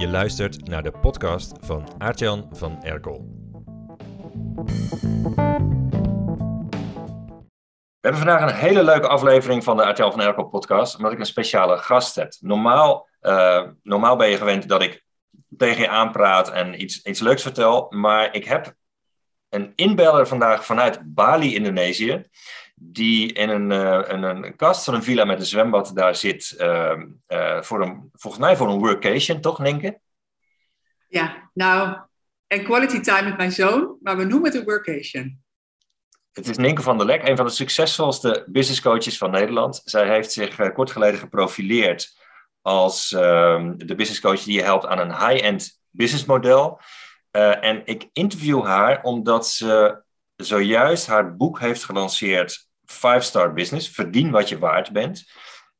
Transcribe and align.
Je 0.00 0.08
luistert 0.08 0.68
naar 0.68 0.82
de 0.82 0.90
podcast 0.90 1.52
van 1.60 1.88
Aartjan 1.98 2.48
van 2.52 2.82
Erkel. 2.82 3.28
We 8.00 8.08
hebben 8.08 8.20
vandaag 8.20 8.40
een 8.40 8.56
hele 8.56 8.82
leuke 8.82 9.08
aflevering 9.08 9.64
van 9.64 9.76
de 9.76 9.84
Aartjan 9.84 10.10
van 10.10 10.20
Erkel 10.20 10.44
podcast, 10.44 10.96
omdat 10.96 11.12
ik 11.12 11.18
een 11.18 11.26
speciale 11.26 11.78
gast 11.78 12.14
heb. 12.14 12.32
Normaal, 12.38 13.08
uh, 13.22 13.68
normaal 13.82 14.16
ben 14.16 14.28
je 14.28 14.36
gewend 14.36 14.68
dat 14.68 14.82
ik 14.82 15.04
tegen 15.56 15.82
je 15.82 15.88
aanpraat 15.88 16.50
en 16.50 16.82
iets, 16.82 17.02
iets 17.02 17.20
leuks 17.20 17.42
vertel, 17.42 17.86
maar 17.90 18.34
ik 18.34 18.44
heb 18.44 18.74
een 19.48 19.72
inbeller 19.74 20.26
vandaag 20.26 20.64
vanuit 20.64 21.00
Bali, 21.04 21.54
Indonesië 21.54 22.28
die 22.82 23.32
in 23.32 23.48
een, 23.48 23.70
uh, 23.70 24.00
een, 24.02 24.22
een, 24.22 24.56
kast 24.56 24.84
van 24.84 24.94
een 24.94 25.02
villa 25.02 25.24
met 25.24 25.38
een 25.38 25.46
zwembad 25.46 25.90
daar 25.94 26.14
zit. 26.14 26.54
Uh, 26.58 27.02
uh, 27.28 27.62
voor 27.62 27.82
een, 27.82 28.10
volgens 28.12 28.42
mij 28.42 28.56
voor 28.56 28.68
een 28.68 28.78
workation, 28.78 29.40
toch, 29.40 29.58
Ninke? 29.58 30.00
Ja, 31.08 31.50
nou, 31.54 31.98
en 32.46 32.64
quality 32.64 33.00
time 33.00 33.28
met 33.28 33.36
mijn 33.36 33.52
zoon, 33.52 33.96
maar 34.02 34.16
we 34.16 34.24
noemen 34.24 34.50
het 34.50 34.60
een 34.60 34.66
workation. 34.66 35.42
Het 36.32 36.48
is 36.48 36.56
Ninke 36.56 36.82
van 36.82 36.98
der 36.98 37.06
Lek, 37.06 37.28
een 37.28 37.36
van 37.36 37.46
de 37.46 37.52
succesvolste 37.52 38.46
business 38.46 38.80
coaches 38.80 39.18
van 39.18 39.30
Nederland. 39.30 39.82
Zij 39.84 40.08
heeft 40.08 40.32
zich 40.32 40.72
kort 40.72 40.90
geleden 40.90 41.20
geprofileerd 41.20 42.18
als 42.62 43.12
ehm, 43.12 43.76
de 43.76 43.94
business 43.94 44.20
coach 44.20 44.42
die 44.42 44.54
je 44.54 44.62
helpt 44.62 44.86
aan 44.86 44.98
een 44.98 45.28
high-end 45.28 45.80
business 45.90 46.24
model. 46.24 46.80
en 47.30 47.82
ik 47.84 48.08
interview 48.12 48.64
haar 48.64 49.02
omdat 49.02 49.48
ze 49.48 50.02
zojuist 50.36 51.06
haar 51.06 51.36
boek 51.36 51.60
heeft 51.60 51.84
gelanceerd 51.84 52.68
Five 52.90 53.20
Star 53.20 53.52
Business, 53.52 53.88
verdien 53.88 54.30
wat 54.30 54.48
je 54.48 54.58
waard 54.58 54.92
bent. 54.92 55.24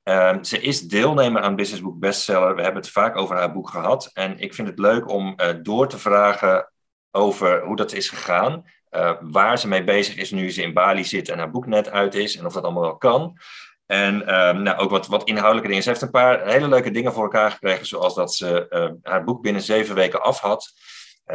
Ehm, 0.03 0.43
ze 0.43 0.61
is 0.61 0.81
deelnemer 0.81 1.43
aan 1.43 1.57
Business 1.57 1.83
Book 1.83 1.99
Bestseller. 1.99 2.55
We 2.55 2.63
hebben 2.63 2.83
het 2.83 2.91
vaak 2.91 3.17
over 3.17 3.37
haar 3.37 3.53
boek 3.53 3.69
gehad. 3.71 4.11
En 4.13 4.39
ik 4.39 4.55
vind 4.55 4.69
het 4.69 4.79
leuk 4.79 5.09
om 5.09 5.35
uh, 5.37 5.49
door 5.63 5.89
te 5.89 5.99
vragen 5.99 6.73
over 7.11 7.63
hoe 7.63 7.77
dat 7.77 7.93
is 7.93 8.09
gegaan. 8.09 8.65
Uh, 8.91 9.13
waar 9.21 9.59
ze 9.59 9.69
mee 9.69 9.85
bezig 9.85 10.17
is 10.17 10.31
nu 10.31 10.51
ze 10.51 10.63
in 10.63 10.73
Bali 10.73 11.05
zit 11.05 11.29
en 11.29 11.39
haar 11.39 11.51
boek 11.51 11.67
net 11.67 11.91
uit 11.91 12.15
is. 12.15 12.37
En 12.37 12.47
of 12.47 12.53
dat 12.53 12.63
allemaal 12.63 12.83
wel 12.83 12.97
kan. 12.97 13.39
En 13.87 14.35
um, 14.35 14.63
nou, 14.63 14.79
ook 14.79 14.91
wat, 14.91 15.07
wat 15.07 15.25
inhoudelijke 15.25 15.69
dingen. 15.69 15.83
Ze 15.83 15.89
heeft 15.89 16.03
een 16.03 16.11
paar 16.11 16.49
hele 16.49 16.69
leuke 16.69 16.91
dingen 16.91 17.13
voor 17.13 17.23
elkaar 17.23 17.51
gekregen. 17.51 17.87
Zoals 17.87 18.15
dat 18.15 18.35
ze 18.35 18.67
uh, 18.71 19.13
haar 19.13 19.25
boek 19.25 19.43
binnen 19.43 19.63
zeven 19.63 19.95
weken 19.95 20.23
af 20.23 20.41
had. 20.41 20.73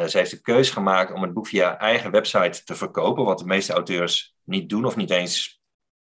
ze 0.08 0.18
heeft 0.18 0.32
de 0.32 0.42
keuze 0.42 0.72
gemaakt 0.72 1.14
om 1.14 1.22
het 1.22 1.34
boek 1.34 1.48
via 1.48 1.78
eigen 1.78 2.12
website 2.12 2.64
te 2.64 2.76
verkopen. 2.76 3.26
Wat 3.26 3.40
de 3.40 3.46
meeste 3.46 3.74
auteurs 3.74 4.36
niet 4.44 4.70
doen 4.70 4.86
of 4.86 4.96
niet 4.96 5.12
eens 5.12 5.55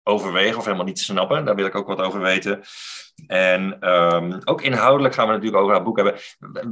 overwegen 0.08 0.58
of 0.58 0.66
helemaal 0.66 0.86
niet 0.86 1.00
snappen. 1.00 1.46
Daar 1.46 1.56
wil 1.56 1.66
ik 1.66 1.76
ook 1.76 1.88
wat 1.88 2.02
over 2.02 2.20
weten. 2.20 2.62
En 3.28 3.90
um, 3.94 4.40
ook 4.44 4.62
inhoudelijk 4.62 5.14
gaan 5.14 5.28
we 5.28 5.34
natuurlijk 5.34 5.64
over 5.64 5.76
het 5.76 5.84
boek 5.84 5.98
hebben. 5.98 6.20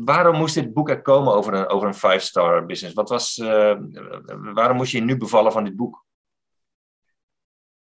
Waarom 0.06 0.38
moest 0.38 0.54
dit 0.54 0.74
boek 0.74 0.90
er 0.90 1.02
komen 1.02 1.34
over 1.34 1.54
een, 1.54 1.68
over 1.68 1.88
een 1.88 1.94
five-star 1.94 2.66
business? 2.66 2.96
Wat 2.96 3.10
was, 3.10 3.38
uh, 3.38 3.76
waarom 4.54 4.78
moest 4.78 4.92
je 4.92 5.02
nu 5.02 5.18
bevallen 5.18 5.52
van 5.52 5.64
dit 5.64 5.76
boek? 5.76 6.06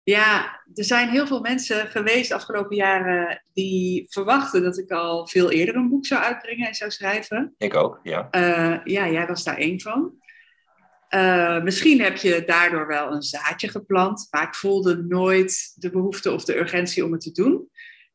Ja, 0.04 0.62
er 0.74 0.84
zijn 0.84 1.10
heel 1.10 1.28
veel 1.28 1.40
mensen 1.40 1.88
geweest 1.88 2.30
de 2.30 2.36
afgelopen 2.36 2.76
jaren 2.76 3.44
die 3.54 4.06
verwachten 4.10 4.64
dat 4.64 4.78
ik 4.78 4.92
al 4.92 5.28
veel 5.28 5.52
eerder 5.52 5.76
een 5.76 5.90
boek 5.90 6.06
zou 6.06 6.24
uitbrengen 6.24 6.68
en 6.68 6.76
zou 6.76 6.92
schrijven. 6.92 7.54
Ik 7.58 7.76
ook, 7.76 8.00
ja. 8.04 8.28
Uh, 8.32 8.78
ja, 8.84 9.10
jij 9.10 9.28
was 9.28 9.44
daar 9.44 9.58
één 9.58 9.82
van. 9.82 10.14
Uh, 11.16 11.64
misschien 11.64 12.02
heb 12.02 12.18
je 12.18 12.44
daardoor 12.46 12.88
wel 12.88 13.12
een 13.12 13.22
zaadje 13.22 13.68
geplant, 13.68 14.28
maar 14.30 14.44
ik 14.44 14.56
voelde 14.56 15.04
nooit 15.04 15.74
de 15.76 15.90
behoefte 15.90 16.32
of 16.32 16.46
de 16.46 16.58
urgentie 16.58 17.06
om 17.06 17.12
het 17.12 17.22
te 17.22 17.32
doen. 17.32 17.70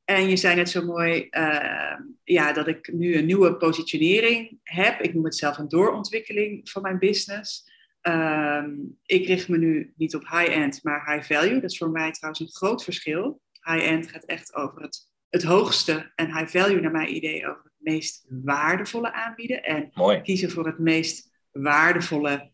En 0.05 0.29
je 0.29 0.37
zei 0.37 0.57
net 0.57 0.71
zo 0.71 0.85
mooi 0.85 1.27
uh, 1.31 1.95
ja, 2.25 2.53
dat 2.53 2.67
ik 2.67 2.93
nu 2.93 3.17
een 3.17 3.27
nieuwe 3.27 3.57
positionering 3.57 4.59
heb. 4.63 5.01
Ik 5.01 5.15
noem 5.15 5.25
het 5.25 5.37
zelf 5.37 5.59
een 5.59 5.69
doorontwikkeling 5.69 6.71
van 6.71 6.83
mijn 6.83 6.99
business. 6.99 7.71
Uh, 8.03 8.65
ik 9.05 9.27
richt 9.27 9.49
me 9.49 9.59
nu 9.59 9.93
niet 9.97 10.15
op 10.15 10.23
high-end, 10.23 10.83
maar 10.83 11.15
high 11.15 11.33
value. 11.33 11.61
Dat 11.61 11.71
is 11.71 11.79
voor 11.79 11.91
mij 11.91 12.11
trouwens 12.11 12.41
een 12.41 12.53
groot 12.53 12.85
verschil. 12.85 13.41
High-end 13.63 14.11
gaat 14.11 14.25
echt 14.25 14.55
over 14.55 14.83
het, 14.83 15.11
het 15.29 15.43
hoogste 15.43 16.13
en 16.15 16.37
high 16.37 16.59
value, 16.59 16.81
naar 16.81 16.91
mijn 16.91 17.15
idee, 17.15 17.49
over 17.49 17.63
het 17.65 17.73
meest 17.79 18.27
waardevolle 18.29 19.13
aanbieden. 19.13 19.63
En 19.63 19.91
mooi. 19.93 20.21
kiezen 20.21 20.51
voor 20.51 20.67
het 20.67 20.79
meest 20.79 21.31
waardevolle 21.51 22.51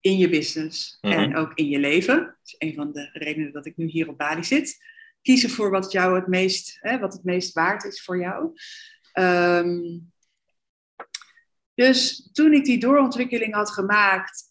in 0.00 0.18
je 0.18 0.28
business 0.28 0.98
mm 1.00 1.10
-hmm. 1.10 1.20
en 1.20 1.36
ook 1.36 1.52
in 1.54 1.68
je 1.68 1.78
leven. 1.78 2.16
Dat 2.16 2.38
is 2.44 2.54
een 2.58 2.74
van 2.74 2.92
de 2.92 3.10
redenen 3.12 3.52
dat 3.52 3.66
ik 3.66 3.76
nu 3.76 3.86
hier 3.86 4.08
op 4.08 4.18
Bali 4.18 4.44
zit. 4.44 4.78
Kiezen 5.22 5.50
voor 5.50 5.70
wat 5.70 5.92
jou 5.92 6.14
het 6.14 6.26
meest, 6.26 6.78
hè, 6.80 6.98
wat 6.98 7.12
het 7.12 7.24
meest 7.24 7.52
waard 7.52 7.84
is 7.84 8.02
voor 8.02 8.18
jou. 8.18 8.52
Um, 9.18 10.12
dus 11.74 12.28
toen 12.32 12.52
ik 12.52 12.64
die 12.64 12.78
doorontwikkeling 12.78 13.54
had 13.54 13.70
gemaakt, 13.70 14.44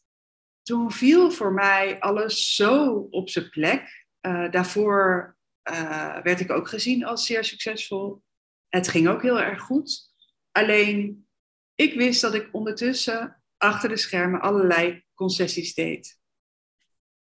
toen 0.64 0.92
viel 0.92 1.32
voor 1.32 1.54
mij 1.54 2.00
alles 2.00 2.56
zo 2.56 3.08
op 3.10 3.30
zijn 3.30 3.50
plek. 3.50 4.06
Uh, 4.22 4.52
daarvoor 4.52 5.38
uh, 5.72 6.22
werd 6.22 6.40
ik 6.40 6.52
ook 6.52 6.68
gezien 6.68 7.06
als 7.06 7.26
zeer 7.26 7.44
succesvol. 7.44 8.22
Het 8.68 8.88
ging 8.88 9.08
ook 9.08 9.22
heel 9.22 9.40
erg 9.40 9.62
goed. 9.62 10.14
Alleen 10.52 11.28
ik 11.76 11.94
wist 11.94 12.22
dat 12.22 12.34
ik 12.34 12.50
ondertussen 12.52 13.44
achter 13.58 13.90
de 13.90 13.98
schermen 13.98 14.42
allerlei 14.42 15.04
concessies 15.19 15.74
deed. 15.74 16.19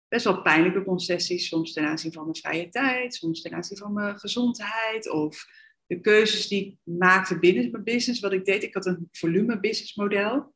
Best 0.08 0.24
wel 0.24 0.42
pijnlijke 0.42 0.84
concessies, 0.84 1.48
soms 1.48 1.72
ten 1.72 1.84
aanzien 1.84 2.12
van 2.12 2.22
mijn 2.22 2.36
vrije 2.36 2.68
tijd, 2.68 3.14
soms 3.14 3.42
ten 3.42 3.54
aanzien 3.54 3.78
van 3.78 3.92
mijn 3.92 4.18
gezondheid 4.18 5.10
of 5.10 5.46
de 5.86 6.00
keuzes 6.00 6.48
die 6.48 6.66
ik 6.66 6.78
maakte 6.82 7.38
binnen 7.38 7.70
mijn 7.70 7.84
business. 7.84 8.20
Wat 8.20 8.32
ik 8.32 8.44
deed, 8.44 8.62
ik 8.62 8.74
had 8.74 8.86
een 8.86 9.08
volume 9.12 9.60
business 9.60 9.94
model. 9.94 10.54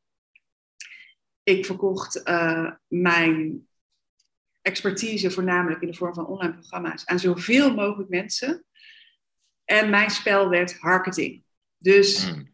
Ik 1.43 1.67
verkocht 1.67 2.29
uh, 2.29 2.73
mijn 2.87 3.69
expertise 4.61 5.31
voornamelijk 5.31 5.83
in 5.83 5.89
de 5.89 5.95
vorm 5.95 6.15
van 6.15 6.27
online 6.27 6.55
programma's 6.55 7.07
aan 7.07 7.19
zoveel 7.19 7.75
mogelijk 7.75 8.09
mensen. 8.09 8.65
En 9.65 9.91
mijn 9.91 10.11
spel 10.11 10.49
werd 10.49 10.81
marketing. 10.81 11.45
Dus 11.79 12.33
mm 12.33 12.54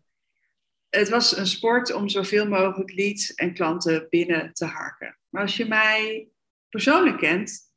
het 0.91 1.09
was 1.09 1.37
een 1.37 1.47
sport 1.47 1.93
om 1.93 2.09
zoveel 2.09 2.49
mogelijk 2.49 2.93
leads 2.93 3.35
en 3.35 3.55
klanten 3.55 4.07
binnen 4.11 4.53
te 4.53 4.65
harken. 4.65 5.19
Maar 5.29 5.43
als 5.43 5.57
je 5.57 5.67
mij 5.67 6.29
persoonlijk 6.69 7.19
kent, 7.19 7.73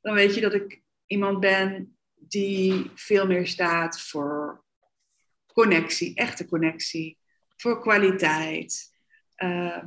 dan 0.00 0.14
weet 0.14 0.34
je 0.34 0.40
dat 0.40 0.54
ik 0.54 0.82
iemand 1.06 1.40
ben 1.40 1.96
die 2.14 2.90
veel 2.94 3.26
meer 3.26 3.46
staat 3.46 4.00
voor 4.00 4.64
connectie, 5.52 6.14
echte 6.14 6.46
connectie, 6.46 7.18
voor 7.56 7.80
kwaliteit. 7.80 8.94
Uh, 9.36 9.82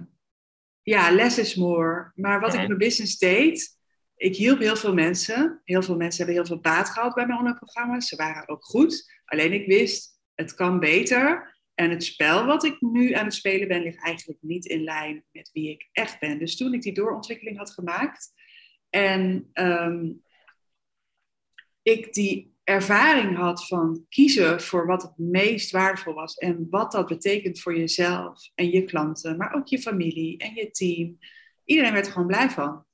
ja, 0.81 1.11
less 1.11 1.37
is 1.37 1.55
more. 1.55 2.11
Maar 2.15 2.39
wat 2.39 2.53
ik 2.53 2.59
in 2.59 2.67
mijn 2.67 2.79
business 2.79 3.17
deed, 3.17 3.77
ik 4.15 4.35
hielp 4.35 4.59
heel 4.59 4.75
veel 4.75 4.93
mensen. 4.93 5.61
Heel 5.63 5.81
veel 5.81 5.95
mensen 5.95 6.17
hebben 6.17 6.35
heel 6.35 6.45
veel 6.45 6.61
baat 6.61 6.89
gehad 6.89 7.13
bij 7.13 7.25
mijn 7.25 7.39
online 7.39 7.57
programma's. 7.57 8.07
Ze 8.07 8.15
waren 8.15 8.47
ook 8.47 8.63
goed. 8.63 9.11
Alleen 9.25 9.53
ik 9.53 9.67
wist, 9.67 10.19
het 10.33 10.53
kan 10.53 10.79
beter. 10.79 11.54
En 11.75 11.89
het 11.89 12.03
spel 12.03 12.45
wat 12.45 12.63
ik 12.63 12.81
nu 12.81 13.13
aan 13.13 13.25
het 13.25 13.33
spelen 13.33 13.67
ben, 13.67 13.81
ligt 13.81 14.03
eigenlijk 14.03 14.39
niet 14.41 14.65
in 14.65 14.83
lijn 14.83 15.23
met 15.31 15.49
wie 15.53 15.69
ik 15.69 15.89
echt 15.91 16.19
ben. 16.19 16.39
Dus 16.39 16.57
toen 16.57 16.73
ik 16.73 16.81
die 16.81 16.93
doorontwikkeling 16.93 17.57
had 17.57 17.71
gemaakt 17.71 18.33
en 18.89 19.49
um, 19.53 20.23
ik 21.81 22.13
die 22.13 22.55
ervaring 22.63 23.37
had 23.37 23.67
van 23.67 24.05
kiezen 24.09 24.61
voor 24.61 24.85
wat 24.85 25.01
het 25.01 25.17
meest 25.17 25.71
waardevol 25.71 26.13
was 26.13 26.35
en 26.35 26.67
wat 26.69 26.91
dat 26.91 27.07
betekent 27.07 27.59
voor 27.59 27.77
jezelf 27.77 28.49
en 28.55 28.69
je 28.69 28.83
klanten, 28.83 29.37
maar 29.37 29.53
ook 29.53 29.67
je 29.67 29.79
familie 29.79 30.37
en 30.37 30.53
je 30.53 30.71
team. 30.71 31.17
Iedereen 31.63 31.93
werd 31.93 32.05
er 32.05 32.11
gewoon 32.11 32.27
blij 32.27 32.49
van. 32.49 32.85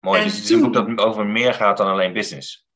Mooi, 0.00 0.18
en 0.18 0.24
dus 0.24 0.34
het 0.36 0.44
is 0.44 0.50
een 0.50 0.60
boek 0.60 0.72
dat 0.72 0.98
over 0.98 1.26
meer 1.26 1.54
gaat 1.54 1.76
dan 1.76 1.86
alleen 1.86 2.12
business. 2.12 2.68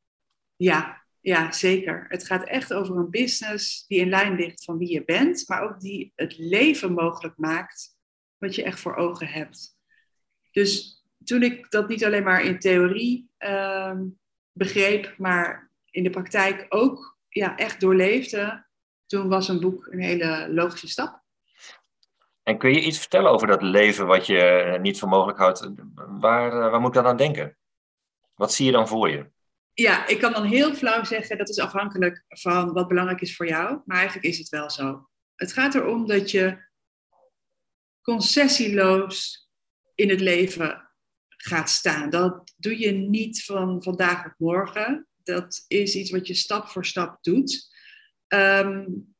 Ja, 0.57 1.02
ja, 1.23 1.53
zeker. 1.53 2.07
Het 2.09 2.27
gaat 2.27 2.45
echt 2.45 2.73
over 2.73 2.97
een 2.97 3.11
business 3.11 3.87
die 3.87 3.99
in 3.99 4.09
lijn 4.09 4.35
ligt 4.35 4.65
van 4.65 4.79
wie 4.79 4.93
je 4.93 5.05
bent, 5.05 5.45
maar 5.49 5.63
ook 5.63 5.81
die 5.81 6.13
het 6.15 6.39
leven 6.39 6.93
mogelijk 6.93 7.37
maakt 7.37 7.97
wat 8.39 8.55
je 8.55 8.63
echt 8.63 8.81
voor 8.81 8.95
ogen 8.95 9.27
hebt. 9.27 9.77
Dus 10.51 11.03
toen 11.25 11.43
ik 11.43 11.71
dat 11.71 11.89
niet 11.89 12.05
alleen 12.05 12.23
maar 12.23 12.43
in 12.43 12.59
theorie 12.59 13.31
uh, 13.39 13.99
begreep, 14.53 15.15
maar 15.19 15.71
in 15.91 16.03
de 16.03 16.11
praktijk 16.11 16.67
ook 16.69 17.19
ja, 17.29 17.57
echt 17.57 17.81
doorleefde, 17.81 18.67
toen 19.07 19.29
was 19.29 19.49
een 19.49 19.61
boek 19.61 19.87
een 19.87 20.03
hele 20.03 20.49
logische 20.53 20.89
stap. 20.89 21.21
En 22.43 22.59
kun 22.59 22.71
je 22.71 22.81
iets 22.81 22.99
vertellen 22.99 23.31
over 23.31 23.47
dat 23.47 23.63
leven 23.63 24.07
wat 24.07 24.27
je 24.27 24.79
niet 24.81 24.99
voor 24.99 25.09
mogelijk 25.09 25.39
houdt? 25.39 25.71
Waar, 25.95 26.71
waar 26.71 26.81
moet 26.81 26.89
ik 26.89 27.03
dan 27.03 27.07
aan 27.07 27.17
denken? 27.17 27.57
Wat 28.35 28.53
zie 28.53 28.67
je 28.67 28.73
dan 28.73 28.89
voor 28.89 29.11
je? 29.11 29.31
Ja, 29.75 30.07
ik 30.07 30.19
kan 30.19 30.33
dan 30.33 30.45
heel 30.45 30.75
flauw 30.75 31.05
zeggen 31.05 31.39
dat 31.39 31.49
is 31.49 31.59
afhankelijk 31.59 32.25
van 32.29 32.73
wat 32.73 32.89
belangrijk 32.89 33.21
is 33.21 33.37
voor 33.37 33.47
jou. 33.47 33.81
Maar 33.85 33.97
eigenlijk 33.97 34.27
is 34.27 34.39
het 34.39 34.49
wel 34.49 34.71
zo. 34.71 35.09
Het 35.35 35.53
gaat 35.53 35.75
erom 35.75 36.07
dat 36.07 36.31
je 36.31 36.71
concessieloos 38.03 39.49
in 39.95 40.09
het 40.09 40.21
leven 40.21 40.91
gaat 41.29 41.71
staan. 41.71 42.11
Dat 42.11 42.53
doe 42.57 42.79
je 42.79 42.93
niet 42.93 43.45
van 43.45 43.83
vandaag 43.83 44.27
op 44.27 44.35
morgen. 44.37 45.07
Dat 45.23 45.65
is 45.69 45.95
iets 45.95 46.11
wat 46.11 46.27
je 46.27 46.35
stap 46.35 46.69
voor 46.69 46.87
stap 46.87 47.23
doet. 47.23 47.71
Um, 48.29 49.15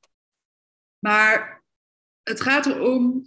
maar 0.99 1.65
het 2.23 2.41
gaat 2.41 2.67
erom 2.67 3.27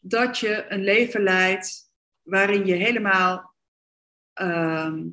dat 0.00 0.38
je 0.38 0.64
een 0.68 0.84
leven 0.84 1.22
leidt 1.22 1.90
waarin 2.22 2.66
je 2.66 2.74
helemaal 2.74 3.54
ehm, 4.32 5.06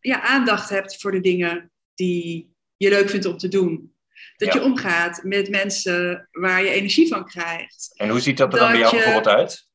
ja, 0.00 0.22
aandacht 0.22 0.68
hebt 0.68 1.00
voor 1.00 1.12
de 1.12 1.20
dingen 1.20 1.72
die 1.94 2.54
je 2.76 2.88
leuk 2.88 3.10
vindt 3.10 3.26
om 3.26 3.36
te 3.36 3.48
doen. 3.48 3.94
Dat 4.36 4.52
je 4.52 4.62
omgaat 4.62 5.22
met 5.22 5.48
mensen 5.48 6.28
waar 6.30 6.62
je 6.62 6.70
energie 6.70 7.08
van 7.08 7.24
krijgt. 7.24 7.92
En 7.94 8.08
hoe 8.08 8.20
ziet 8.20 8.36
dat 8.36 8.52
er 8.52 8.58
dan 8.58 8.70
bij 8.70 8.80
jou 8.80 8.94
bijvoorbeeld 8.94 9.28
uit? 9.28 9.68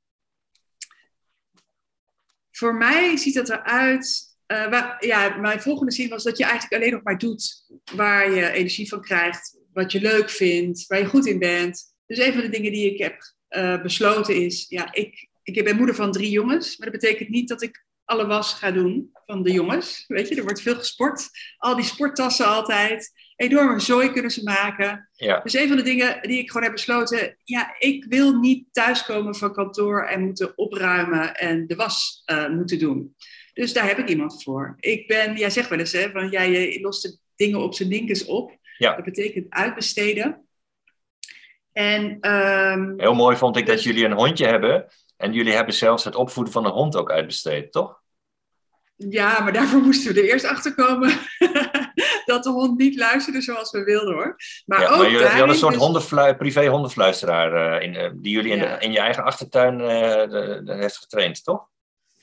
Voor 2.52 2.76
mij 2.76 3.18
ziet 3.18 3.34
dat 3.34 3.50
eruit. 3.50 4.34
Uh, 4.48 4.70
waar, 4.70 5.06
ja, 5.06 5.36
mijn 5.36 5.62
volgende 5.62 5.92
zin 5.92 6.10
was 6.10 6.24
dat 6.24 6.38
je 6.38 6.44
eigenlijk 6.44 6.74
alleen 6.74 6.94
nog 6.94 7.04
maar 7.04 7.18
doet 7.18 7.66
waar 7.96 8.32
je 8.32 8.52
energie 8.52 8.90
van 8.90 9.02
krijgt, 9.02 9.58
wat 9.74 9.92
je 9.92 10.02
leuk 10.02 10.30
vindt, 10.30 10.88
waar 10.88 11.00
je 11.00 11.06
goed 11.06 11.26
in 11.26 11.40
bent. 11.40 11.94
Dus 12.06 12.18
een 12.18 12.34
van 12.34 12.42
de 12.42 12.50
dingen 12.50 12.72
die 12.72 12.92
ik 12.94 12.98
heb 12.98 13.34
uh, 13.50 13.82
besloten 13.82 14.36
is, 14.36 14.66
ja, 14.70 14.94
ik, 14.94 15.28
ik 15.44 15.64
ben 15.64 15.76
moeder 15.76 15.96
van 15.96 16.12
drie 16.12 16.30
jongens, 16.30 16.78
maar 16.78 16.92
dat 16.92 17.02
betekent 17.02 17.30
niet 17.30 17.48
dat 17.48 17.62
ik 17.62 17.86
alle 18.06 18.26
was 18.26 18.54
ga 18.54 18.72
doen 18.72 19.10
van 19.26 19.44
de 19.44 19.52
jongens. 19.52 20.04
Weet 20.08 20.28
je, 20.28 20.36
er 20.36 20.44
wordt 20.44 20.62
veel 20.62 20.76
gesport. 20.76 21.30
Al 21.58 21.76
die 21.76 21.86
sporttassen 21.86 22.48
altijd. 22.48 23.12
Enorme 23.36 23.80
zooi 23.80 24.12
kunnen 24.12 24.32
ze 24.32 24.44
maken. 24.44 25.10
Ja. 25.12 25.40
Dus 25.40 25.54
een 25.54 25.68
van 25.68 25.78
de 25.78 25.84
dingen 25.84 26.22
die 26.22 26.40
ik 26.40 26.48
gewoon 26.48 26.64
heb 26.64 26.72
besloten. 26.72 27.38
Ja, 27.44 27.76
ik 27.80 28.06
wil 28.10 28.40
niet 28.40 28.68
thuiskomen 28.72 29.36
van 29.36 29.54
kantoor 29.54 30.04
en 30.04 30.22
moeten 30.22 30.58
opruimen 30.58 31.36
en 31.36 31.68
de 31.68 31.76
was 31.76 32.24
uh, 32.26 32.50
moeten 32.50 32.80
doen. 32.80 33.16
Dus 33.54 33.74
daar 33.74 33.88
heb 33.88 33.98
ik 33.98 34.10
iemand 34.10 34.44
voor. 34.44 34.76
Ik 34.80 35.08
ben, 35.08 35.36
jij 35.38 35.50
zegt 35.50 35.70
wel 35.70 35.80
eens, 35.80 35.92
hè, 35.92 36.12
van 36.12 36.30
jij 36.30 36.52
ja, 36.52 36.82
lost 36.82 37.02
de 37.02 37.18
dingen 37.36 37.60
op 37.60 37.74
zijn 37.74 37.90
linkers 37.90 38.26
op. 38.26 38.58
Ja. 38.78 38.96
Dat 38.96 39.06
betekent 39.06 39.50
uitbesteden. 39.50 40.48
En, 41.72 42.32
um, 42.32 42.94
Heel 42.98 43.14
mooi 43.14 43.38
vond 43.38 43.58
ik 43.58 43.66
dat 43.66 43.76
dus- 43.76 43.86
jullie 43.86 44.06
een 44.06 44.12
hondje 44.12 44.46
hebben. 44.46 44.88
En 45.26 45.34
jullie 45.34 45.54
hebben 45.54 45.74
zelfs 45.74 46.04
het 46.04 46.16
opvoeden 46.16 46.54
van 46.54 46.66
een 46.66 46.72
hond 46.72 46.96
ook 46.96 47.12
uitbesteed, 47.12 47.72
toch? 47.72 48.04
Ja, 48.96 49.40
maar 49.40 49.54
daarvoor 49.54 49.82
moesten 49.82 50.14
we 50.14 50.22
er 50.22 50.30
eerst 50.30 50.46
achter 50.46 50.76
komen 50.76 51.10
dat 52.32 52.44
de 52.44 52.50
hond 52.50 52.78
niet 52.78 52.96
luisterde 52.96 53.42
zoals 53.42 53.72
we 53.72 53.84
wilden 53.84 54.14
hoor. 54.14 54.36
Maar, 54.66 54.82
ja, 54.82 54.90
ook 54.90 54.98
maar 54.98 55.12
jullie 55.12 55.28
hadden 55.28 55.50
een 55.50 55.56
soort 55.56 55.94
dus... 55.94 56.36
privé 56.38 56.68
hondenfluisteraar 56.68 57.82
uh, 57.82 57.88
in, 57.88 57.94
uh, 57.94 58.12
die 58.16 58.32
jullie 58.32 58.52
in, 58.52 58.58
Ja. 58.58 58.78
de, 58.78 58.86
in 58.86 58.92
je 58.92 59.00
eigen 59.00 59.24
achtertuin 59.24 59.80
uh, 59.80 59.88
de, 59.88 60.62
de 60.64 60.74
heeft 60.74 60.98
getraind, 60.98 61.44
toch? 61.44 61.68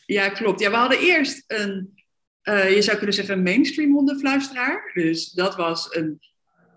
Ja, 0.07 0.29
klopt. 0.29 0.61
Ja, 0.61 0.71
we 0.71 0.77
hadden 0.77 0.99
eerst 0.99 1.45
een, 1.47 2.03
eh, 2.43 2.75
je 2.75 2.83
zou 2.83 2.97
kunnen 2.97 3.15
zeggen, 3.15 3.35
een 3.35 3.43
mainstream 3.43 3.93
hondenfluisteraar. 3.93 4.91
Dus 4.95 5.31
dat 5.31 5.57
was 5.57 5.95
een 5.95 6.21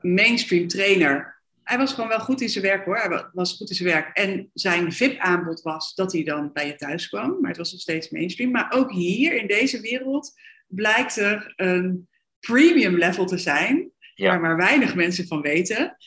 mainstream 0.02 0.68
trainer. 0.68 1.35
Hij 1.66 1.78
was 1.78 1.94
gewoon 1.94 2.10
wel 2.10 2.20
goed 2.20 2.42
in 2.42 2.50
zijn 2.50 2.64
werk 2.64 2.86
hoor. 2.86 2.98
Hij 2.98 3.30
was 3.34 3.58
goed 3.58 3.70
in 3.70 3.76
zijn 3.76 3.90
werk. 3.90 4.18
En 4.18 4.50
zijn 4.54 4.94
VIP-aanbod 4.94 5.62
was 5.62 5.96
dat 5.96 6.12
hij 6.12 6.24
dan 6.24 6.52
bij 6.54 6.68
je 6.68 6.76
thuis 6.76 7.10
kwam. 7.10 7.38
Maar 7.40 7.50
het 7.50 7.58
was 7.58 7.72
nog 7.72 7.82
steeds 7.82 8.10
mainstream. 8.10 8.52
Maar 8.52 8.72
ook 8.72 8.92
hier 8.92 9.34
in 9.34 9.48
deze 9.48 9.82
wereld 9.82 10.34
blijkt 10.68 11.18
er 11.18 11.54
een 11.56 12.10
premium 12.40 12.98
level 12.98 13.26
te 13.26 13.38
zijn. 13.38 13.92
Ja. 14.16 14.30
Waar 14.30 14.42
maar 14.42 14.58
weinig 14.58 14.96
mensen 14.96 15.28
van 15.28 15.42
weten. 15.42 15.98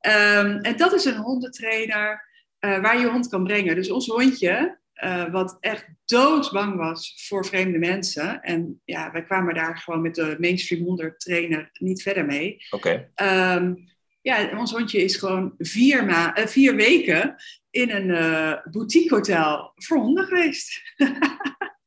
Ehm, 0.00 0.56
en 0.56 0.76
dat 0.76 0.92
is 0.92 1.04
een 1.04 1.16
hondentrainer 1.16 2.28
eh, 2.58 2.80
waar 2.80 3.00
je 3.00 3.06
hond 3.06 3.28
kan 3.28 3.44
brengen. 3.44 3.74
Dus 3.74 3.90
ons 3.90 4.06
hondje, 4.06 4.78
eh, 4.92 5.30
wat 5.30 5.56
echt 5.60 5.86
doodsbang 6.04 6.76
was 6.76 7.24
voor 7.28 7.46
vreemde 7.46 7.78
mensen. 7.78 8.42
En 8.42 8.80
ja, 8.84 9.12
wij 9.12 9.24
kwamen 9.24 9.54
daar 9.54 9.78
gewoon 9.78 10.02
met 10.02 10.14
de 10.14 10.36
mainstream 10.38 10.84
hondentrainer 10.84 11.70
niet 11.72 12.02
verder 12.02 12.24
mee. 12.24 12.56
Oké. 12.70 13.10
Ehm, 13.14 13.74
ja, 14.20 14.58
ons 14.58 14.72
hondje 14.72 15.02
is 15.02 15.16
gewoon 15.16 15.54
vier, 15.58 16.04
ma 16.04 16.34
eh, 16.34 16.46
vier 16.46 16.74
weken 16.74 17.36
in 17.70 17.90
een 17.90 18.08
uh, 18.08 18.56
boutique 18.70 19.14
hotel 19.14 19.72
voor 19.74 19.98
honden 19.98 20.26
geweest. 20.26 20.94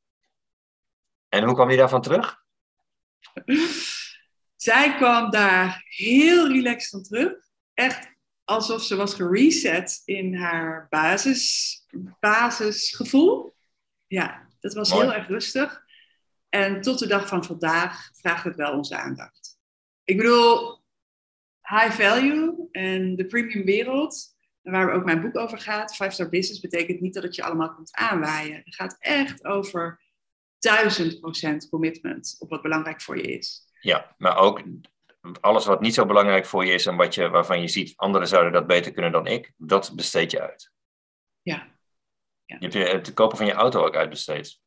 en 1.35 1.43
hoe 1.43 1.53
kwam 1.53 1.69
je 1.69 1.77
daarvan 1.77 2.01
terug? 2.01 2.41
Zij 4.55 4.95
kwam 4.95 5.31
daar 5.31 5.83
heel 5.85 6.47
relaxed 6.47 6.89
van 6.89 7.03
terug. 7.03 7.33
Echt 7.73 8.11
alsof 8.43 8.83
ze 8.83 8.95
was 8.95 9.13
gereset 9.13 10.01
in 10.05 10.35
haar 10.35 10.87
basis, 10.89 11.85
basisgevoel. 12.19 13.55
Ja, 14.07 14.47
dat 14.59 14.73
was 14.73 14.89
Mooi. 14.89 15.05
heel 15.05 15.13
erg 15.13 15.27
rustig. 15.27 15.81
En 16.49 16.81
tot 16.81 16.99
de 16.99 17.07
dag 17.07 17.27
van 17.27 17.45
vandaag 17.45 18.09
vraagt 18.13 18.43
het 18.43 18.55
wel 18.55 18.73
onze 18.73 18.97
aandacht. 18.97 19.57
Ik 20.03 20.17
bedoel, 20.17 20.82
high 21.73 21.91
value 21.91 22.67
en 22.71 23.15
de 23.15 23.25
premium 23.25 23.65
wereld, 23.65 24.35
waar 24.61 24.93
ook 24.93 25.05
mijn 25.05 25.21
boek 25.21 25.37
over 25.37 25.59
gaat, 25.59 25.95
Five 25.95 26.09
Star 26.09 26.29
Business, 26.29 26.59
betekent 26.59 27.01
niet 27.01 27.13
dat 27.13 27.23
het 27.23 27.35
je 27.35 27.43
allemaal 27.43 27.73
komt 27.73 27.95
aanwaaien. 27.95 28.61
Het 28.63 28.75
gaat 28.75 28.95
echt 28.99 29.45
over 29.45 30.01
duizend 30.59 31.19
procent 31.19 31.69
commitment 31.69 32.35
op 32.39 32.49
wat 32.49 32.61
belangrijk 32.61 33.01
voor 33.01 33.17
je 33.17 33.37
is. 33.37 33.71
Ja, 33.79 34.15
maar 34.17 34.37
ook 34.37 34.63
alles 35.41 35.65
wat 35.65 35.81
niet 35.81 35.93
zo 35.93 36.05
belangrijk 36.05 36.45
voor 36.45 36.65
je 36.65 36.73
is 36.73 36.85
en 36.85 36.95
wat 36.95 37.15
je, 37.15 37.29
waarvan 37.29 37.61
je 37.61 37.67
ziet, 37.67 37.93
anderen 37.95 38.27
zouden 38.27 38.51
dat 38.51 38.67
beter 38.67 38.91
kunnen 38.91 39.11
dan 39.11 39.27
ik, 39.27 39.51
dat 39.57 39.91
besteed 39.95 40.31
je 40.31 40.41
uit. 40.41 40.71
Ja. 41.41 41.67
ja. 42.45 42.57
Je 42.59 42.77
hebt 42.77 43.07
het 43.07 43.13
kopen 43.13 43.37
van 43.37 43.45
je 43.45 43.53
auto 43.53 43.85
ook 43.85 43.95
uitbesteed. 43.95 44.59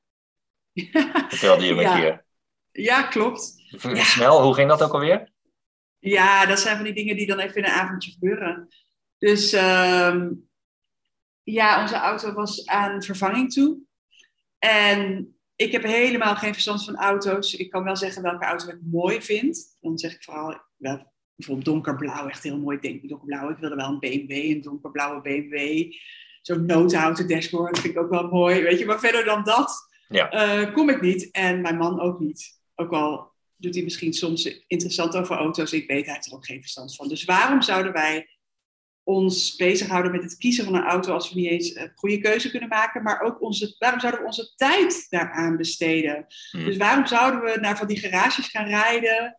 Vertelde 1.28 1.64
je 1.64 1.74
me 1.74 1.82
ja. 1.82 1.98
keer. 1.98 2.24
Ja, 2.72 3.02
klopt. 3.02 3.54
Ja. 3.82 4.04
Snel, 4.04 4.42
hoe 4.42 4.54
ging 4.54 4.68
dat 4.68 4.82
ook 4.82 4.92
alweer? 4.92 5.34
Ja, 5.98 6.46
dat 6.46 6.60
zijn 6.60 6.76
van 6.76 6.84
die 6.84 6.94
dingen 6.94 7.16
die 7.16 7.26
dan 7.26 7.38
even 7.38 7.56
in 7.56 7.64
een 7.64 7.70
avondje 7.70 8.10
gebeuren. 8.10 8.68
Dus 9.18 9.54
uh, 9.54 10.16
ja, 11.42 11.82
onze 11.82 11.94
auto 11.94 12.32
was 12.32 12.66
aan 12.66 13.02
vervanging 13.02 13.52
toe. 13.52 13.78
En 14.58 15.30
ik 15.56 15.72
heb 15.72 15.82
helemaal 15.82 16.36
geen 16.36 16.52
verstand 16.52 16.84
van 16.84 16.96
auto's. 16.96 17.54
Ik 17.54 17.70
kan 17.70 17.84
wel 17.84 17.96
zeggen 17.96 18.22
welke 18.22 18.44
auto 18.44 18.68
ik 18.68 18.78
mooi 18.82 19.22
vind. 19.22 19.76
Dan 19.80 19.98
zeg 19.98 20.14
ik 20.14 20.24
vooral 20.24 20.60
wel, 20.76 21.12
bijvoorbeeld 21.34 21.66
donkerblauw, 21.66 22.28
echt 22.28 22.42
heel 22.42 22.58
mooi. 22.58 22.76
Ik 22.76 22.82
denk 22.82 23.08
donkerblauw, 23.08 23.50
ik 23.50 23.58
wilde 23.58 23.76
wel 23.76 23.88
een 23.88 23.98
BMW, 23.98 24.30
een 24.30 24.60
donkerblauwe 24.60 25.20
BMW. 25.20 25.92
Zo'n 26.42 26.66
noodhouten 26.66 27.28
dashboard 27.28 27.78
vind 27.78 27.94
ik 27.94 28.00
ook 28.00 28.10
wel 28.10 28.28
mooi. 28.28 28.62
Weet 28.62 28.78
je, 28.78 28.86
maar 28.86 29.00
verder 29.00 29.24
dan 29.24 29.44
dat 29.44 29.88
ja. 30.08 30.58
uh, 30.64 30.74
kom 30.74 30.88
ik 30.88 31.00
niet. 31.00 31.30
En 31.30 31.60
mijn 31.60 31.76
man 31.76 32.00
ook 32.00 32.20
niet. 32.20 32.60
Ook 32.74 32.92
al 32.92 33.34
doet 33.56 33.74
hij 33.74 33.84
misschien 33.84 34.12
soms 34.12 34.64
interessant 34.66 35.16
over 35.16 35.36
auto's. 35.36 35.72
Ik 35.72 35.88
weet, 35.88 36.04
hij 36.04 36.14
heeft 36.14 36.26
er 36.26 36.34
ook 36.34 36.46
geen 36.46 36.60
verstand 36.60 36.96
van. 36.96 37.08
Dus 37.08 37.24
waarom 37.24 37.62
zouden 37.62 37.92
wij 37.92 38.28
ons 39.02 39.56
bezighouden 39.56 40.12
met 40.12 40.22
het 40.22 40.36
kiezen 40.36 40.64
van 40.64 40.74
een 40.74 40.84
auto 40.84 41.12
als 41.12 41.32
we 41.32 41.40
niet 41.40 41.50
eens 41.50 41.74
een 41.74 41.92
goede 41.94 42.18
keuze 42.18 42.50
kunnen 42.50 42.68
maken, 42.68 43.02
maar 43.02 43.20
ook 43.20 43.42
onze, 43.42 43.74
waarom 43.78 44.00
zouden 44.00 44.20
we 44.20 44.26
onze 44.26 44.52
tijd 44.56 45.06
daaraan 45.10 45.56
besteden? 45.56 46.26
Hmm. 46.50 46.64
Dus 46.64 46.76
waarom 46.76 47.06
zouden 47.06 47.40
we 47.40 47.58
naar 47.60 47.76
van 47.76 47.86
die 47.86 47.98
garages 47.98 48.48
gaan 48.48 48.66
rijden, 48.66 49.38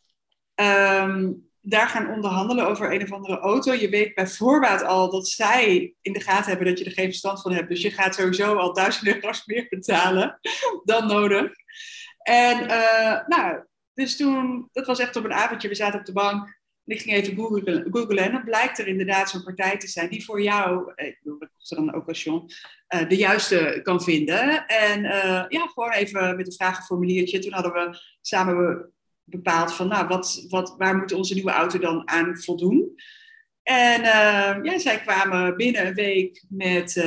um, 0.55 1.49
daar 1.61 1.87
gaan 1.87 2.09
onderhandelen 2.09 2.67
over 2.67 2.93
een 2.93 3.03
of 3.03 3.11
andere 3.11 3.37
auto? 3.37 3.73
Je 3.73 3.89
weet 3.89 4.15
bij 4.15 4.27
voorbaat 4.27 4.83
al 4.83 5.11
dat 5.11 5.27
zij 5.27 5.93
in 6.01 6.13
de 6.13 6.21
gaten 6.21 6.49
hebben 6.49 6.67
dat 6.67 6.79
je 6.79 6.85
er 6.85 6.91
geen 6.91 7.09
verstand 7.09 7.41
van 7.41 7.53
hebt, 7.53 7.69
dus 7.69 7.81
je 7.81 7.91
gaat 7.91 8.15
sowieso 8.15 8.55
al 8.55 8.73
duizend 8.73 9.07
euro's 9.15 9.45
meer 9.45 9.65
betalen 9.69 10.39
dan 10.83 11.07
nodig. 11.07 11.51
En 12.17 12.63
uh, 12.63 13.27
nou, 13.27 13.63
dus 13.97 14.17
toen, 14.17 14.69
dat 14.71 14.85
was 14.85 14.99
echt 14.99 15.15
op 15.15 15.23
een 15.23 15.33
avondje, 15.33 15.67
we 15.67 15.75
zaten 15.75 15.99
op 15.99 16.05
de 16.05 16.11
bank 16.11 16.47
en 16.85 16.95
ik 16.95 17.01
ging 17.01 17.15
even 17.15 17.35
googlen, 17.35 17.87
googlen 17.91 18.23
en 18.23 18.31
dan 18.31 18.43
blijkt 18.43 18.79
er 18.79 18.87
inderdaad 18.87 19.29
zo'n 19.29 19.43
partij 19.43 19.77
te 19.77 19.87
zijn 19.87 20.09
die 20.09 20.25
voor 20.25 20.41
jou, 20.41 20.91
ik 20.95 21.19
bedoel, 21.21 21.39
dat 21.39 21.49
kost 21.57 21.75
dan 21.75 21.93
ook 21.93 22.01
occasion, 22.01 22.49
uh, 22.95 23.09
de 23.09 23.15
juiste 23.15 23.79
kan 23.83 24.01
vinden. 24.01 24.65
En 24.67 25.03
uh, 25.03 25.45
ja, 25.47 25.67
gewoon 25.73 25.91
even 25.91 26.35
met 26.35 26.47
een 26.47 26.53
vragenformuliertje. 26.53 27.39
Toen 27.39 27.53
hadden 27.53 27.73
we 27.73 27.99
samen 28.21 28.91
bepaald 29.23 29.73
van, 29.73 29.87
nou, 29.87 30.07
wat, 30.07 30.45
wat, 30.47 30.75
waar 30.77 30.97
moet 30.97 31.11
onze 31.11 31.33
nieuwe 31.33 31.51
auto 31.51 31.79
dan 31.79 32.09
aan 32.09 32.37
voldoen? 32.37 32.95
En 33.63 34.01
ja, 34.63 34.79
zij 34.79 35.01
kwamen 35.01 35.57
binnen 35.57 35.87
een 35.87 35.93
week 35.93 36.43
met 36.49 37.05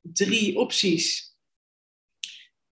drie 0.00 0.56
opties. 0.56 1.31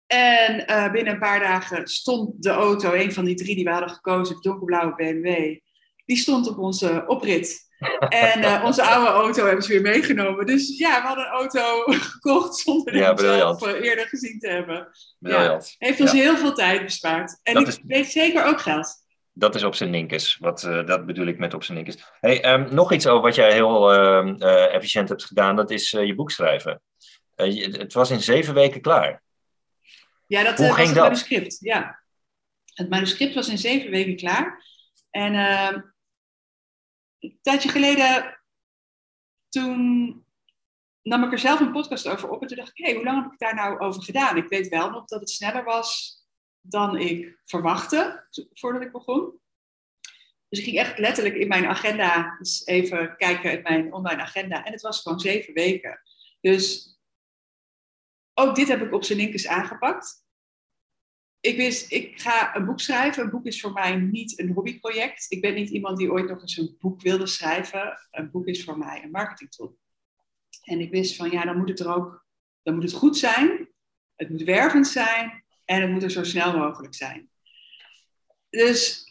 En 0.08 0.66
binnen 0.92 1.14
een 1.14 1.20
paar 1.20 1.40
dagen 1.40 1.88
stond 1.88 2.44
de 2.44 2.50
auto, 2.50 2.94
een 2.94 3.14
van 3.14 3.26
die 3.26 3.36
drie 3.36 3.56
die 3.56 3.64
we 3.64 3.70
hadden 3.70 3.90
gekozen, 3.90 4.36
de 4.36 4.42
donkerblauwe 4.42 4.96
BMW, 4.96 5.58
die 6.06 6.18
stond 6.18 6.50
op 6.50 6.58
onze 6.58 7.04
oprit. 7.08 7.66
En 8.10 8.40
uh, 8.40 8.62
onze 8.66 8.84
oude 8.84 9.10
auto 9.10 9.46
hebben 9.46 9.64
ze 9.64 9.72
weer 9.72 9.82
meegenomen. 9.82 10.46
Dus 10.46 10.78
ja, 10.78 11.02
we 11.02 11.08
hadden 11.08 11.26
een 11.26 11.32
auto 11.32 11.84
gekocht 12.12 12.56
zonder 12.56 12.96
ja, 12.96 13.18
zelf 13.18 13.68
uh, 13.68 13.84
eerder 13.84 14.08
gezien 14.08 14.40
te 14.40 14.48
hebben. 14.48 14.88
Briljant. 15.20 15.76
Ja, 15.78 15.88
heeft 15.88 16.02
ons 16.02 16.12
ja. 16.12 16.18
heel 16.18 16.38
veel 16.38 16.54
tijd 16.54 16.84
bespaard. 16.84 17.40
En 17.44 17.54
dat 17.54 17.62
ik 17.62 17.68
is, 17.68 17.80
weet 17.88 18.12
zeker 18.12 18.46
ook 18.46 18.62
geld. 18.62 19.04
Dat 19.34 19.56
is 19.56 19.64
op 19.64 19.76
zijn 19.76 19.90
ninkers. 19.90 20.38
Wat, 20.40 20.64
uh, 20.64 20.86
dat 20.86 21.06
bedoel 21.06 21.26
ik 21.26 21.38
met 21.38 21.54
op 21.54 21.64
zijn 21.64 21.78
ninkers. 21.78 22.04
Hey, 22.20 22.54
um, 22.54 22.68
nog 22.74 22.94
iets 22.94 23.08
over 23.08 23.22
wat 23.22 23.36
jij 23.36 23.54
heel 23.54 23.94
ehm, 23.94 24.42
efficiënt 24.72 25.10
hebt 25.10 25.26
gedaan. 25.26 25.56
Dat 25.56 25.72
is 25.72 25.90
je 25.90 26.16
boek 26.16 26.32
schrijven. 26.32 26.82
Je, 27.36 27.76
het 27.78 27.94
was 27.94 28.12
in 28.12 28.22
zeven 28.22 28.54
weken 28.54 28.82
klaar. 28.82 29.24
Ja, 30.28 30.44
dat 30.44 30.58
Hoe 30.58 30.68
was 30.68 30.78
het 30.78 30.88
dat? 30.88 31.04
manuscript. 31.04 31.58
Ja. 31.60 32.04
Het 32.74 32.90
manuscript 32.90 33.34
was 33.34 33.50
in 33.50 33.58
zeven 33.58 33.92
weken 33.92 34.16
klaar. 34.16 34.66
En 35.10 35.34
uh, 35.34 35.82
een 37.20 37.40
tijdje 37.42 37.70
geleden, 37.70 38.42
toen 39.50 40.26
nam 41.02 41.24
ik 41.24 41.32
er 41.32 41.40
zelf 41.40 41.60
een 41.60 41.72
podcast 41.72 42.08
over 42.08 42.30
op. 42.30 42.42
En 42.42 42.48
toen 42.48 42.58
dacht 42.58 42.70
ik, 42.70 42.78
hé, 42.78 42.86
hey, 42.86 42.96
hoe 42.96 43.04
lang 43.04 43.24
heb 43.24 43.32
ik 43.32 43.40
daar 43.40 43.56
nou 43.56 43.80
over 43.80 44.04
gedaan? 44.04 44.38
Ik 44.38 44.48
weet 44.48 44.68
wel 44.68 44.90
nog 44.90 45.06
dat 45.06 45.20
het 45.20 45.30
sneller 45.30 45.64
was 45.64 46.20
dan 46.62 46.98
ik 46.98 47.40
verwachtte 47.44 48.28
voordat 48.52 48.82
ik 48.82 48.92
begon. 48.92 49.40
Dus 50.50 50.60
ik 50.60 50.66
ging 50.66 50.78
echt 50.78 50.98
letterlijk 50.98 51.36
in 51.36 51.48
mijn 51.48 51.66
agenda, 51.66 52.36
dus 52.38 52.66
even 52.66 53.16
kijken 53.18 53.52
in 53.52 53.62
mijn 53.62 53.94
online 53.94 54.22
agenda. 54.22 54.64
En 54.64 54.72
het 54.72 54.82
was 54.82 55.02
gewoon 55.02 55.20
zeven 55.20 55.54
weken. 55.54 56.02
Dus 56.42 56.95
ook 58.36 58.56
dit 58.56 58.68
heb 58.68 58.82
ik 58.82 58.94
op 58.94 59.04
zijn 59.04 59.20
linkers 59.20 59.48
aangepakt. 59.48 60.24
Ik 61.40 61.58
wist, 61.58 61.92
ik 61.92 62.22
ga 62.22 62.56
een 62.56 62.66
boek 62.66 62.80
schrijven. 62.80 63.24
Een 63.24 63.30
boek 63.30 63.46
is 63.46 63.62
voor 63.62 63.72
mij 63.72 63.96
niet 63.96 64.40
een 64.40 64.52
hobbyproject. 64.52 65.26
Ik 65.30 65.42
ben 65.42 65.54
niet 65.54 65.70
iemand 65.70 65.98
die 65.98 66.12
ooit 66.12 66.28
nog 66.28 66.42
eens 66.42 66.58
een 66.58 66.78
boek 66.80 67.02
wilde 67.02 67.28
schrijven. 67.28 68.00
Een 68.12 68.32
boek 68.32 68.46
is 68.46 68.64
voor 68.64 68.78
mij 68.78 69.04
een 69.04 69.12
marketingtool. 69.12 69.78
En 70.64 70.80
ik 70.80 70.92
wist 70.92 71.16
van, 71.16 71.32
ja, 71.32 71.46
dan 71.46 71.58
moet 71.58 71.70
het 71.70 71.80
er 71.80 71.96
ook, 71.96 72.26
dan 72.62 72.74
moet 72.74 72.84
het 72.84 72.94
goed 72.94 73.18
zijn. 73.18 73.70
Het 74.16 74.30
moet 74.30 74.44
wervend 74.44 74.88
zijn. 74.88 75.44
En 75.66 75.82
het 75.82 75.92
moet 75.92 76.04
er 76.04 76.12
zo 76.12 76.24
snel 76.24 76.58
mogelijk 76.58 76.96
zijn. 76.96 77.30
Dus 78.50 79.06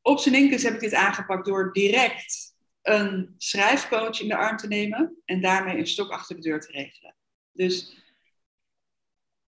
op 0.00 0.18
zijn 0.18 0.34
linkers 0.34 0.62
heb 0.62 0.74
ik 0.74 0.80
dit 0.80 0.94
aangepakt 0.94 1.46
door 1.46 1.72
direct 1.72 2.54
een 2.82 3.34
schrijfcoach 3.38 4.20
in 4.20 4.28
de 4.28 4.36
arm 4.36 4.56
te 4.56 4.68
nemen 4.68 5.22
en 5.24 5.40
daarmee 5.40 5.78
een 5.78 5.86
stok 5.86 6.10
achter 6.10 6.36
de 6.36 6.42
deur 6.42 6.60
te 6.60 6.72
regelen. 6.72 7.16
Dus 7.52 8.02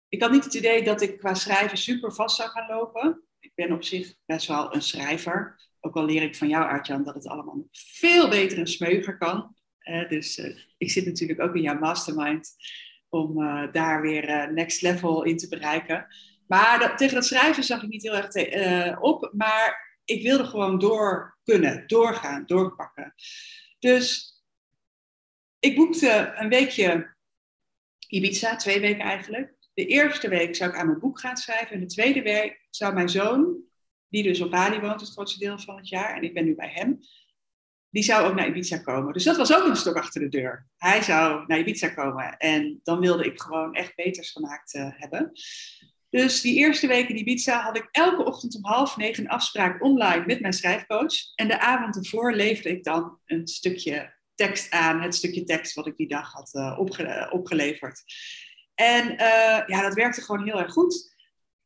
ik 0.09 0.21
had 0.21 0.31
niet 0.31 0.43
het 0.43 0.53
idee 0.53 0.83
dat 0.83 1.01
ik 1.01 1.17
qua 1.17 1.33
schrijven 1.33 1.77
super 1.77 2.13
vast 2.13 2.35
zou 2.35 2.49
gaan 2.49 2.67
lopen. 2.67 3.23
Ik 3.39 3.51
ben 3.55 3.71
op 3.71 3.83
zich 3.83 4.13
best 4.25 4.47
wel 4.47 4.75
een 4.75 4.81
schrijver. 4.81 5.61
Ook 5.79 5.95
al 5.95 6.05
leer 6.05 6.21
ik 6.21 6.35
van 6.35 6.47
jou, 6.47 6.63
Artjan, 6.63 7.03
dat 7.03 7.13
het 7.13 7.27
allemaal 7.27 7.67
veel 7.71 8.29
beter 8.29 8.57
en 8.57 8.67
smeuiger 8.67 9.17
kan. 9.17 9.55
dus 10.09 10.37
uh, 10.37 10.57
ik 10.77 10.91
zit 10.91 11.05
natuurlijk 11.05 11.41
ook 11.41 11.55
in 11.55 11.61
jouw 11.61 11.79
mastermind 11.79 12.55
om 13.09 13.41
uh, 13.41 13.71
daar 13.71 14.01
weer 14.01 14.53
next 14.53 14.81
level 14.81 15.23
in 15.23 15.37
te 15.37 15.47
bereiken. 15.47 16.07
Maar 16.47 16.97
tegen 16.97 17.15
dat 17.15 17.25
schrijven 17.25 17.63
zag 17.63 17.83
ik 17.83 17.89
niet 17.89 18.03
heel 18.03 18.15
erg 18.15 18.99
op. 18.99 19.31
Maar 19.33 19.99
ik 20.05 20.23
wilde 20.23 20.45
gewoon 20.45 20.79
door 20.79 21.37
kunnen, 21.43 21.87
doorgaan, 21.87 22.43
doorpakken. 22.45 23.13
Dus 23.79 24.33
ik 25.59 25.75
boekte 25.75 26.33
een 26.35 26.49
weekje 26.49 27.12
Ibiza, 28.07 28.55
twee 28.55 28.79
weken 28.79 29.05
eigenlijk. 29.05 29.53
De 29.73 29.85
eerste 29.85 30.29
week 30.29 30.55
zou 30.55 30.69
ik 30.69 30.75
aan 30.75 30.85
mijn 30.85 30.99
boek 30.99 31.19
gaan 31.19 31.37
schrijven. 31.37 31.75
En 31.75 31.79
de 31.79 31.85
tweede 31.85 32.21
week 32.21 32.67
zou 32.69 32.93
mijn 32.93 33.09
zoon, 33.09 33.57
die 34.07 34.23
dus 34.23 34.41
op 34.41 34.51
Bali 34.51 34.79
woont 34.79 35.01
het 35.01 35.09
grootste 35.09 35.39
deel 35.39 35.59
van 35.59 35.75
het 35.75 35.89
jaar, 35.89 36.15
en 36.15 36.23
ik 36.23 36.33
ben 36.33 36.45
nu 36.45 36.55
bij 36.55 36.71
hem, 36.73 36.99
die 37.89 38.03
zou 38.03 38.27
ook 38.27 38.35
naar 38.35 38.47
Ibiza 38.47 38.77
komen. 38.77 39.13
Dus 39.13 39.23
dat 39.23 39.37
was 39.37 39.53
ook 39.53 39.67
een 39.67 39.75
stok 39.75 39.95
achter 39.95 40.21
de 40.21 40.29
deur. 40.29 40.67
Hij 40.77 41.01
zou 41.01 41.43
naar 41.47 41.59
Ibiza 41.59 41.89
komen. 41.89 42.37
En 42.37 42.79
dan 42.83 42.99
wilde 42.99 43.25
ik 43.25 43.41
gewoon 43.41 43.73
echt 43.73 43.95
beters 43.95 44.31
gemaakt 44.31 44.73
uh, 44.73 44.89
hebben. 44.91 45.31
Dus 46.09 46.41
die 46.41 46.55
eerste 46.55 46.87
week 46.87 47.09
in 47.09 47.17
Ibiza 47.17 47.61
had 47.61 47.77
ik 47.77 47.87
elke 47.91 48.25
ochtend 48.25 48.55
om 48.55 48.65
half 48.65 48.97
negen 48.97 49.23
een 49.23 49.29
afspraak 49.29 49.83
online 49.83 50.25
met 50.25 50.39
mijn 50.39 50.53
schrijfcoach. 50.53 51.13
En 51.35 51.47
de 51.47 51.59
avond 51.59 51.95
ervoor 51.95 52.33
leverde 52.33 52.69
ik 52.69 52.83
dan 52.83 53.19
een 53.25 53.47
stukje 53.47 54.13
tekst 54.35 54.71
aan, 54.71 55.01
het 55.01 55.15
stukje 55.15 55.43
tekst 55.43 55.73
wat 55.73 55.87
ik 55.87 55.97
die 55.97 56.07
dag 56.07 56.31
had 56.31 56.49
uh, 56.53 56.79
opge 56.79 57.29
opgeleverd. 57.31 58.03
En 58.75 59.11
uh, 59.11 59.67
ja, 59.67 59.81
dat 59.81 59.93
werkte 59.93 60.21
gewoon 60.21 60.43
heel 60.43 60.59
erg 60.59 60.71
goed. 60.71 61.13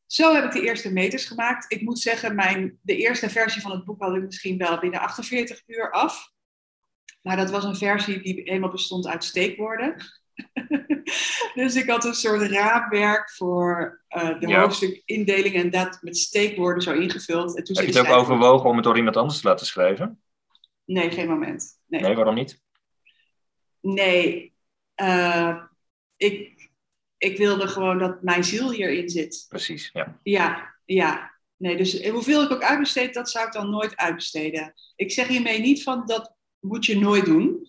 Zo 0.05 0.33
heb 0.33 0.43
ik 0.43 0.51
de 0.51 0.61
eerste 0.61 0.93
meters 0.93 1.25
gemaakt. 1.25 1.71
Ik 1.71 1.81
moet 1.81 1.99
zeggen, 1.99 2.35
mijn, 2.35 2.79
de 2.81 2.95
eerste 2.95 3.29
versie 3.29 3.61
van 3.61 3.71
het 3.71 3.85
boek 3.85 4.01
had 4.01 4.15
ik 4.15 4.23
misschien 4.23 4.57
wel 4.57 4.79
binnen 4.79 4.99
48 4.99 5.63
uur 5.65 5.91
af. 5.91 6.31
Maar 7.21 7.37
dat 7.37 7.49
was 7.49 7.63
een 7.63 7.75
versie 7.75 8.21
die 8.21 8.41
helemaal 8.43 8.71
bestond 8.71 9.07
uit 9.07 9.23
steekwoorden. 9.23 9.95
dus 11.55 11.75
ik 11.75 11.89
had 11.89 12.05
een 12.05 12.13
soort 12.13 12.41
raamwerk 12.41 13.31
voor 13.31 14.01
uh, 14.09 14.39
de 14.39 14.47
ja. 14.47 14.59
hoofdstukindeling 14.59 15.55
en 15.55 15.69
dat 15.69 15.97
met 16.01 16.17
steekwoorden 16.17 16.83
zo 16.83 16.93
ingevuld. 16.93 17.57
En 17.57 17.63
toen 17.63 17.75
Heb 17.75 17.85
je 17.85 17.99
het 17.99 18.07
ook 18.07 18.15
overwogen 18.15 18.69
om 18.69 18.75
het 18.75 18.83
door 18.83 18.97
iemand 18.97 19.17
anders 19.17 19.41
te 19.41 19.47
laten 19.47 19.65
schrijven? 19.65 20.21
Nee, 20.85 21.11
geen 21.11 21.27
moment. 21.27 21.76
Nee, 21.87 22.01
nee 22.01 22.15
waarom 22.15 22.35
niet? 22.35 22.61
Nee, 23.81 24.53
uh, 25.01 25.63
ik, 26.15 26.69
ik 27.17 27.37
wilde 27.37 27.67
gewoon 27.67 27.99
dat 27.99 28.23
mijn 28.23 28.43
ziel 28.43 28.71
hierin 28.71 29.09
zit. 29.09 29.45
Precies, 29.47 29.89
ja. 29.93 30.19
Ja, 30.23 30.75
ja. 30.85 31.35
Nee, 31.57 31.77
dus 31.77 32.07
hoeveel 32.07 32.43
ik 32.43 32.51
ook 32.51 32.63
uitbesteed, 32.63 33.13
dat 33.13 33.29
zou 33.29 33.47
ik 33.47 33.53
dan 33.53 33.69
nooit 33.69 33.95
uitbesteden. 33.95 34.73
Ik 34.95 35.11
zeg 35.11 35.27
hiermee 35.27 35.59
niet 35.59 35.83
van 35.83 36.05
dat 36.05 36.35
moet 36.59 36.85
je 36.85 36.99
nooit 36.99 37.25
doen. 37.25 37.67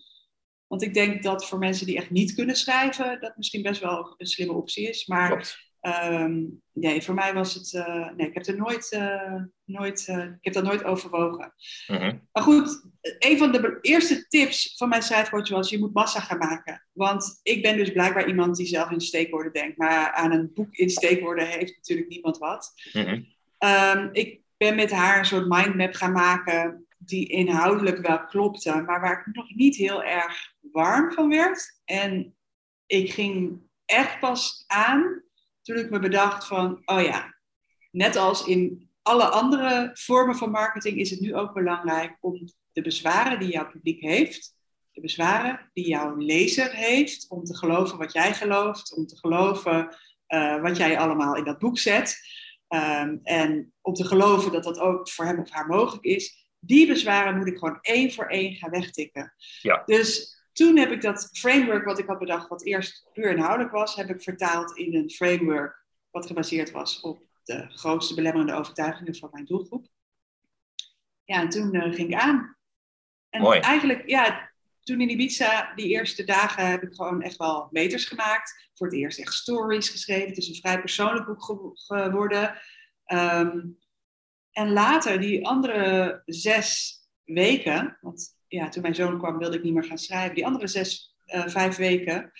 Want 0.67 0.81
ik 0.81 0.93
denk 0.93 1.23
dat 1.23 1.47
voor 1.47 1.59
mensen 1.59 1.85
die 1.85 1.97
echt 1.97 2.09
niet 2.09 2.33
kunnen 2.33 2.55
schrijven, 2.55 3.21
dat 3.21 3.37
misschien 3.37 3.61
best 3.61 3.81
wel 3.81 4.13
een 4.17 4.25
slimme 4.25 4.53
optie 4.53 4.89
is. 4.89 5.05
Maar 5.05 5.68
um, 5.81 6.61
nee, 6.73 7.01
voor 7.01 7.13
mij 7.13 7.33
was 7.33 7.53
het. 7.53 7.73
Uh, 7.73 8.09
nee, 8.15 8.27
ik 8.27 8.33
heb 8.33 8.45
er 8.45 8.57
nooit. 8.57 8.91
Uh, 8.93 9.41
nooit 9.65 10.07
uh, 10.09 10.23
ik 10.23 10.37
heb 10.41 10.53
dat 10.53 10.63
nooit 10.63 10.83
overwogen. 10.83 11.53
-hmm. 11.85 12.27
Maar 12.31 12.43
goed, 12.43 12.85
een 13.19 13.37
van 13.37 13.51
de 13.51 13.77
eerste 13.81 14.27
tips 14.27 14.73
van 14.77 14.89
mijn 14.89 15.01
schrijfcoach 15.01 15.49
was: 15.49 15.69
je 15.69 15.79
moet 15.79 15.93
massa 15.93 16.19
gaan 16.19 16.37
maken. 16.37 16.87
Want 16.93 17.39
ik 17.43 17.61
ben 17.61 17.77
dus 17.77 17.91
blijkbaar 17.91 18.27
iemand 18.27 18.55
die 18.55 18.67
zelf 18.67 18.91
in 18.91 19.01
steekwoorden 19.01 19.53
denkt. 19.53 19.77
Maar 19.77 20.11
aan 20.11 20.31
een 20.31 20.51
boek 20.53 20.75
in 20.75 20.89
steekwoorden 20.89 21.47
heeft 21.47 21.75
natuurlijk 21.75 22.09
niemand 22.09 22.37
wat. 22.37 22.73
-hmm. 22.91 23.25
um, 23.59 24.09
ik 24.11 24.41
ben 24.57 24.75
met 24.75 24.91
haar 24.91 25.19
een 25.19 25.25
soort 25.25 25.47
mindmap 25.47 25.93
gaan 25.93 26.11
maken 26.11 26.87
die 26.97 27.27
inhoudelijk 27.27 28.07
wel 28.07 28.25
klopte, 28.25 28.81
maar 28.81 29.01
waar 29.01 29.19
ik 29.19 29.35
nog 29.35 29.55
niet 29.55 29.75
heel 29.75 30.03
erg 30.03 30.53
warm 30.71 31.11
van 31.11 31.29
werd. 31.29 31.81
En 31.85 32.35
ik 32.85 33.11
ging 33.11 33.61
echt 33.85 34.19
pas 34.19 34.63
aan 34.67 35.23
toen 35.69 35.77
ik 35.77 35.89
me 35.89 35.99
bedacht 35.99 36.47
van, 36.47 36.81
oh 36.85 37.01
ja, 37.01 37.35
net 37.91 38.15
als 38.15 38.45
in 38.45 38.89
alle 39.01 39.23
andere 39.23 39.89
vormen 39.93 40.35
van 40.35 40.51
marketing 40.51 40.97
is 40.97 41.09
het 41.09 41.19
nu 41.19 41.35
ook 41.35 41.53
belangrijk 41.53 42.17
om 42.21 42.49
de 42.71 42.81
bezwaren 42.81 43.39
die 43.39 43.51
jouw 43.51 43.69
publiek 43.69 44.01
heeft, 44.01 44.55
de 44.91 45.01
bezwaren 45.01 45.69
die 45.73 45.87
jouw 45.87 46.15
lezer 46.15 46.71
heeft, 46.71 47.25
om 47.29 47.43
te 47.43 47.57
geloven 47.57 47.97
wat 47.97 48.13
jij 48.13 48.33
gelooft, 48.33 48.95
om 48.95 49.05
te 49.05 49.17
geloven 49.17 49.95
uh, 50.27 50.61
wat 50.61 50.77
jij 50.77 50.99
allemaal 50.99 51.35
in 51.35 51.43
dat 51.43 51.59
boek 51.59 51.77
zet. 51.77 52.17
Um, 52.67 53.19
en 53.23 53.73
om 53.81 53.93
te 53.93 54.05
geloven 54.05 54.51
dat 54.51 54.63
dat 54.63 54.79
ook 54.79 55.09
voor 55.09 55.25
hem 55.25 55.39
of 55.39 55.49
haar 55.49 55.67
mogelijk 55.67 56.03
is, 56.03 56.47
die 56.59 56.87
bezwaren 56.87 57.37
moet 57.37 57.47
ik 57.47 57.57
gewoon 57.57 57.79
één 57.81 58.11
voor 58.11 58.27
één 58.27 58.55
gaan 58.55 58.69
wegtikken. 58.69 59.33
Ja. 59.61 59.83
Dus 59.85 60.38
toen 60.59 60.77
heb 60.77 60.91
ik 60.91 61.01
dat 61.01 61.29
framework 61.33 61.85
wat 61.85 61.99
ik 61.99 62.07
had 62.07 62.19
bedacht, 62.19 62.47
wat 62.47 62.63
eerst 62.63 63.09
puur 63.13 63.31
inhoudelijk 63.31 63.71
was, 63.71 63.95
heb 63.95 64.09
ik 64.09 64.21
vertaald 64.21 64.77
in 64.77 64.95
een 64.95 65.09
framework 65.09 65.85
wat 66.09 66.25
gebaseerd 66.25 66.71
was 66.71 66.99
op 66.99 67.21
de 67.43 67.69
grootste 67.69 68.15
belemmerende 68.15 68.53
overtuigingen 68.53 69.15
van 69.15 69.29
mijn 69.31 69.45
doelgroep. 69.45 69.87
Ja, 71.23 71.41
en 71.41 71.49
toen 71.49 71.75
uh, 71.75 71.83
ging 71.83 72.13
ik 72.13 72.19
aan. 72.19 72.57
En 73.29 73.41
Mooi. 73.41 73.59
eigenlijk, 73.59 74.09
ja, 74.09 74.51
toen 74.81 75.01
in 75.01 75.09
Ibiza, 75.09 75.73
die 75.75 75.87
eerste 75.87 76.23
dagen, 76.23 76.69
heb 76.69 76.83
ik 76.83 76.93
gewoon 76.93 77.21
echt 77.21 77.37
wel 77.37 77.67
meters 77.71 78.05
gemaakt. 78.05 78.69
Voor 78.73 78.87
het 78.87 78.95
eerst 78.95 79.19
echt 79.19 79.33
stories 79.33 79.89
geschreven. 79.89 80.27
Het 80.27 80.37
is 80.37 80.47
een 80.47 80.55
vrij 80.55 80.79
persoonlijk 80.79 81.25
boek 81.25 81.43
geworden. 81.73 82.61
Um, 83.05 83.77
en 84.51 84.71
later, 84.71 85.19
die 85.19 85.47
andere 85.47 86.21
zes 86.25 86.99
weken, 87.23 87.97
want 88.01 88.38
ja, 88.49 88.69
toen 88.69 88.81
mijn 88.81 88.95
zoon 88.95 89.17
kwam 89.17 89.37
wilde 89.37 89.57
ik 89.57 89.63
niet 89.63 89.73
meer 89.73 89.83
gaan 89.83 89.97
schrijven, 89.97 90.35
die 90.35 90.45
andere 90.45 90.67
zes, 90.67 91.15
uh, 91.25 91.47
vijf 91.47 91.75
weken, 91.75 92.31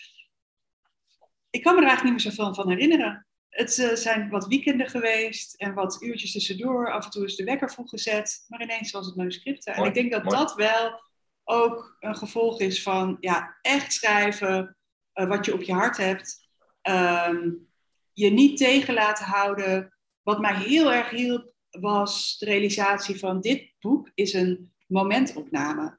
ik 1.49 1.63
kan 1.63 1.75
me 1.75 1.81
er 1.81 1.87
eigenlijk 1.87 2.15
niet 2.15 2.25
meer 2.25 2.33
zoveel 2.33 2.53
van 2.53 2.69
herinneren. 2.69 3.27
Het 3.49 3.77
uh, 3.77 3.93
zijn 3.93 4.29
wat 4.29 4.47
weekenden 4.47 4.89
geweest 4.89 5.55
en 5.55 5.73
wat 5.73 6.01
uurtjes 6.01 6.31
tussendoor. 6.31 6.91
Af 6.91 7.05
en 7.05 7.11
toe 7.11 7.25
is 7.25 7.35
de 7.35 7.43
wekker 7.43 7.71
vroeg 7.71 7.89
gezet, 7.89 8.45
maar 8.47 8.61
ineens 8.61 8.91
was 8.91 9.05
het 9.05 9.15
manuscripten. 9.15 9.73
En 9.73 9.83
ik 9.83 9.93
denk 9.93 10.11
dat 10.11 10.23
mooi. 10.23 10.37
dat 10.37 10.53
wel 10.53 11.01
ook 11.43 11.97
een 11.99 12.15
gevolg 12.15 12.59
is 12.59 12.83
van 12.83 13.17
ja, 13.19 13.57
echt 13.61 13.93
schrijven 13.93 14.77
uh, 15.13 15.27
wat 15.27 15.45
je 15.45 15.53
op 15.53 15.61
je 15.61 15.73
hart 15.73 15.97
hebt. 15.97 16.47
Um, 16.89 17.67
je 18.13 18.29
niet 18.29 18.57
tegen 18.57 18.93
laten 18.93 19.25
houden. 19.25 19.93
Wat 20.21 20.39
mij 20.39 20.55
heel 20.55 20.93
erg 20.93 21.09
hielp, 21.09 21.53
was 21.69 22.37
de 22.37 22.45
realisatie 22.45 23.19
van 23.19 23.41
dit 23.41 23.73
boek 23.79 24.11
is 24.13 24.33
een 24.33 24.73
momentopname. 24.87 25.98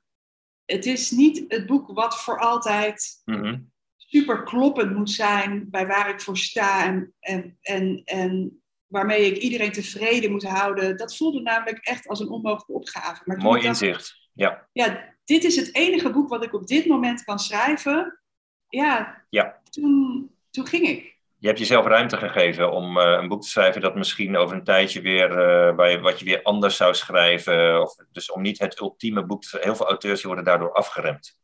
Het 0.71 0.87
is 0.87 1.11
niet 1.11 1.45
het 1.49 1.67
boek 1.67 1.91
wat 1.93 2.23
voor 2.23 2.39
altijd 2.39 3.23
mm 3.25 3.43
-hmm. 3.43 3.73
super 3.97 4.43
kloppend 4.43 4.97
moet 4.97 5.11
zijn 5.11 5.71
bij 5.71 5.87
waar 5.87 6.09
ik 6.09 6.21
voor 6.21 6.37
sta 6.39 6.85
en, 6.85 7.15
en, 7.21 7.59
en, 7.61 8.03
en 8.05 8.63
waarmee 8.87 9.27
ik 9.27 9.43
iedereen 9.43 9.73
tevreden 9.73 10.31
moet 10.31 10.45
houden. 10.45 10.97
Dat 10.97 11.17
voelde 11.17 11.41
namelijk 11.41 11.79
echt 11.79 12.09
als 12.09 12.21
een 12.21 12.29
onmogelijke 12.29 12.73
opgave. 12.73 13.23
Maar 13.25 13.37
Mooi 13.37 13.63
inzicht, 13.63 13.93
dacht, 13.93 14.31
ja. 14.33 14.69
Ja, 14.73 15.15
dit 15.25 15.45
is 15.45 15.57
het 15.57 15.75
enige 15.75 16.11
boek 16.11 16.29
wat 16.29 16.45
ik 16.45 16.55
op 16.55 16.67
dit 16.67 16.87
moment 16.87 17.25
kan 17.25 17.39
schrijven. 17.39 18.21
Ja, 18.69 19.25
ja. 19.31 19.61
Toen, 19.71 20.31
toen 20.51 20.67
ging 20.67 20.89
ik 20.89 21.20
je 21.41 21.47
hebt 21.47 21.59
jezelf 21.59 21.87
ruimte 21.87 22.17
gegeven 22.17 22.73
om 22.73 22.97
uh, 22.97 23.03
een 23.21 23.29
boek 23.29 23.43
te 23.43 23.49
schrijven 23.49 23.81
dat 23.81 23.95
misschien 23.95 24.37
over 24.37 24.57
een 24.57 24.65
tijdje 24.65 25.01
weer, 25.01 25.31
uh, 25.31 25.75
bij, 25.77 26.01
wat 26.01 26.19
je 26.19 26.25
weer 26.25 26.43
anders 26.43 26.77
zou 26.77 26.95
schrijven. 26.95 27.83
Of, 27.83 27.95
dus 28.13 28.31
om 28.31 28.43
niet 28.43 28.59
het 28.59 28.81
ultieme 28.81 29.25
boek 29.25 29.43
te 29.43 29.59
Heel 29.61 29.77
veel 29.77 29.87
auteurs 29.89 30.23
worden 30.23 30.45
daardoor 30.45 30.73
afgeremd. 30.73 31.39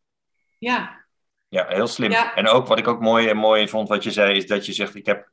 Ja, 0.59 1.05
Ja, 1.49 1.67
heel 1.69 1.87
slim. 1.87 2.11
Ja. 2.11 2.35
En 2.35 2.49
ook 2.49 2.67
wat 2.67 2.79
ik 2.79 2.89
ook 2.89 3.01
mooi, 3.01 3.35
mooi 3.35 3.69
vond 3.69 3.89
wat 3.89 4.03
je 4.03 4.11
zei, 4.11 4.37
is 4.37 4.47
dat 4.47 4.67
je 4.67 4.73
zegt, 4.73 4.95
ik 4.95 5.07
heb... 5.07 5.31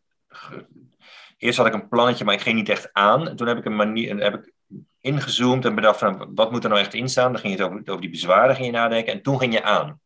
Eerst 1.38 1.58
had 1.58 1.68
ik 1.68 1.74
een 1.74 1.90
plannetje, 1.90 2.26
maar 2.26 2.34
ik 2.34 2.42
ging 2.42 2.56
niet 2.56 2.70
echt 2.70 2.90
aan. 2.94 3.28
En 3.28 3.36
toen 3.36 3.48
heb 3.48 3.58
ik 3.58 3.66
een 3.66 3.76
manier, 3.76 4.18
heb 4.18 4.34
ik 4.34 4.54
ingezoomd 5.00 5.66
en 5.66 5.76
bedacht 5.76 6.00
van, 6.00 6.32
wat 6.36 6.52
moet 6.52 6.64
er 6.64 6.70
nou 6.70 6.82
echt 6.82 6.94
in 6.94 7.10
staan? 7.10 7.32
Dan 7.32 7.42
ging 7.42 7.58
je 7.58 7.64
het 7.64 7.72
over, 7.72 7.84
over 7.86 8.02
die 8.02 8.10
bezwaren 8.10 8.56
ging 8.56 8.66
je 8.68 8.72
nadenken 8.72 9.14
en 9.14 9.22
toen 9.22 9.40
ging 9.40 9.54
je 9.54 9.64
aan. 9.64 10.02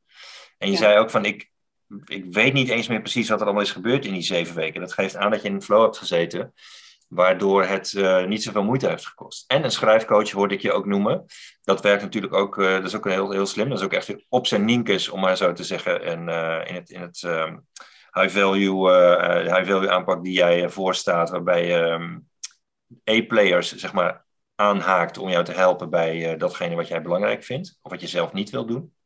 En 0.58 0.68
je 0.68 0.74
Ja. 0.74 0.80
zei 0.80 0.98
ook 0.98 1.10
van, 1.10 1.26
ik, 1.26 1.50
ik 2.06 2.26
weet 2.34 2.54
niet 2.54 2.70
eens 2.70 2.88
meer 2.88 3.02
precies 3.02 3.30
wat 3.30 3.40
er 3.40 3.46
allemaal 3.46 3.64
is 3.64 3.72
gebeurd 3.72 4.06
in 4.06 4.14
die 4.14 4.22
zeven 4.22 4.56
weken. 4.56 4.82
Dat 4.82 4.94
geeft 4.94 5.16
aan 5.16 5.32
dat 5.32 5.42
je 5.42 5.48
in 5.48 5.54
een 5.54 5.62
flow 5.62 5.82
hebt 5.82 5.98
gezeten, 5.98 6.54
waardoor 7.08 7.64
het 7.64 7.94
eh, 7.94 8.26
niet 8.26 8.44
zoveel 8.44 8.64
moeite 8.64 8.88
heeft 8.88 9.06
gekost. 9.06 9.44
En 9.48 9.64
een 9.64 9.72
schrijfcoach 9.72 10.32
hoorde 10.32 10.54
ik 10.54 10.62
je 10.62 10.72
ook 10.72 10.86
noemen. 10.86 11.26
Dat 11.64 11.82
werkt 11.82 12.02
natuurlijk 12.02 12.34
ook, 12.34 12.58
eh, 12.58 12.72
dat 12.72 12.86
is 12.86 12.96
ook 12.96 13.08
heel, 13.08 13.32
heel 13.32 13.46
slim. 13.46 13.70
Dat 13.70 13.78
is 13.78 13.84
ook 13.84 13.94
echt 13.94 14.16
op 14.30 14.48
zijn 14.48 14.66
ninkes, 14.66 15.10
om 15.10 15.20
maar 15.20 15.38
zo 15.38 15.54
te 15.54 15.64
zeggen. 15.64 16.04
En 16.04 16.30
eh, 16.30 16.70
in 16.70 16.76
het, 16.76 16.90
in 16.90 17.02
het 17.02 17.24
ehm, 17.24 17.58
high 18.12 18.38
value, 18.38 18.92
high 19.42 19.72
value 19.72 19.90
aanpak 19.90 20.24
die 20.24 20.34
jij 20.34 20.70
voorstaat, 20.70 21.30
waarbij 21.30 21.68
je 21.68 21.80
ehm, 21.80 22.18
A-players, 23.10 23.76
zeg 23.76 23.94
maar, 23.94 24.26
aanhaakt 24.56 25.18
om 25.18 25.30
jou 25.30 25.44
te 25.44 25.52
helpen 25.52 25.90
bij 25.90 26.38
datgene 26.38 26.76
wat 26.76 26.88
jij 26.88 27.02
belangrijk 27.02 27.44
vindt, 27.44 27.80
of 27.82 27.92
wat 27.92 28.02
je 28.02 28.08
zelf 28.08 28.34
niet 28.34 28.50
wil 28.50 28.66
doen. 28.66 28.97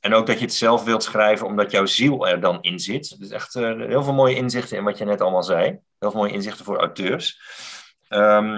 En 0.00 0.14
ook 0.14 0.26
dat 0.26 0.38
je 0.38 0.44
het 0.44 0.54
zelf 0.54 0.84
wilt 0.84 1.02
schrijven 1.02 1.46
omdat 1.46 1.70
jouw 1.70 1.86
ziel 1.86 2.28
er 2.28 2.40
dan 2.40 2.58
in 2.62 2.78
zit. 2.78 3.18
Dus 3.18 3.30
echt 3.30 3.54
eh, 3.54 3.76
heel 3.76 4.02
veel 4.02 4.12
mooie 4.12 4.34
inzichten 4.34 4.76
in 4.76 4.84
wat 4.84 4.98
je 4.98 5.04
net 5.04 5.20
allemaal 5.20 5.42
zei. 5.42 5.66
Heel 5.98 6.10
veel 6.10 6.20
mooie 6.20 6.32
inzichten 6.32 6.64
voor 6.64 6.78
auteurs. 6.78 7.40
Ehm, 8.08 8.52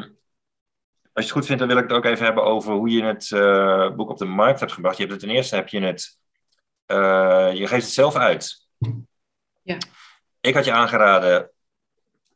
als 1.13 1.25
je 1.25 1.31
het 1.31 1.31
goed 1.31 1.47
vindt, 1.47 1.59
dan 1.61 1.69
wil 1.69 1.79
ik 1.79 1.89
het 1.89 1.93
ook 1.93 2.05
even 2.05 2.25
hebben 2.25 2.45
over 2.45 2.73
hoe 2.73 2.89
je 2.91 3.05
het 3.05 3.33
eh, 3.33 3.95
boek 3.97 4.11
op 4.11 4.19
de 4.19 4.25
markt 4.25 4.61
hebt 4.61 4.73
gebracht. 4.73 4.97
Je 4.97 5.03
hebt 5.03 5.15
het 5.15 5.25
ten 5.25 5.35
eerste 5.37 5.55
heb 5.55 5.69
je 5.69 5.81
het. 5.81 6.19
eh, 6.87 7.51
je 7.53 7.67
geeft 7.67 7.85
het 7.85 7.95
zelf 7.95 8.17
uit. 8.17 8.67
Ja. 9.63 9.77
Ik 10.41 10.55
had 10.55 10.65
je 10.65 10.73
aangeraden. 10.73 11.51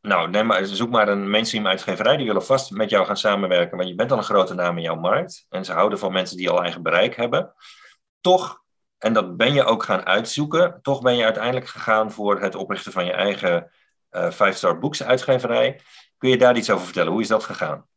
Nou, 0.01 0.29
neem 0.29 0.45
maar, 0.45 0.65
zoek 0.65 0.89
maar 0.89 1.07
een 1.07 1.29
mainstream 1.29 1.67
uitgeverij. 1.67 2.17
Die 2.17 2.25
willen 2.25 2.45
vast 2.45 2.71
met 2.71 2.89
jou 2.89 3.05
gaan 3.05 3.17
samenwerken. 3.17 3.77
Want 3.77 3.89
je 3.89 3.95
bent 3.95 4.11
al 4.11 4.17
een 4.17 4.23
grote 4.23 4.53
naam 4.53 4.77
in 4.77 4.83
jouw 4.83 4.95
markt. 4.95 5.45
En 5.49 5.65
ze 5.65 5.73
houden 5.73 5.99
van 5.99 6.11
mensen 6.11 6.37
die 6.37 6.49
al 6.49 6.63
eigen 6.63 6.83
bereik 6.83 7.15
hebben. 7.15 7.53
Toch, 8.21 8.63
en 8.97 9.13
dat 9.13 9.37
ben 9.37 9.53
je 9.53 9.63
ook 9.63 9.83
gaan 9.83 10.05
uitzoeken. 10.05 10.79
Toch 10.81 11.01
ben 11.01 11.15
je 11.15 11.23
uiteindelijk 11.23 11.67
gegaan 11.67 12.11
voor 12.11 12.41
het 12.41 12.55
oprichten 12.55 12.91
van 12.91 13.05
je 13.05 13.11
eigen 13.11 13.71
eh 14.09 14.31
Five 14.31 14.51
Star 14.51 14.79
Books 14.79 15.03
uitgeverij. 15.03 15.81
Kun 16.17 16.29
je 16.29 16.37
daar 16.37 16.57
iets 16.57 16.69
over 16.69 16.85
vertellen? 16.85 17.11
Hoe 17.11 17.21
is 17.21 17.27
dat 17.27 17.43
gegaan? 17.43 17.87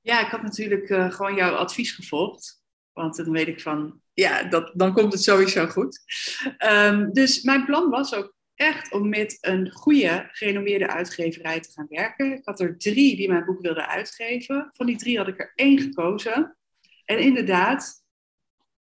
Ja, 0.00 0.20
ik 0.20 0.30
had 0.30 0.42
natuurlijk 0.42 0.90
eh, 0.90 1.12
gewoon 1.12 1.34
jouw 1.34 1.54
advies 1.54 1.92
gevolgd. 1.92 2.62
Want 2.92 3.16
dan 3.16 3.30
weet 3.30 3.48
ik 3.48 3.60
van, 3.60 4.00
ja, 4.12 4.42
dat, 4.42 4.72
dan 4.74 4.92
komt 4.92 5.12
het 5.12 5.22
sowieso 5.22 5.66
goed. 5.66 6.00
Ehm, 6.56 7.10
dus 7.10 7.42
mijn 7.42 7.64
plan 7.64 7.90
was 7.90 8.14
ook 8.14 8.34
echt 8.54 8.92
om 8.92 9.08
met 9.08 9.38
een 9.40 9.70
goede, 9.72 10.28
gerenommeerde 10.32 10.88
uitgeverij 10.88 11.60
te 11.60 11.72
gaan 11.72 11.86
werken. 11.88 12.32
Ik 12.32 12.44
had 12.44 12.60
er 12.60 12.78
drie 12.78 13.16
die 13.16 13.28
mijn 13.28 13.44
boek 13.44 13.60
wilden 13.60 13.88
uitgeven. 13.88 14.68
Van 14.70 14.86
die 14.86 14.96
drie 14.96 15.18
had 15.18 15.28
ik 15.28 15.40
er 15.40 15.52
één 15.54 15.78
gekozen. 15.78 16.56
En 17.04 17.18
inderdaad, 17.18 17.99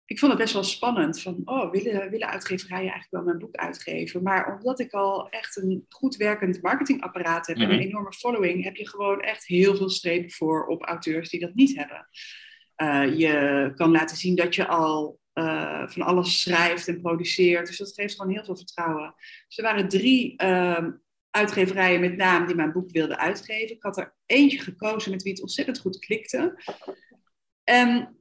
ik 0.06 0.18
vond 0.18 0.32
het 0.32 0.40
best 0.40 0.54
wel 0.54 0.62
spannend. 0.62 1.20
Van, 1.20 1.40
oh, 1.44 1.70
willen, 1.70 2.10
willen 2.10 2.28
uitgeverijen 2.28 2.90
eigenlijk 2.90 3.10
wel 3.10 3.22
mijn 3.22 3.38
boek 3.38 3.54
uitgeven? 3.56 4.22
Maar 4.22 4.56
omdat 4.56 4.80
ik 4.80 4.92
al 4.92 5.28
echt 5.28 5.56
een 5.56 5.86
goed 5.88 6.16
werkend 6.16 6.62
marketingapparaat 6.62 7.46
heb 7.46 7.56
en 7.56 7.62
Mhm. 7.62 7.72
een 7.72 7.80
enorme 7.80 8.12
following, 8.12 8.64
heb 8.64 8.76
je 8.76 8.88
gewoon 8.88 9.20
echt 9.20 9.46
heel 9.46 9.76
veel 9.76 9.90
strepen 9.90 10.30
voor 10.30 10.66
op 10.66 10.82
auteurs 10.82 11.30
die 11.30 11.40
dat 11.40 11.54
niet 11.54 11.76
hebben. 11.76 12.08
Uh, 12.76 13.18
je 13.18 13.72
kan 13.74 13.90
laten 13.90 14.16
zien 14.16 14.36
dat 14.36 14.54
je 14.54 14.66
al 14.66 15.20
uh, 15.34 15.88
van 15.88 16.02
alles 16.02 16.40
schrijft 16.40 16.88
en 16.88 17.00
produceert. 17.00 17.66
Dus 17.66 17.78
dat 17.78 17.92
geeft 17.94 18.16
gewoon 18.16 18.32
heel 18.32 18.44
veel 18.44 18.56
vertrouwen. 18.56 19.14
Dus 19.48 19.58
er 19.58 19.64
waren 19.64 19.88
drie 19.88 20.42
uh, 20.42 20.86
uitgeverijen 21.30 22.00
met 22.00 22.16
naam 22.16 22.46
die 22.46 22.54
mijn 22.54 22.72
boek 22.72 22.90
wilden 22.90 23.18
uitgeven. 23.18 23.76
Ik 23.76 23.82
had 23.82 23.98
er 23.98 24.14
eentje 24.26 24.58
gekozen 24.58 25.10
met 25.10 25.22
wie 25.22 25.32
het 25.32 25.42
ontzettend 25.42 25.78
goed 25.78 25.98
klikte. 25.98 26.62
En 27.64 28.18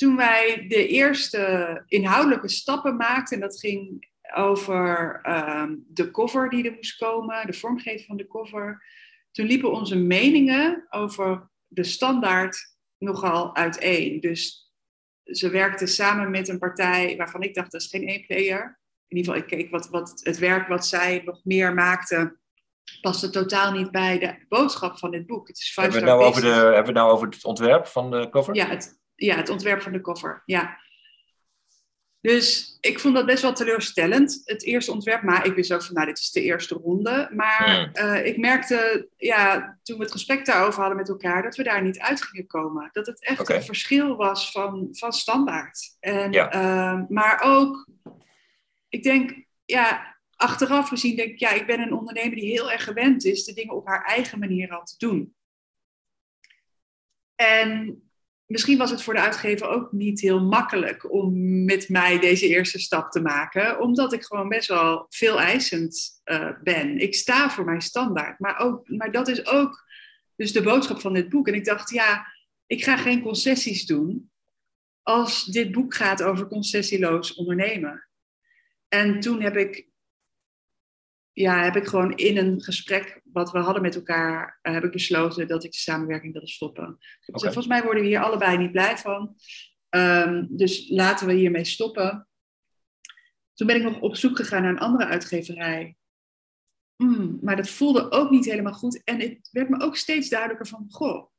toen 0.00 0.16
wij 0.16 0.64
de 0.68 0.86
eerste 0.86 1.82
inhoudelijke 1.86 2.48
stappen 2.48 2.96
maakten, 2.96 3.36
en 3.36 3.42
dat 3.42 3.60
ging 3.60 4.08
over 4.34 5.20
um, 5.28 5.84
de 5.88 6.10
cover 6.10 6.48
die 6.48 6.64
er 6.64 6.72
moest 6.72 6.96
komen, 6.96 7.46
de 7.46 7.52
vormgeving 7.52 8.06
van 8.06 8.16
de 8.16 8.26
cover, 8.26 8.84
toen 9.30 9.46
liepen 9.46 9.72
onze 9.72 9.96
meningen 9.96 10.86
over 10.90 11.50
de 11.66 11.84
standaard 11.84 12.76
nogal 12.98 13.56
uiteen. 13.56 14.20
Dus 14.20 14.72
ze 15.24 15.50
werkten 15.50 15.88
samen 15.88 16.30
met 16.30 16.48
een 16.48 16.58
partij 16.58 17.16
waarvan 17.16 17.42
ik 17.42 17.54
dacht, 17.54 17.72
dat 17.72 17.80
is 17.80 17.86
geen 17.86 18.08
E-player. 18.08 18.80
In 19.08 19.16
ieder 19.16 19.32
geval, 19.32 19.48
ik 19.48 19.58
keek 19.58 19.70
wat, 19.70 19.88
wat 19.88 20.20
het 20.22 20.38
werk 20.38 20.68
wat 20.68 20.86
zij 20.86 21.22
nog 21.24 21.40
meer 21.44 21.74
maakte, 21.74 22.38
paste 23.00 23.30
totaal 23.30 23.72
niet 23.72 23.90
bij 23.90 24.18
de 24.18 24.44
boodschap 24.48 24.98
van 24.98 25.10
dit 25.10 25.26
boek. 25.26 25.48
Het 25.48 25.58
is 25.58 25.72
hebben, 25.74 26.00
we 26.00 26.06
nou 26.06 26.22
over 26.22 26.42
de, 26.42 26.48
hebben 26.48 26.70
we 26.70 26.76
het 26.76 26.94
nou 26.94 27.12
over 27.12 27.28
het 27.28 27.44
ontwerp 27.44 27.86
van 27.86 28.10
de 28.10 28.28
cover? 28.30 28.54
Ja, 28.54 28.66
het, 28.66 28.99
ja, 29.26 29.36
het 29.36 29.48
ontwerp 29.48 29.82
van 29.82 29.92
de 29.92 30.00
cover, 30.00 30.42
ja. 30.44 30.78
Dus 32.20 32.76
ik 32.80 33.00
vond 33.00 33.14
dat 33.14 33.26
best 33.26 33.42
wel 33.42 33.52
teleurstellend, 33.52 34.40
het 34.44 34.62
eerste 34.64 34.92
ontwerp. 34.92 35.22
Maar 35.22 35.46
ik 35.46 35.54
wist 35.54 35.72
ook 35.72 35.82
van, 35.82 35.94
nou, 35.94 36.06
dit 36.06 36.18
is 36.18 36.30
de 36.30 36.42
eerste 36.42 36.74
ronde. 36.74 37.30
Maar 37.32 37.90
Hmm. 37.94 38.06
uh, 38.06 38.26
ik 38.26 38.36
merkte, 38.38 39.08
ja, 39.16 39.78
toen 39.82 39.96
we 39.96 40.02
het 40.02 40.12
gesprek 40.12 40.44
daarover 40.46 40.80
hadden 40.80 40.96
met 40.98 41.08
elkaar, 41.08 41.42
dat 41.42 41.56
we 41.56 41.62
daar 41.62 41.82
niet 41.82 41.98
uit 41.98 42.22
gingen 42.22 42.46
komen. 42.46 42.88
Dat 42.92 43.06
het 43.06 43.24
echt 43.24 43.48
een 43.48 43.62
verschil 43.62 44.16
was 44.16 44.50
van, 44.50 44.88
van 44.92 45.12
standaard. 45.12 45.96
En, 46.00 46.32
Ja. 46.32 46.54
uh, 46.54 47.02
maar 47.08 47.40
ook, 47.42 47.86
ik 48.88 49.02
denk, 49.02 49.44
ja, 49.64 50.16
achteraf 50.36 50.88
gezien 50.88 51.16
denk 51.16 51.30
ik, 51.30 51.38
ja, 51.38 51.50
ik 51.52 51.66
ben 51.66 51.80
een 51.80 51.94
ondernemer 51.94 52.36
die 52.36 52.50
heel 52.50 52.70
erg 52.70 52.84
gewend 52.84 53.24
is 53.24 53.44
de 53.44 53.52
dingen 53.52 53.74
op 53.74 53.86
haar 53.86 54.04
eigen 54.04 54.38
manier 54.38 54.70
al 54.70 54.84
te 54.84 54.94
doen. 54.98 55.34
En 57.34 58.02
misschien 58.50 58.78
was 58.78 58.90
het 58.90 59.02
voor 59.02 59.14
de 59.14 59.20
uitgever 59.20 59.68
ook 59.68 59.92
niet 59.92 60.20
heel 60.20 60.40
makkelijk 60.40 61.12
om 61.12 61.64
met 61.64 61.88
mij 61.88 62.18
deze 62.18 62.48
eerste 62.48 62.78
stap 62.78 63.10
te 63.10 63.20
maken, 63.20 63.80
omdat 63.80 64.12
ik 64.12 64.24
gewoon 64.24 64.48
best 64.48 64.68
wel 64.68 65.06
veel 65.08 65.40
eisend 65.40 66.20
uh, 66.24 66.50
ben. 66.62 66.98
Ik 66.98 67.14
sta 67.14 67.50
voor 67.50 67.64
mijn 67.64 67.80
standaard, 67.80 68.38
maar, 68.38 68.58
ook, 68.58 68.88
maar 68.88 69.12
dat 69.12 69.28
is 69.28 69.46
ook 69.46 69.84
dus 70.36 70.52
de 70.52 70.62
boodschap 70.62 71.00
van 71.00 71.12
dit 71.12 71.28
boek. 71.28 71.48
En 71.48 71.54
ik 71.54 71.64
dacht, 71.64 71.90
ja, 71.90 72.26
ik 72.66 72.84
ga 72.84 72.96
geen 72.96 73.22
concessies 73.22 73.86
doen 73.86 74.30
als 75.02 75.44
dit 75.44 75.72
boek 75.72 75.94
gaat 75.94 76.22
over 76.22 76.46
concessieloos 76.46 77.34
ondernemen. 77.34 78.08
En 78.88 79.20
toen 79.20 79.40
heb 79.42 79.56
ik, 79.56 79.88
ja, 81.32 81.62
heb 81.62 81.76
ik 81.76 81.86
gewoon 81.86 82.16
in 82.16 82.36
een 82.36 82.62
gesprek 82.62 83.20
wat 83.24 83.52
we 83.52 83.58
hadden 83.58 83.82
met 83.82 83.94
elkaar, 83.94 84.58
uh, 84.62 84.72
heb 84.72 84.84
ik 84.84 84.90
besloten 84.90 85.48
dat 85.48 85.64
ik 85.64 85.72
de 85.72 85.78
samenwerking 85.78 86.32
wilde 86.32 86.48
stoppen. 86.48 86.84
Okay. 86.84 87.00
Dus 87.26 87.42
volgens 87.42 87.66
mij 87.66 87.82
worden 87.82 88.02
we 88.02 88.08
hier 88.08 88.22
allebei 88.22 88.58
niet 88.58 88.72
blij 88.72 88.98
van. 88.98 89.36
Um, 89.90 90.46
dus 90.50 90.88
laten 90.88 91.26
we 91.26 91.32
hiermee 91.32 91.64
stoppen. 91.64 92.28
Toen 93.54 93.66
ben 93.66 93.76
ik 93.76 93.82
nog 93.82 94.00
op 94.00 94.16
zoek 94.16 94.36
gegaan 94.36 94.62
naar 94.62 94.70
een 94.70 94.78
andere 94.78 95.04
uitgeverij. 95.04 95.96
Mm, 96.96 97.38
maar 97.42 97.56
dat 97.56 97.68
voelde 97.68 98.10
ook 98.10 98.30
niet 98.30 98.44
helemaal 98.44 98.72
goed. 98.72 99.04
En 99.04 99.20
het 99.20 99.48
werd 99.52 99.68
me 99.68 99.80
ook 99.80 99.96
steeds 99.96 100.28
duidelijker 100.28 100.66
van, 100.66 100.86
goh, 100.88 101.29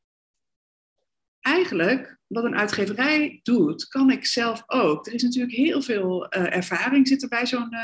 eigenlijk 1.42 2.20
wat 2.28 2.44
een 2.44 2.56
uitgeverij 2.56 3.40
doet, 3.44 3.88
kan 3.88 4.12
ik 4.12 4.26
zelf 4.26 4.64
ook. 4.68 5.08
Er 5.08 5.14
is 5.14 5.24
natuurlijk 5.24 5.54
heel 5.54 5.82
veel 5.82 6.36
uh, 6.38 6.56
ervaring 6.56 7.08
zit 7.08 7.24
er 7.24 7.30
bij 7.30 7.46
zo'n 7.46 7.74
uh, 7.74 7.80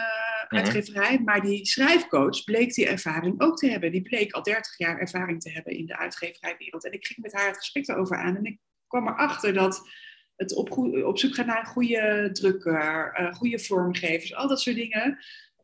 uitgeverij, 0.47 1.19
maar 1.19 1.41
die 1.41 1.65
schrijfcoach 1.65 2.43
bleek 2.43 2.73
die 2.73 2.87
ervaring 2.87 3.41
ook 3.41 3.57
te 3.57 3.69
hebben. 3.69 3.91
Die 3.91 4.01
bleek 4.01 4.31
al 4.31 4.43
30 4.43 4.77
jaar 4.77 4.99
ervaring 4.99 5.41
te 5.41 5.51
hebben 5.51 5.73
in 5.73 5.85
de 5.85 5.97
uitgeverijwereld. 5.97 6.85
En 6.85 6.91
ik 6.91 7.05
ging 7.05 7.19
met 7.19 7.33
haar 7.33 7.47
het 7.47 7.57
gesprek 7.57 7.87
erover 7.87 8.17
aan 8.17 8.35
en 8.35 8.45
ik 8.45 8.59
kwam 8.87 9.07
erachter 9.07 9.53
dat 9.53 9.89
het 10.35 10.55
op, 10.55 10.71
op 11.05 11.19
zoek 11.19 11.35
gaat 11.35 11.45
naar 11.45 11.59
een 11.59 11.65
goede 11.65 12.29
drukker, 12.31 13.19
uh, 13.19 13.33
goede 13.33 13.59
vormgevers, 13.59 14.35
al 14.35 14.47
dat 14.47 14.61
soort 14.61 14.75
dingen, 14.75 15.19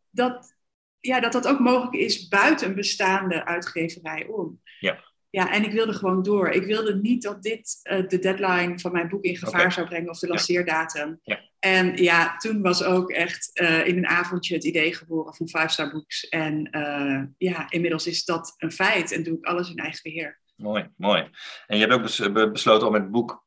dat, 0.09 0.55
ja, 0.99 1.19
dat 1.19 1.31
dat 1.31 1.47
ook 1.47 1.59
mogelijk 1.59 1.95
is 1.95 2.27
buiten 2.27 2.67
een 2.67 2.75
bestaande 2.75 3.45
uitgeverij 3.45 4.25
om. 4.25 4.61
Ja. 4.79 5.12
Ja, 5.35 5.51
en 5.51 5.63
ik 5.63 5.71
wilde 5.71 5.93
gewoon 5.93 6.23
door. 6.23 6.49
Ik 6.49 6.65
wilde 6.65 6.95
niet 6.95 7.23
dat 7.23 7.43
dit 7.43 7.79
uh, 7.83 8.07
de 8.07 8.19
deadline 8.19 8.79
van 8.79 8.91
mijn 8.91 9.09
boek 9.09 9.23
in 9.23 9.37
gevaar 9.37 9.59
okay. 9.59 9.71
zou 9.71 9.87
brengen 9.87 10.09
of 10.09 10.19
de 10.19 10.27
lanceerdatum. 10.27 11.19
Ja. 11.23 11.35
Ja. 11.35 11.41
En 11.59 11.97
ja, 11.97 12.37
toen 12.37 12.61
was 12.61 12.83
ook 12.83 13.11
echt 13.11 13.49
uh, 13.53 13.87
in 13.87 13.97
een 13.97 14.07
avondje 14.07 14.55
het 14.55 14.63
idee 14.63 14.95
geboren 14.95 15.35
van 15.35 15.47
Five 15.47 15.67
Star 15.67 15.91
Books. 15.91 16.29
En 16.29 16.67
uh, 16.71 17.23
ja, 17.37 17.65
inmiddels 17.69 18.07
is 18.07 18.25
dat 18.25 18.55
een 18.57 18.71
feit 18.71 19.11
en 19.11 19.23
doe 19.23 19.37
ik 19.37 19.45
alles 19.45 19.69
in 19.69 19.77
eigen 19.77 19.99
beheer. 20.03 20.39
Mooi, 20.55 20.89
mooi. 20.97 21.29
En 21.67 21.77
je 21.77 21.85
hebt 21.85 21.93
ook 21.93 22.33
bes 22.33 22.51
besloten 22.51 22.87
om 22.87 22.93
het 22.93 23.11
boek 23.11 23.45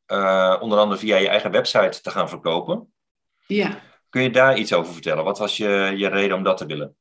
onder 0.61 0.79
andere 0.79 0.97
via 0.97 1.17
je 1.17 1.29
eigen 1.29 1.51
website 1.51 2.01
te 2.01 2.11
gaan 2.11 2.29
verkopen. 2.29 2.93
Ja. 3.47 3.81
Kun 4.09 4.23
je 4.23 4.31
daar 4.31 4.59
iets 4.59 4.73
over 4.73 4.93
vertellen? 4.93 5.25
Wat 5.25 5.39
was 5.39 5.57
je, 5.57 5.93
je 5.97 6.09
reden 6.09 6.37
om 6.37 6.43
dat 6.43 6.57
te 6.57 6.67
willen? 6.67 6.97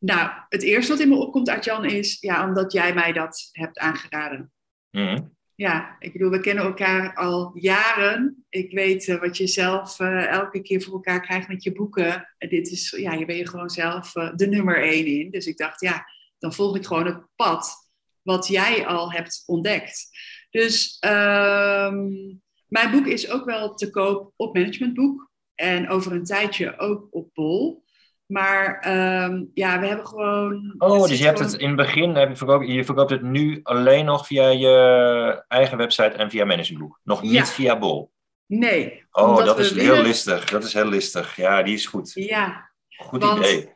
Nou, 0.00 0.30
het 0.48 0.62
eerste 0.62 0.92
wat 0.92 1.00
in 1.00 1.08
me 1.08 1.14
opkomt 1.14 1.48
uit 1.48 1.64
Jan 1.64 1.84
is, 1.84 2.20
ja, 2.20 2.48
omdat 2.48 2.72
jij 2.72 2.94
mij 2.94 3.12
dat 3.12 3.48
hebt 3.52 3.78
aangeraden. 3.78 4.52
Mm 4.90 5.06
-hmm. 5.06 5.36
ja, 5.54 5.96
ik 5.98 6.12
bedoel, 6.12 6.30
we 6.30 6.40
kennen 6.40 6.64
elkaar 6.64 7.14
al 7.14 7.50
jaren. 7.54 8.44
Ik 8.48 8.72
weet 8.72 9.06
uh, 9.06 9.20
wat 9.20 9.36
je 9.36 9.46
zelf 9.46 10.00
uh, 10.00 10.26
elke 10.26 10.62
keer 10.62 10.82
voor 10.82 10.92
elkaar 10.92 11.20
krijgt 11.20 11.48
met 11.48 11.62
je 11.62 11.72
boeken. 11.72 12.28
En 12.38 12.48
dit 12.48 12.70
is, 12.70 12.90
ja, 12.90 13.12
je 13.12 13.26
ben 13.26 13.36
je 13.36 13.48
gewoon 13.48 13.70
zelf 13.70 14.16
uh, 14.16 14.30
de 14.34 14.46
nummer 14.46 14.82
één 14.82 15.06
in. 15.06 15.30
Dus 15.30 15.46
ik 15.46 15.56
dacht, 15.56 15.80
ja, 15.80 16.04
dan 16.38 16.52
volg 16.52 16.76
ik 16.76 16.86
gewoon 16.86 17.06
het 17.06 17.26
pad 17.36 17.88
wat 18.22 18.46
jij 18.46 18.86
al 18.86 19.12
hebt 19.12 19.42
ontdekt. 19.46 20.08
Dus 20.50 20.96
um, 21.04 22.40
mijn 22.66 22.90
boek 22.90 23.06
is 23.06 23.30
ook 23.30 23.44
wel 23.44 23.74
te 23.74 23.90
koop 23.90 24.32
op 24.36 24.54
Managementboek. 24.54 25.30
En 25.54 25.88
over 25.88 26.12
een 26.12 26.24
tijdje 26.24 26.78
ook 26.78 27.06
op 27.10 27.34
Bol. 27.34 27.84
Maar 28.30 28.84
um, 29.24 29.50
ja, 29.54 29.80
we 29.80 29.86
hebben 29.86 30.06
gewoon. 30.06 30.74
Oh, 30.78 31.08
dus 31.08 31.18
je 31.18 31.24
hebt 31.24 31.38
het 31.38 31.52
in 31.54 31.66
het 31.66 31.76
begin, 31.76 32.14
heb 32.14 32.28
je, 32.28 32.36
verkoopt, 32.36 32.68
je 32.68 32.84
verkoopt 32.84 33.10
het 33.10 33.22
nu 33.22 33.60
alleen 33.62 34.04
nog 34.04 34.26
via 34.26 34.48
je 34.48 35.44
eigen 35.48 35.76
website 35.78 36.16
en 36.16 36.30
via 36.30 36.44
Managementboek. 36.44 37.00
Nog 37.04 37.22
niet 37.22 37.32
Ja. 37.32 37.44
via 37.46 37.78
Bol. 37.78 38.12
Nee. 38.46 39.04
Oh, 39.10 39.36
dat 39.44 39.58
is 39.58 39.72
willen- 39.72 39.94
heel 39.94 40.02
listig. 40.02 40.44
Dat 40.44 40.64
is 40.64 40.72
heel 40.72 40.88
listig. 40.88 41.36
Ja, 41.36 41.62
die 41.62 41.74
is 41.74 41.86
goed. 41.86 42.10
Ja, 42.14 42.70
Goed 42.96 43.22
want- 43.22 43.38
idee. 43.38 43.72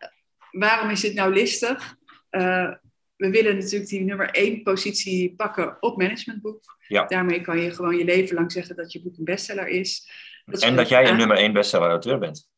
waarom 0.50 0.90
is 0.90 1.00
dit 1.00 1.14
nou 1.14 1.32
listig? 1.32 1.94
Eh, 2.30 2.70
we 3.16 3.30
willen 3.30 3.56
natuurlijk 3.56 3.90
die 3.90 4.00
nummer 4.04 4.30
één 4.30 4.62
positie 4.62 5.34
pakken 5.36 5.76
op 5.80 5.96
Managementboek. 5.98 6.62
Ja. 6.88 7.04
Daarmee 7.06 7.40
kan 7.40 7.58
je 7.58 7.70
gewoon 7.70 7.96
je 7.96 8.04
leven 8.04 8.34
lang 8.34 8.52
zeggen 8.52 8.76
dat 8.76 8.92
je 8.92 9.02
boek 9.02 9.18
een 9.18 9.24
bestseller 9.24 9.68
is. 9.68 10.10
Dat 10.44 10.62
En 10.62 10.76
dat 10.76 10.88
jij 10.88 11.08
een 11.08 11.16
nummer 11.16 11.36
1 11.36 11.52
bestseller 11.52 11.88
auteur 11.88 12.18
bent. 12.18 12.48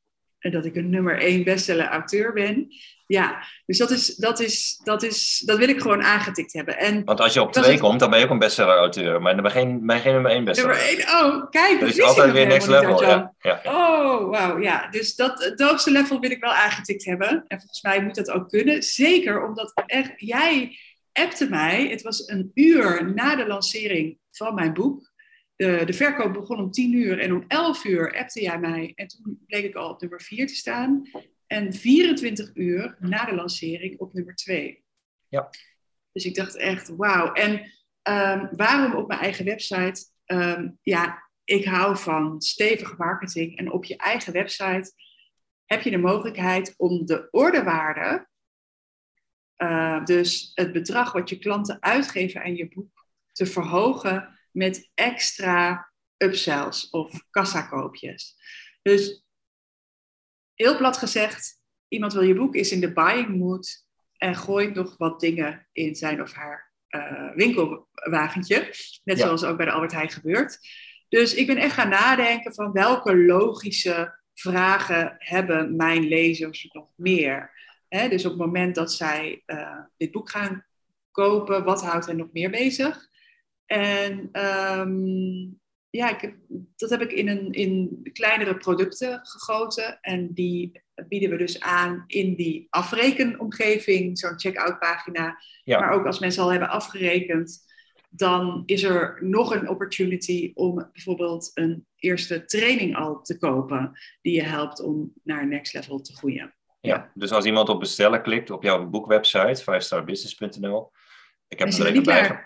En 0.47 0.53
dat 0.53 0.65
ik 0.65 0.77
een 0.77 0.91
nummer 0.91 1.19
één 1.19 1.45
bestseller 1.45 1.87
auteur 1.87 2.33
ben. 2.33 2.67
Ja, 3.07 3.47
dus 3.67 3.79
dat, 3.79 3.91
is, 3.91 4.17
dat, 4.17 4.41
is, 4.41 4.81
dat, 4.85 5.03
is, 5.03 5.43
dat 5.45 5.59
wil 5.59 5.69
ik 5.69 5.81
gewoon 5.81 6.03
aangetikt 6.03 6.53
hebben. 6.53 6.79
En 6.79 7.05
Want 7.05 7.21
als 7.21 7.35
je 7.35 7.41
op 7.41 7.47
Dat 7.47 7.57
is 7.57 7.63
2 7.63 7.73
het- 7.75 7.83
komt, 7.85 8.01
dan 8.01 8.11
ben 8.11 8.19
je 8.19 8.25
ook 8.25 8.31
een 8.31 8.39
bestseller 8.39 8.77
auteur. 8.77 9.23
Maar 9.23 9.35
dan 9.35 9.43
ben 9.43 9.53
je 9.53 9.59
geen, 9.59 9.87
ben 9.87 9.97
je 9.97 10.03
geen 10.03 10.13
nummer 10.13 10.31
1 10.31 10.45
bestseller. 10.45 10.77
nummer 10.77 10.99
één, 10.99 11.25
oh, 11.25 11.51
kijk, 11.51 11.81
Dat 11.81 11.89
is 11.89 12.01
altijd 12.01 12.33
weer 12.33 12.47
next 12.47 12.69
level. 12.69 13.03
Ja. 13.03 13.33
Oh, 13.65 14.31
wauw, 14.31 14.59
ja. 14.59 14.89
Dus 14.91 15.15
dat, 15.15 15.45
het 15.45 15.61
hoogste 15.61 15.91
level 15.91 16.21
wil 16.21 16.31
ik 16.31 16.41
wel 16.41 16.53
aangetikt 16.53 17.05
hebben. 17.05 17.29
En 17.49 17.59
volgens 17.59 17.83
mij 17.83 18.03
moet 18.03 18.15
dat 18.15 18.31
ook 18.31 18.49
kunnen. 18.49 18.83
Zeker 18.83 19.47
omdat 19.47 19.73
echt, 19.87 20.13
jij 20.17 20.79
appte 21.13 21.49
mij. 21.49 21.89
Het 21.89 22.03
was 22.03 22.29
een 22.29 22.51
uur 22.55 23.13
na 23.15 23.37
de 23.37 23.47
lancering 23.47 24.19
van 24.31 24.55
mijn 24.55 24.73
boek. 24.73 25.15
De, 25.57 25.83
de 25.85 25.93
verkoop 25.93 26.33
begon 26.33 26.59
om 26.59 26.71
10 26.71 26.93
uur 26.93 27.19
en 27.19 27.33
om 27.33 27.45
11 27.49 27.85
uur 27.85 28.19
appte 28.19 28.43
jij 28.43 28.59
mij. 28.59 28.93
En 28.95 29.07
toen 29.09 29.45
bleek 29.47 29.65
ik 29.65 29.75
al 29.75 29.91
op 29.91 30.01
nummer 30.01 30.21
4 30.21 30.47
te 30.47 30.55
staan. 30.55 31.11
En 31.47 31.73
24 31.73 32.51
uur 32.55 32.97
na 33.01 33.25
de 33.25 33.35
lancering 33.35 33.99
op 33.99 34.13
nummer 34.13 34.35
2. 34.35 34.85
Ja. 35.29 35.51
Dus 36.13 36.25
ik 36.25 36.35
dacht 36.35 36.57
echt, 36.57 36.89
wauw. 36.89 37.33
En 37.33 37.73
ehm, 38.03 38.47
waarom 38.57 38.95
op 38.95 39.09
mijn 39.09 39.21
eigen 39.21 39.45
website? 39.45 40.07
Ehm, 40.25 40.69
ja, 40.83 41.31
ik 41.45 41.65
hou 41.65 41.97
van 41.97 42.41
stevige 42.41 42.95
marketing. 42.99 43.59
En 43.59 43.73
op 43.73 43.85
je 43.85 43.97
eigen 43.97 44.33
website 44.33 44.93
heb 45.65 45.83
je 45.83 45.91
de 45.91 45.99
mogelijkheid 45.99 46.75
om 46.77 47.07
de 47.07 47.29
ordewaarde, 47.31 48.29
eh, 49.57 50.05
dus 50.05 50.51
het 50.55 50.73
bedrag 50.73 51.13
wat 51.13 51.29
je 51.29 51.39
klanten 51.39 51.83
uitgeven 51.83 52.43
aan 52.43 52.55
je 52.55 52.69
boek, 52.69 53.07
te 53.33 53.47
verhogen 53.47 54.36
met 54.57 54.91
extra 54.95 55.91
upsells 56.17 56.91
of 56.91 57.25
kassakoopjes. 57.31 58.35
Dus 58.83 59.25
heel 60.55 60.77
plat 60.77 60.97
gezegd, 60.97 61.63
iemand 61.89 62.13
wil 62.13 62.23
je 62.23 62.35
boek, 62.35 62.55
is 62.55 62.73
in 62.73 62.81
de 62.81 62.93
buying 62.93 63.37
mood 63.37 63.85
en 64.17 64.35
gooit 64.37 64.75
nog 64.75 64.97
wat 64.97 65.21
dingen 65.21 65.69
in 65.73 65.95
zijn 65.95 66.23
of 66.23 66.33
haar 66.33 66.73
eh, 66.89 67.31
winkelwagentje. 67.35 68.57
Net 69.05 69.19
Ja. 69.19 69.25
zoals 69.25 69.45
ook 69.45 69.57
bij 69.57 69.67
de 69.67 69.73
Albert 69.73 69.93
Heijn 69.93 70.11
gebeurt. 70.11 70.59
Dus 71.09 71.35
ik 71.35 71.47
ben 71.47 71.57
echt 71.57 71.75
gaan 71.75 71.89
nadenken 71.89 72.55
van 72.55 72.73
welke 72.73 73.17
logische 73.17 74.19
vragen 74.35 75.15
hebben 75.19 75.77
mijn 75.77 76.09
lezers 76.09 76.69
nog 76.73 76.93
meer. 76.95 77.51
Hè, 77.89 78.09
dus 78.09 78.25
op 78.25 78.31
het 78.31 78.41
moment 78.41 78.75
dat 78.75 78.93
zij 78.93 79.43
eh, 79.47 79.79
dit 79.97 80.11
boek 80.11 80.31
gaan 80.31 80.67
kopen, 81.11 81.65
wat 81.65 81.83
houdt 81.83 82.07
hen 82.07 82.17
nog 82.17 82.33
meer 82.33 82.51
bezig? 82.51 83.09
En 83.67 84.29
ehm, 84.33 85.49
ja, 85.91 86.11
ik 86.15 86.21
heb, 86.21 86.35
dat 86.77 86.91
heb 86.91 87.01
ik 87.01 87.13
in, 87.13 87.29
een, 87.29 87.53
in 87.53 88.01
kleinere 88.13 88.57
producten 88.57 89.21
gegoten. 89.23 89.99
En 90.01 90.33
die 90.35 90.83
bieden 91.09 91.31
we 91.31 91.37
dus 91.37 91.61
aan 91.61 92.05
in 92.07 92.35
die 92.35 92.67
afrekenomgeving, 92.71 94.19
zo'n 94.19 94.41
checkout 94.41 94.79
pagina. 94.79 95.39
Ja. 95.65 95.81
Maar 95.81 95.93
ook 95.93 96.07
als 96.07 96.19
mensen 96.19 96.43
al 96.43 96.51
hebben 96.51 96.69
afgerekend, 96.69 97.65
dan 98.11 98.63
is 98.67 98.83
er 98.83 99.19
nog 99.21 99.55
een 99.55 99.69
opportunity 99.69 100.51
om 100.55 100.89
bijvoorbeeld 100.93 101.51
een 101.55 101.87
eerste 101.97 102.45
training 102.45 102.97
al 102.97 103.23
te 103.23 103.39
kopen, 103.39 103.99
die 104.23 104.33
je 104.33 104.43
helpt 104.43 104.81
om 104.81 105.13
naar 105.23 105.47
next 105.47 105.75
level 105.75 106.01
te 106.01 106.17
groeien. 106.17 106.55
Ja. 106.81 107.11
Dus 107.15 107.33
als 107.33 107.45
iemand 107.45 107.69
op 107.69 107.81
bestellen 107.81 108.23
klikt 108.23 108.51
op 108.51 108.63
jouw 108.63 108.87
boekwebsite, 108.87 109.63
5starbusiness.nl. 109.63 110.91
Ik 111.49 111.59
heb 111.59 111.69
er 111.69 111.87
even 111.87 112.03
bij. 112.03 112.45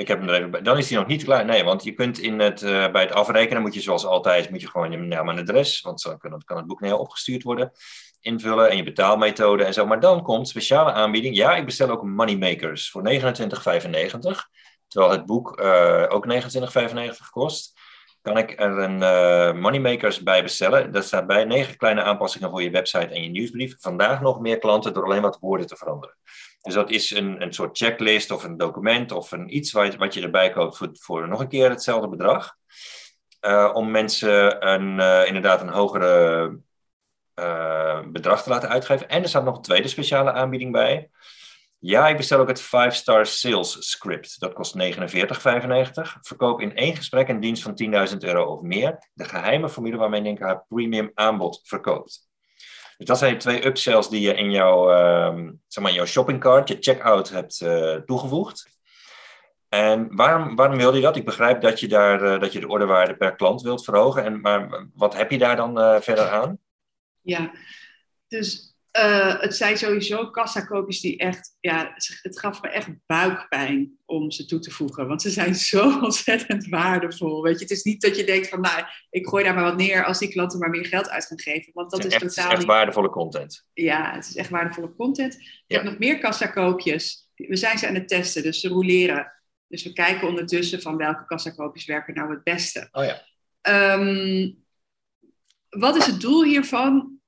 Ik 0.00 0.08
heb 0.08 0.26
hem. 0.26 0.62
Dan 0.62 0.78
is 0.78 0.90
hij 0.90 0.98
nog 0.98 1.06
niet 1.06 1.24
klaar. 1.24 1.44
Nee, 1.44 1.64
want 1.64 1.84
je 1.84 1.92
kunt 1.92 2.18
in 2.18 2.38
het, 2.38 2.62
eh, 2.62 2.90
bij 2.90 3.02
het 3.02 3.12
afrekenen, 3.12 3.62
moet 3.62 3.74
je 3.74 3.80
zoals 3.80 4.06
altijd, 4.06 4.50
moet 4.50 4.60
je 4.60 4.68
gewoon 4.68 4.90
je 4.90 4.96
naam 4.96 5.28
en 5.28 5.38
adres, 5.38 5.80
want 5.80 6.00
zo 6.00 6.16
kan 6.16 6.32
het, 6.32 6.44
kan 6.44 6.56
het 6.56 6.66
boek 6.66 6.80
naar 6.80 6.88
jou 6.88 7.00
opgestuurd 7.00 7.42
worden, 7.42 7.72
invullen 8.20 8.70
en 8.70 8.76
je 8.76 8.82
betaalmethode 8.82 9.64
en 9.64 9.72
zo. 9.72 9.86
Maar 9.86 10.00
dan 10.00 10.22
komt 10.22 10.48
speciale 10.48 10.92
aanbieding. 10.92 11.36
Ja, 11.36 11.56
ik 11.56 11.64
bestel 11.64 11.88
ook 11.88 12.02
Moneymakers 12.02 12.90
voor 12.90 13.02
29,95. 13.02 14.48
Terwijl 14.88 15.12
het 15.12 15.26
boek 15.26 15.58
eh, 15.58 16.04
ook 16.08 16.26
29,95 16.26 17.30
kost. 17.30 17.80
Kan 18.22 18.38
ik 18.38 18.60
er 18.60 18.78
een 18.78 19.02
eh, 19.02 19.60
Moneymakers 19.60 20.22
bij 20.22 20.42
bestellen. 20.42 20.92
Daar 20.92 21.02
staat 21.02 21.26
bij 21.26 21.44
negen 21.44 21.76
kleine 21.76 22.02
aanpassingen 22.02 22.50
voor 22.50 22.62
je 22.62 22.70
website 22.70 23.06
en 23.14 23.22
je 23.22 23.28
nieuwsbrief. 23.28 23.76
Vandaag 23.78 24.20
nog 24.20 24.40
meer 24.40 24.58
klanten 24.58 24.94
door 24.94 25.04
alleen 25.04 25.22
wat 25.22 25.38
woorden 25.40 25.66
te 25.66 25.76
veranderen. 25.76 26.16
Dus 26.60 26.74
dat 26.74 26.90
is 26.90 27.10
een, 27.10 27.42
een 27.42 27.52
soort 27.52 27.78
checklist 27.78 28.30
of 28.30 28.44
een 28.44 28.56
document 28.56 29.12
of 29.12 29.32
een 29.32 29.56
iets 29.56 29.72
wat, 29.72 29.96
wat 29.96 30.14
je 30.14 30.22
erbij 30.22 30.50
koopt 30.50 30.76
voor, 30.76 30.88
voor 30.92 31.28
nog 31.28 31.40
een 31.40 31.48
keer 31.48 31.70
hetzelfde 31.70 32.08
bedrag. 32.08 32.56
Eh, 33.40 33.70
om 33.72 33.90
mensen 33.90 34.66
een, 34.68 35.00
eh, 35.00 35.26
inderdaad 35.26 35.60
een 35.60 35.68
hogere 35.68 36.58
eh, 37.34 38.00
bedrag 38.06 38.42
te 38.42 38.50
laten 38.50 38.68
uitgeven. 38.68 39.08
En 39.08 39.22
er 39.22 39.28
staat 39.28 39.44
nog 39.44 39.56
een 39.56 39.62
tweede 39.62 39.88
speciale 39.88 40.32
aanbieding 40.32 40.72
bij. 40.72 41.10
Ja, 41.78 42.08
ik 42.08 42.16
bestel 42.16 42.40
ook 42.40 42.48
het 42.48 42.62
5-star 42.62 43.26
sales 43.26 43.90
script. 43.90 44.40
Dat 44.40 44.52
kost 44.52 44.74
49,95. 44.74 46.18
Verkoop 46.20 46.60
in 46.60 46.76
één 46.76 46.96
gesprek 46.96 47.28
een 47.28 47.40
dienst 47.40 47.62
van 47.62 47.74
10.000 47.74 48.16
euro 48.18 48.44
of 48.44 48.60
meer. 48.60 49.08
De 49.12 49.24
geheime 49.24 49.68
formule 49.68 49.96
waarmee 49.96 50.20
Ninka 50.20 50.46
haar 50.46 50.64
premium 50.68 51.10
aanbod 51.14 51.60
verkoopt. 51.62 52.29
Dus 53.00 53.08
dat 53.08 53.18
zijn 53.18 53.38
twee 53.38 53.66
upsells 53.66 54.08
die 54.08 54.20
je 54.20 54.34
in 54.34 54.50
jouw, 54.50 54.90
ehm, 54.90 55.52
zeg 55.66 55.84
maar, 55.84 55.92
jouw 55.92 56.04
shoppingcart, 56.04 56.68
je 56.68 56.76
checkout 56.80 57.30
hebt 57.30 57.60
eh, 57.60 57.94
toegevoegd. 57.94 58.78
En 59.68 60.16
waarom, 60.16 60.56
waarom 60.56 60.76
wil 60.76 60.94
je 60.94 61.00
dat? 61.00 61.16
Ik 61.16 61.24
begrijp 61.24 61.60
dat 61.60 61.80
je, 61.80 61.88
daar, 61.88 62.22
eh, 62.22 62.40
dat 62.40 62.52
je 62.52 62.60
de 62.60 62.68
ordewaarde 62.68 63.16
per 63.16 63.34
klant 63.34 63.62
wilt 63.62 63.84
verhogen. 63.84 64.24
En, 64.24 64.40
maar 64.40 64.86
wat 64.94 65.16
heb 65.16 65.30
je 65.30 65.38
daar 65.38 65.56
dan 65.56 65.80
eh, 65.80 66.00
verder 66.00 66.28
aan? 66.28 66.58
Ja, 67.20 67.50
dus 68.28 68.69
eh, 69.00 69.40
het 69.40 69.56
zijn 69.56 69.78
sowieso 69.78 70.30
kassakoopjes 70.30 71.00
die 71.00 71.16
echt, 71.18 71.56
ja, 71.60 71.92
het 72.22 72.38
gaf 72.38 72.62
me 72.62 72.68
echt 72.68 72.88
buikpijn 73.06 73.98
om 74.06 74.30
ze 74.30 74.44
toe 74.46 74.58
te 74.58 74.70
voegen. 74.70 75.06
Want 75.06 75.22
ze 75.22 75.30
zijn 75.30 75.54
zo 75.54 75.98
ontzettend 76.04 76.66
waardevol. 76.68 77.42
Weet 77.42 77.54
je, 77.58 77.60
het 77.64 77.70
is 77.70 77.82
niet 77.82 78.00
dat 78.00 78.16
je 78.16 78.24
denkt 78.24 78.48
van, 78.48 78.60
nou, 78.60 78.84
ik 79.10 79.26
gooi 79.26 79.44
daar 79.44 79.54
maar 79.54 79.64
wat 79.64 79.76
neer 79.76 80.04
als 80.04 80.18
die 80.18 80.28
klanten 80.28 80.58
maar 80.58 80.70
meer 80.70 80.86
geld 80.86 81.08
uit 81.08 81.26
gaan 81.26 81.40
geven. 81.40 81.72
Want 81.74 81.90
dat 81.90 82.02
Het 82.02 82.12
is 82.12 82.16
is 82.18 82.22
echt, 82.24 82.34
totaal 82.34 82.50
echt 82.50 82.58
niet. 82.60 82.68
waardevolle 82.68 83.10
content. 83.10 83.66
Ja, 83.72 84.12
het 84.14 84.28
is 84.28 84.36
echt 84.36 84.50
waardevolle 84.50 84.94
content. 84.96 85.34
Ik 85.34 85.62
Ja. 85.66 85.76
heb 85.76 85.84
nog 85.84 85.98
meer 85.98 86.18
kassakoopjes. 86.18 87.28
We 87.34 87.56
zijn 87.56 87.78
ze 87.78 87.88
aan 87.88 87.94
het 87.94 88.08
testen, 88.08 88.42
dus 88.42 88.60
ze 88.60 88.68
roleren. 88.68 89.32
Dus 89.68 89.82
we 89.82 89.92
kijken 89.92 90.28
ondertussen 90.28 90.82
van 90.82 90.96
welke 90.96 91.24
kassakoopjes 91.24 91.84
werken 91.84 92.14
nou 92.14 92.30
het 92.30 92.42
beste. 92.44 92.88
Oh 92.92 93.04
ja. 93.04 93.22
Ehm, 93.60 94.50
wat 95.68 95.96
is 95.96 96.06
het 96.06 96.20
doel 96.20 96.44
hiervan? 96.44 97.19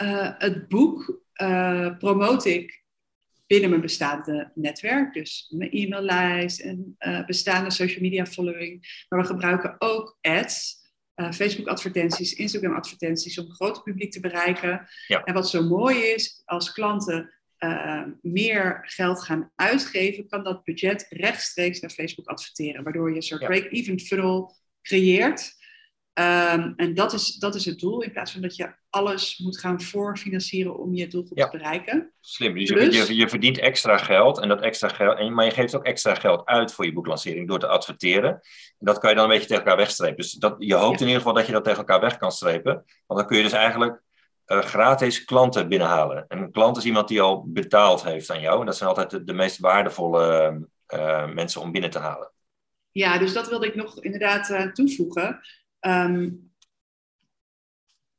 Eh, 0.00 0.30
het 0.38 0.68
boek 0.68 1.22
eh 1.32 1.98
promote 1.98 2.54
ik 2.54 2.82
binnen 3.46 3.70
mijn 3.70 3.82
bestaande 3.82 4.50
netwerk. 4.54 5.12
Dus 5.14 5.52
mijn 5.56 5.70
e-maillijst 5.70 6.60
en 6.60 6.94
eh, 6.98 7.24
bestaande 7.26 7.70
social 7.70 8.00
media 8.00 8.26
following. 8.26 9.04
Maar 9.08 9.20
we 9.20 9.26
gebruiken 9.26 9.74
ook 9.78 10.18
ads. 10.20 10.78
Facebook 11.34 11.66
advertenties, 11.68 12.32
Instagram 12.34 12.74
advertenties 12.74 13.38
om 13.38 13.44
een 13.44 13.54
groot 13.54 13.82
publiek 13.82 14.12
te 14.12 14.20
bereiken. 14.20 14.88
Ja. 15.06 15.22
En 15.24 15.34
wat 15.34 15.50
zo 15.50 15.62
mooi 15.62 15.98
is, 15.98 16.42
als 16.44 16.72
klanten 16.72 17.32
meer 18.22 18.78
geld 18.82 19.22
gaan 19.22 19.52
uitgeven, 19.54 20.28
kan 20.28 20.44
dat 20.44 20.64
budget 20.64 21.06
rechtstreeks 21.08 21.80
naar 21.80 21.90
Facebook 21.90 22.26
adverteren. 22.28 22.82
Waardoor 22.84 23.10
je 23.10 23.16
een 23.16 23.22
soort 23.22 23.40
Ja. 23.40 23.46
break-even 23.46 24.00
funnel 24.00 24.56
creëert. 24.82 25.54
Ehm, 26.20 26.72
en 26.76 26.94
dat 26.94 27.12
is, 27.12 27.34
dat 27.36 27.54
is 27.54 27.64
het 27.64 27.78
doel, 27.78 28.02
in 28.02 28.12
plaats 28.12 28.32
van 28.32 28.40
dat 28.40 28.56
je 28.56 28.74
alles 28.90 29.38
moet 29.38 29.58
gaan 29.60 29.80
voorfinancieren 29.80 30.78
om 30.78 30.94
je 30.94 31.06
doelgroep 31.08 31.38
Ja. 31.38 31.48
te 31.48 31.56
bereiken. 31.56 32.12
Slim. 32.20 32.54
Dus 32.54 32.70
Plus- 32.72 33.08
je, 33.08 33.16
je 33.16 33.28
verdient 33.28 33.58
extra 33.58 33.96
geld 33.98 34.38
en 34.40 34.48
dat 34.48 34.60
extra 34.60 34.88
geld, 34.88 35.30
maar 35.30 35.44
je 35.44 35.50
geeft 35.50 35.74
ook 35.74 35.84
extra 35.84 36.14
geld 36.14 36.46
uit 36.46 36.72
voor 36.72 36.84
je 36.84 36.92
boeklancering 36.92 37.48
door 37.48 37.58
te 37.58 37.66
adverteren. 37.66 38.30
En 38.30 38.40
dat 38.86 38.98
kan 38.98 39.10
je 39.10 39.16
dan 39.16 39.24
een 39.24 39.30
beetje 39.30 39.46
tegen 39.46 39.62
elkaar 39.62 39.76
wegstrepen. 39.76 40.16
Dus 40.16 40.32
dat, 40.32 40.54
je 40.58 40.74
hoopt 40.74 40.98
Ja. 40.98 41.00
in 41.00 41.06
ieder 41.06 41.16
geval 41.16 41.34
dat 41.34 41.46
je 41.46 41.52
dat 41.52 41.64
tegen 41.64 41.78
elkaar 41.78 42.00
weg 42.00 42.16
kan 42.16 42.32
strepen. 42.32 42.72
Want 43.06 43.20
dan 43.20 43.26
kun 43.26 43.36
je 43.36 43.42
dus 43.42 43.52
eigenlijk 43.52 44.02
eh, 44.44 44.58
gratis 44.58 45.24
klanten 45.24 45.68
binnenhalen. 45.68 46.24
En 46.28 46.38
een 46.38 46.52
klant 46.52 46.76
is 46.76 46.84
iemand 46.84 47.08
die 47.08 47.20
al 47.20 47.44
betaald 47.46 48.04
heeft 48.04 48.30
aan 48.30 48.40
jou. 48.40 48.60
En 48.60 48.66
dat 48.66 48.76
zijn 48.76 48.88
altijd 48.88 49.10
de, 49.10 49.24
de 49.24 49.32
meest 49.32 49.58
waardevolle 49.58 50.58
eh, 50.86 51.26
mensen 51.32 51.60
om 51.60 51.72
binnen 51.72 51.90
te 51.90 51.98
halen. 51.98 52.30
Ja, 52.92 53.18
dus 53.18 53.32
dat 53.32 53.48
wilde 53.48 53.66
ik 53.66 53.74
nog 53.74 54.02
inderdaad 54.02 54.50
eh, 54.50 54.66
toevoegen. 54.72 55.40
Ehm, 55.80 56.30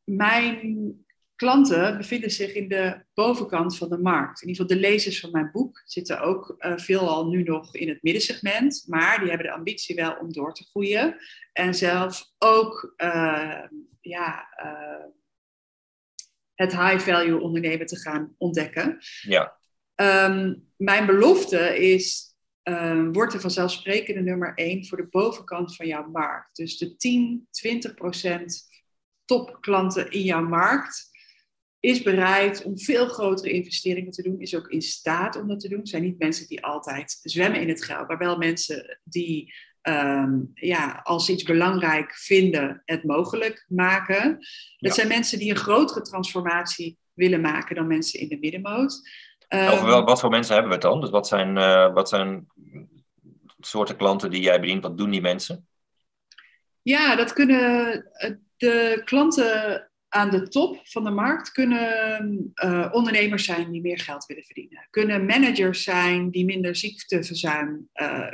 mijn 0.03 0.95
klanten 1.35 1.97
bevinden 1.97 2.31
zich 2.31 2.53
in 2.53 2.67
de 2.67 3.05
bovenkant 3.13 3.77
van 3.77 3.89
de 3.89 3.97
markt. 3.97 4.41
In 4.41 4.47
ieder 4.47 4.63
geval 4.63 4.81
de 4.81 4.87
lezers 4.87 5.19
van 5.19 5.31
mijn 5.31 5.51
boek 5.51 5.81
zitten 5.85 6.21
ook 6.21 6.55
eh, 6.57 6.77
veelal 6.77 7.27
nu 7.27 7.43
nog 7.43 7.75
in 7.75 7.89
het 7.89 8.03
middensegment, 8.03 8.83
maar 8.87 9.19
die 9.19 9.29
hebben 9.29 9.47
de 9.47 9.53
ambitie 9.53 9.95
wel 9.95 10.17
om 10.17 10.33
door 10.33 10.53
te 10.53 10.63
groeien 10.63 11.17
en 11.53 11.75
zelf 11.75 12.31
ook 12.37 12.93
eh, 12.95 13.63
ja, 14.01 14.49
eh, 14.55 15.05
het 16.53 16.71
high-value 16.71 17.39
ondernemen 17.39 17.85
te 17.85 17.97
gaan 17.97 18.35
ontdekken. 18.37 18.97
Ja, 19.21 19.59
Ehm, 20.01 20.53
mijn 20.77 21.05
belofte 21.05 21.77
is, 21.77 22.30
uh, 22.63 23.07
word 23.11 23.31
de 23.31 23.39
vanzelfsprekende 23.39 24.21
nummer 24.21 24.51
1 24.55 24.85
voor 24.87 24.97
de 24.97 25.07
bovenkant 25.09 25.75
van 25.75 25.87
jouw 25.87 26.09
markt. 26.09 26.55
Dus 26.55 26.77
de 26.77 26.95
10, 26.95 27.47
20 27.51 27.93
procent 27.93 28.69
topklanten 29.25 30.11
in 30.11 30.23
jouw 30.23 30.47
markt 30.47 31.09
is 31.79 32.01
bereid 32.01 32.63
om 32.63 32.79
veel 32.79 33.07
grotere 33.07 33.51
investeringen 33.51 34.11
te 34.11 34.21
doen, 34.21 34.39
is 34.39 34.55
ook 34.55 34.67
in 34.67 34.81
staat 34.81 35.35
om 35.35 35.47
dat 35.47 35.59
te 35.59 35.69
doen. 35.69 35.79
Het 35.79 35.89
zijn 35.89 36.03
niet 36.03 36.19
mensen 36.19 36.47
die 36.47 36.63
altijd 36.65 37.19
zwemmen 37.21 37.61
in 37.61 37.69
het 37.69 37.83
geld, 37.83 38.07
maar 38.07 38.17
wel 38.17 38.37
mensen 38.37 38.99
die 39.03 39.53
ehm, 39.81 40.39
ja, 40.53 40.99
als 41.03 41.29
iets 41.29 41.43
belangrijk 41.43 42.13
vinden, 42.15 42.81
het 42.85 43.03
mogelijk 43.03 43.65
maken. 43.67 44.29
Dat 44.29 44.39
Ja. 44.77 44.93
zijn 44.93 45.07
mensen 45.07 45.39
die 45.39 45.49
een 45.49 45.55
grotere 45.55 46.01
transformatie 46.01 46.97
willen 47.13 47.41
maken 47.41 47.75
dan 47.75 47.87
mensen 47.87 48.19
in 48.19 48.27
de 48.27 48.37
middenmoot. 48.39 49.01
Over 49.51 49.85
wel, 49.85 50.03
wat 50.03 50.19
voor 50.19 50.29
mensen 50.29 50.53
hebben 50.53 50.71
we 50.71 50.77
het 50.77 50.85
dan? 50.85 51.01
Dus 51.01 51.09
wat 51.09 51.27
zijn, 51.27 51.57
eh, 51.57 51.93
wat 51.93 52.09
zijn 52.09 52.47
soorten 53.59 53.95
klanten 53.95 54.31
die 54.31 54.41
jij 54.41 54.59
bedient? 54.59 54.83
Wat 54.83 54.97
doen 54.97 55.09
die 55.09 55.21
mensen? 55.21 55.67
Ja, 56.81 57.15
dat 57.15 57.33
kunnen 57.33 58.05
eh, 58.13 58.31
de 58.57 59.01
klanten 59.05 59.85
aan 60.07 60.29
de 60.29 60.47
top 60.47 60.79
van 60.83 61.03
de 61.03 61.09
markt 61.09 61.51
kunnen 61.51 62.51
eh, 62.53 62.87
ondernemers 62.91 63.45
zijn 63.45 63.71
die 63.71 63.81
meer 63.81 63.99
geld 63.99 64.25
willen 64.25 64.43
verdienen. 64.43 64.87
Kunnen 64.89 65.25
managers 65.25 65.83
zijn 65.83 66.29
die 66.29 66.45
minder 66.45 66.75
ziekteverzuim 66.75 67.89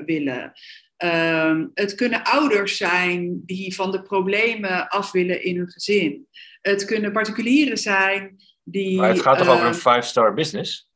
willen. 0.05 0.51
Ehm, 0.97 1.67
het 1.73 1.95
kunnen 1.95 2.23
ouders 2.23 2.77
zijn 2.77 3.41
die 3.45 3.75
van 3.75 3.91
de 3.91 4.01
problemen 4.01 4.89
af 4.89 5.11
willen 5.11 5.43
in 5.43 5.57
hun 5.57 5.69
gezin. 5.69 6.27
Het 6.61 6.85
kunnen 6.85 7.11
particulieren 7.11 7.77
zijn 7.77 8.35
die. 8.63 8.97
Maar 8.97 9.09
het 9.09 9.21
gaat 9.21 9.37
toch 9.37 9.47
over 9.47 9.65
een 9.65 9.73
five-star 9.73 10.33
business? 10.33 10.86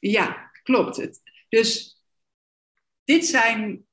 Ja, 0.00 0.50
klopt. 0.62 0.96
Het, 0.96 1.20
dus 1.48 1.98
dit 3.04 3.26
zijn, 3.26 3.86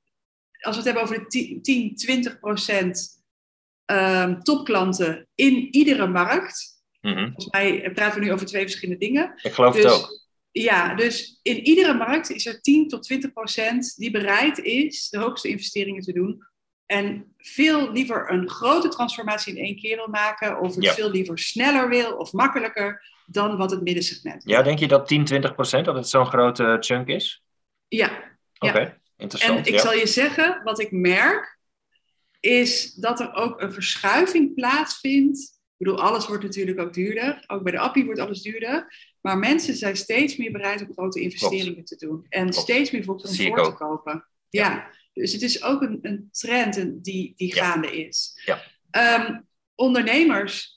als 0.60 0.76
we 0.76 0.82
het 0.82 0.86
hebben 0.86 1.04
over 1.04 1.20
de 1.20 1.28
10, 1.28 1.62
10 1.62 1.96
20 1.96 2.40
procent 2.40 3.24
ehm, 3.86 4.40
topklanten 4.42 5.28
in 5.36 5.74
iedere 5.74 6.08
markt. 6.08 6.76
Mhm. 7.02 7.24
Volgens 7.26 7.50
mij 7.50 7.92
praten 7.94 8.20
we 8.20 8.26
nu 8.26 8.32
over 8.32 8.46
twee 8.46 8.62
verschillende 8.62 9.06
dingen. 9.06 9.34
Ik 9.42 9.54
geloof 9.54 9.74
het 9.74 9.84
Dus, 9.84 9.92
ook. 9.94 10.26
ja, 10.52 10.96
dus 10.96 11.40
in 11.42 11.66
iedere 11.66 11.94
markt 11.94 12.30
is 12.30 12.46
er 12.46 12.62
10 12.62 12.88
tot 12.88 13.04
20 13.04 13.34
procent 13.34 13.96
die 13.96 14.12
bereid 14.12 14.58
is 14.58 15.10
de 15.10 15.18
hoogste 15.20 15.48
investeringen 15.50 16.02
te 16.02 16.14
doen. 16.14 16.44
En 16.86 17.34
veel 17.38 17.92
liever 17.92 18.32
een 18.32 18.50
grote 18.50 18.88
transformatie 18.88 19.56
in 19.56 19.64
één 19.66 19.76
keer 19.76 19.96
wil 19.96 20.08
maken, 20.08 20.60
of 20.60 20.76
het 20.76 20.84
Ja. 20.84 20.94
veel 20.94 21.10
liever 21.12 21.40
sneller 21.40 21.90
wil 21.90 22.16
of 22.18 22.32
makkelijker 22.34 23.16
dan 23.30 23.58
wat 23.58 23.72
het 23.72 23.82
middensegment. 23.82 24.44
Ja, 24.46 24.62
denk 24.62 24.80
je 24.80 24.88
dat 24.88 25.08
10, 25.08 25.26
20 25.26 25.54
procent, 25.54 25.86
dat 25.86 25.96
het 25.96 26.10
zo'n 26.10 26.26
grote 26.26 26.78
chunk 26.80 27.08
is? 27.08 27.44
ja, 27.88 28.36
Oké, 28.60 28.80
Ja. 28.80 28.98
interessant. 29.18 29.60
En 29.60 29.66
ik 29.66 29.74
ja. 29.74 29.80
zal 29.82 29.94
je 29.94 30.08
zeggen, 30.08 30.62
wat 30.64 30.80
ik 30.80 30.92
merk, 30.92 31.60
is 32.40 32.94
dat 32.94 33.20
er 33.20 33.34
ook 33.34 33.62
een 33.62 33.74
verschuiving 33.74 34.54
plaatsvindt. 34.56 35.40
Ik 35.78 35.86
bedoel, 35.86 36.02
alles 36.02 36.28
wordt 36.28 36.44
natuurlijk 36.44 36.80
ook 36.80 36.94
duurder. 36.94 37.44
Ook 37.48 37.64
bij 37.64 37.72
de 37.72 37.80
appie 37.80 38.06
wordt 38.06 38.20
alles 38.20 38.42
duurder. 38.42 38.94
Maar 39.22 39.38
mensen 39.38 39.76
zijn 39.76 39.98
steeds 39.98 40.38
meer 40.38 40.52
bereid 40.52 40.82
om 40.82 40.94
grote 40.94 41.22
investeringen 41.22 41.84
te 41.84 41.96
doen. 41.96 42.26
En 42.30 42.42
Klopt. 42.42 42.56
steeds 42.56 42.92
meer 42.92 43.04
voor 43.04 43.18
te 43.18 43.74
kopen. 43.78 44.28
Ja. 44.50 44.90
dus 45.14 45.32
het 45.32 45.42
is 45.42 45.64
ook 45.64 45.82
een, 45.82 46.00
een 46.02 46.30
trend 46.32 47.04
die, 47.04 47.34
die 47.36 47.54
gaande 47.54 48.06
is. 48.06 48.42
Ja. 48.46 48.62
Ehm, 48.92 49.40
ondernemers 49.76 50.77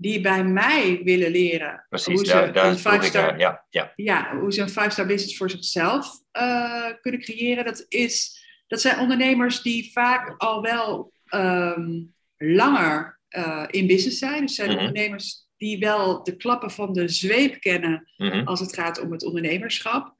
die 0.00 0.20
bij 0.20 0.44
mij 0.44 1.00
willen 1.04 1.30
leren 1.30 1.86
Precies, 1.88 2.14
hoe 2.14 2.24
ze 2.26 2.32
daar, 2.32 2.52
daar 2.52 2.64
een 2.66 2.72
ik 2.72 2.78
five-star 2.78 3.22
naar. 3.30 3.38
Ja, 3.38 3.64
ja. 3.70 3.92
ja, 3.94 4.36
hoe 4.36 4.52
ze 4.52 4.60
een 4.60 4.68
five-star 4.68 5.06
business 5.06 5.36
voor 5.36 5.50
zichzelf 5.50 6.20
eh, 6.30 6.86
kunnen 7.00 7.20
creëren. 7.20 7.64
Dat, 7.64 7.84
is, 7.88 8.42
dat 8.66 8.80
zijn 8.80 8.98
ondernemers 8.98 9.62
die 9.62 9.92
vaak 9.92 10.34
al 10.36 10.62
wel 10.62 11.12
ehm, 11.24 12.00
langer 12.36 13.20
eh, 13.28 13.64
in 13.70 13.86
business 13.86 14.18
zijn. 14.18 14.40
Dus 14.46 14.54
zijn 14.54 14.68
Mhm. 14.70 14.78
ondernemers 14.78 15.46
die 15.56 15.78
wel 15.78 16.22
de 16.22 16.36
klappen 16.36 16.70
van 16.70 16.92
de 16.92 17.08
zweep 17.08 17.60
kennen 17.60 18.10
Mhm. 18.16 18.46
als 18.46 18.60
het 18.60 18.74
gaat 18.74 19.00
om 19.00 19.12
het 19.12 19.24
ondernemerschap. 19.24 20.14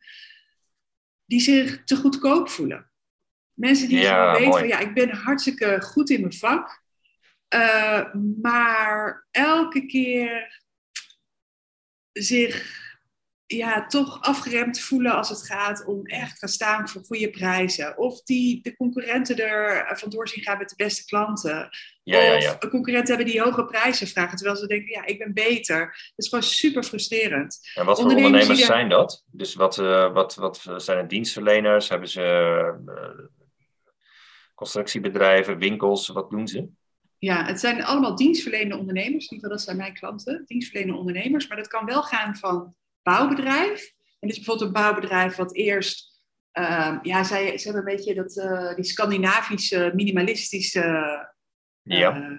Die 1.25 1.41
zich 1.41 1.85
te 1.85 1.97
goedkoop 1.97 2.49
voelen. 2.49 2.91
Mensen 3.55 3.89
die 3.89 3.99
Ja, 3.99 4.33
weten 4.33 4.49
mooi. 4.49 4.59
van 4.59 4.69
ja, 4.69 4.79
ik 4.79 4.95
ben 4.95 5.11
hartstikke 5.11 5.81
goed 5.83 6.11
in 6.11 6.21
mijn 6.21 6.33
vak. 6.33 6.83
Eh, 7.49 8.15
maar 8.41 9.27
elke 9.31 9.87
keer 9.87 10.61
zich 12.13 12.87
ja, 13.57 13.87
toch 13.87 14.23
afgeremd 14.23 14.81
voelen 14.81 15.13
als 15.13 15.29
het 15.29 15.47
gaat 15.47 15.85
om 15.87 16.07
echt 16.07 16.39
gaan 16.39 16.49
staan 16.49 16.89
voor 16.89 17.05
goede 17.05 17.31
prijzen. 17.31 17.99
Of 17.99 18.23
die 18.23 18.63
de 18.63 18.77
concurrenten 18.77 19.37
er 19.37 19.97
vandoor 19.99 20.29
zien 20.29 20.45
gaan 20.45 20.59
met 20.59 20.69
de 20.69 20.77
beste 20.77 21.05
klanten. 21.05 21.69
Ja, 22.03 22.23
ja, 22.23 22.37
of 22.37 22.43
ja. 22.43 22.57
een 22.59 22.69
concurrenten 22.69 23.15
hebben 23.15 23.33
die 23.33 23.43
hoge 23.43 23.65
prijzen 23.65 24.07
vragen, 24.07 24.37
terwijl 24.37 24.59
ze 24.59 24.67
denken, 24.67 24.91
ja, 24.91 25.07
ik 25.07 25.19
ben 25.19 25.35
beter. 25.35 25.79
Dat 25.87 26.13
is 26.17 26.29
gewoon 26.29 26.45
super 26.45 26.83
frustrerend. 26.83 27.71
En 27.75 27.85
wat 27.85 28.01
voor 28.01 28.11
ondernemers 28.11 28.65
zijn 28.65 28.89
dat? 28.89 29.25
Dus 29.31 29.55
wat, 29.55 29.79
eh, 29.79 30.13
wat, 30.13 30.35
wat 30.35 30.65
zijn 30.77 30.99
het 30.99 31.11
dienstverleners? 31.11 31.89
Hebben 31.89 32.09
ze 32.09 32.23
eh, 32.87 33.25
constructiebedrijven, 34.55 35.59
winkels? 35.59 36.09
Wat 36.09 36.31
doen 36.31 36.49
ze? 36.49 36.69
Ja, 37.19 37.45
het 37.45 37.61
zijn 37.61 37.85
allemaal 37.85 38.15
dienstverlenende 38.17 38.77
ondernemers. 38.77 39.27
In 39.29 39.37
ieder 39.37 39.37
geval, 39.37 39.51
dat 39.51 39.61
zijn 39.63 39.77
mijn 39.77 39.95
klanten. 39.95 40.43
Dienstverlenende 40.47 40.99
ondernemers. 40.99 41.49
Maar 41.49 41.57
dat 41.57 41.69
kan 41.69 41.85
wel 41.85 42.03
gaan 42.03 42.37
van 42.37 42.75
bouwbedrijf. 43.03 43.93
En 44.21 44.29
dit 44.29 44.31
is 44.31 44.37
bijvoorbeeld 44.37 44.67
een 44.67 44.83
bouwbedrijf 44.83 45.37
wat 45.37 45.55
eerst... 45.55 46.21
ehm, 46.53 46.99
ja, 47.03 47.25
zij, 47.25 47.59
ze 47.59 47.65
hebben 47.69 47.89
een 47.91 47.97
beetje 47.97 48.15
dat, 48.15 48.37
eh, 48.37 48.75
die 48.75 48.85
Scandinavische, 48.85 49.93
minimalistische 49.95 50.81
Ja. 51.83 52.15
eh, 52.17 52.39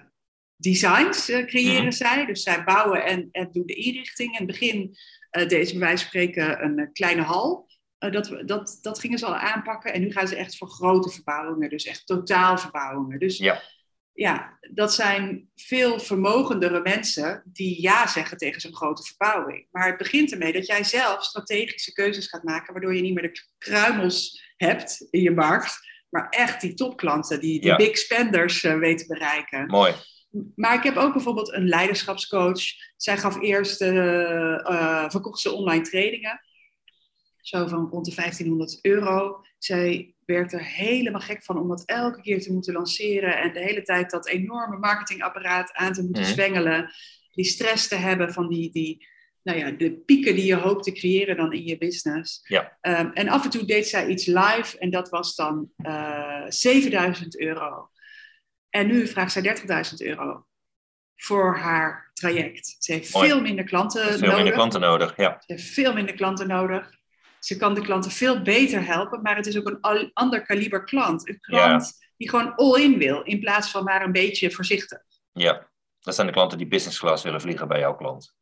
designs 0.56 1.28
eh, 1.28 1.46
creëren 1.46 1.82
Mhm. 1.82 1.90
zij. 1.92 2.26
Dus 2.26 2.42
zij 2.42 2.64
bouwen 2.64 3.04
en, 3.04 3.28
en 3.32 3.48
doen 3.52 3.66
de 3.66 3.74
inrichting. 3.74 4.30
In 4.32 4.36
het 4.38 4.46
begin 4.46 4.78
uh, 5.38 5.48
deden 5.48 5.66
ze 5.66 5.72
bij 5.72 5.80
wijze 5.80 5.96
van 6.02 6.06
spreken 6.06 6.64
een 6.64 6.92
kleine 6.92 7.22
hal. 7.22 7.68
Dat, 7.98 8.42
dat, 8.46 8.78
dat 8.80 9.00
gingen 9.00 9.18
ze 9.18 9.26
al 9.26 9.36
aanpakken. 9.36 9.92
En 9.92 10.00
nu 10.00 10.12
gaan 10.12 10.28
ze 10.28 10.36
echt 10.36 10.56
voor 10.56 10.68
grote 10.68 11.10
verbouwingen. 11.10 11.70
Dus 11.70 11.84
echt 11.84 12.06
totaalverbouwingen. 12.06 13.18
Dus 13.18 13.38
Ja. 13.38 13.62
Ja, 14.12 14.58
dat 14.72 14.94
zijn 14.94 15.50
veel 15.54 16.00
vermogendere 16.00 16.80
mensen 16.80 17.42
die 17.44 17.82
ja 17.82 18.06
zeggen 18.06 18.36
tegen 18.36 18.60
zo'n 18.60 18.74
grote 18.76 19.02
verbouwing. 19.02 19.66
Maar 19.70 19.86
het 19.86 19.96
begint 19.98 20.32
ermee 20.32 20.52
dat 20.52 20.66
jij 20.66 20.84
zelf 20.84 21.24
strategische 21.24 21.92
keuzes 21.92 22.26
gaat 22.28 22.42
maken, 22.42 22.72
waardoor 22.72 22.94
je 22.94 23.02
niet 23.02 23.14
meer 23.14 23.32
de 23.32 23.42
kruimels 23.58 24.42
hebt 24.56 25.06
in 25.10 25.20
je 25.22 25.30
markt, 25.30 25.78
maar 26.10 26.28
echt 26.28 26.60
die 26.60 26.74
topklanten, 26.74 27.40
die, 27.40 27.60
die 27.60 27.70
Ja. 27.70 27.76
big 27.76 27.98
spenders 27.98 28.60
weet 28.60 28.98
te 28.98 29.06
bereiken. 29.06 29.66
Mooi. 29.66 29.94
Maar 30.54 30.74
ik 30.74 30.82
heb 30.82 30.96
ook 30.96 31.12
bijvoorbeeld 31.12 31.52
een 31.52 31.68
leiderschapscoach. 31.68 32.60
Zij 32.96 33.18
gaf 33.18 33.40
eerst, 33.40 33.80
eh, 33.80 35.08
verkocht 35.08 35.40
ze 35.40 35.52
online 35.52 35.82
trainingen. 35.82 36.40
Zo 37.40 37.66
van 37.66 37.88
rond 37.90 38.04
de 38.04 38.14
1500 38.14 38.78
euro. 38.82 39.40
Zij 39.58 40.14
werd 40.24 40.52
er 40.52 40.64
helemaal 40.64 41.20
gek 41.20 41.42
van 41.44 41.58
om 41.58 41.68
dat 41.68 41.82
elke 41.84 42.20
keer 42.20 42.40
te 42.42 42.52
moeten 42.52 42.72
lanceren. 42.72 43.36
En 43.38 43.52
de 43.52 43.60
hele 43.60 43.82
tijd 43.82 44.10
dat 44.10 44.26
enorme 44.28 44.76
marketingapparaat 44.78 45.72
aan 45.72 45.92
te 45.92 46.02
moeten 46.02 46.22
Mhm. 46.22 46.32
zwengelen. 46.32 46.90
Die 47.32 47.44
stress 47.44 47.88
te 47.88 47.94
hebben 47.96 48.32
van 48.32 48.48
die, 48.48 48.70
die, 48.72 49.06
nou 49.42 49.58
ja, 49.58 49.70
de 49.70 49.92
pieken 49.92 50.34
die 50.34 50.44
je 50.44 50.54
hoopt 50.54 50.84
te 50.84 50.92
creëren 50.92 51.36
dan 51.36 51.52
in 51.52 51.64
je 51.64 51.78
business. 51.78 52.40
Ja. 52.46 52.78
Ehm, 52.80 53.10
en 53.14 53.28
af 53.28 53.44
en 53.44 53.50
toe 53.50 53.64
deed 53.64 53.88
zij 53.88 54.06
iets 54.06 54.26
live. 54.26 54.78
En 54.78 54.90
dat 54.90 55.08
was 55.08 55.34
dan 55.34 55.70
eh 55.76 56.44
7000 56.48 57.38
euro. 57.40 57.90
En 58.70 58.86
nu 58.86 59.06
vraagt 59.06 59.32
zij 59.32 59.42
30.000 59.42 60.02
euro 60.02 60.44
voor 61.16 61.56
haar 61.56 62.10
traject. 62.14 62.76
Ze 62.78 62.92
heeft 62.92 63.14
Mooi. 63.14 63.28
veel 63.28 63.40
minder 63.40 63.64
klanten 63.64 64.02
Veel 64.06 64.18
nodig. 64.18 64.34
minder 64.34 64.52
klanten 64.52 64.80
nodig, 64.80 65.16
ja. 65.16 65.42
Ze 65.46 65.52
heeft 65.52 65.64
veel 65.68 65.92
minder 65.92 66.14
klanten 66.14 66.46
nodig. 66.48 66.98
Ze 67.40 67.56
kan 67.56 67.74
de 67.74 67.80
klanten 67.80 68.10
veel 68.10 68.42
beter 68.42 68.86
helpen, 68.86 69.22
maar 69.22 69.36
het 69.36 69.46
is 69.46 69.58
ook 69.58 69.66
een 69.68 69.80
al- 69.80 70.10
ander 70.12 70.42
kaliber 70.42 70.84
klant. 70.84 71.28
Een 71.28 71.40
klant 71.40 71.92
die 72.16 72.28
gewoon 72.28 72.54
all-in 72.54 72.98
wil, 72.98 73.22
in 73.22 73.40
plaats 73.40 73.70
van 73.70 73.84
maar 73.84 74.02
een 74.02 74.12
beetje 74.12 74.50
voorzichtig. 74.50 74.98
Ja, 75.32 75.68
dat 76.00 76.14
zijn 76.14 76.26
de 76.26 76.32
klanten 76.32 76.58
die 76.58 76.68
business 76.68 76.98
class 76.98 77.24
willen 77.24 77.40
vliegen 77.40 77.68
bij 77.68 77.78
jouw 77.78 77.94
klant. 77.94 78.34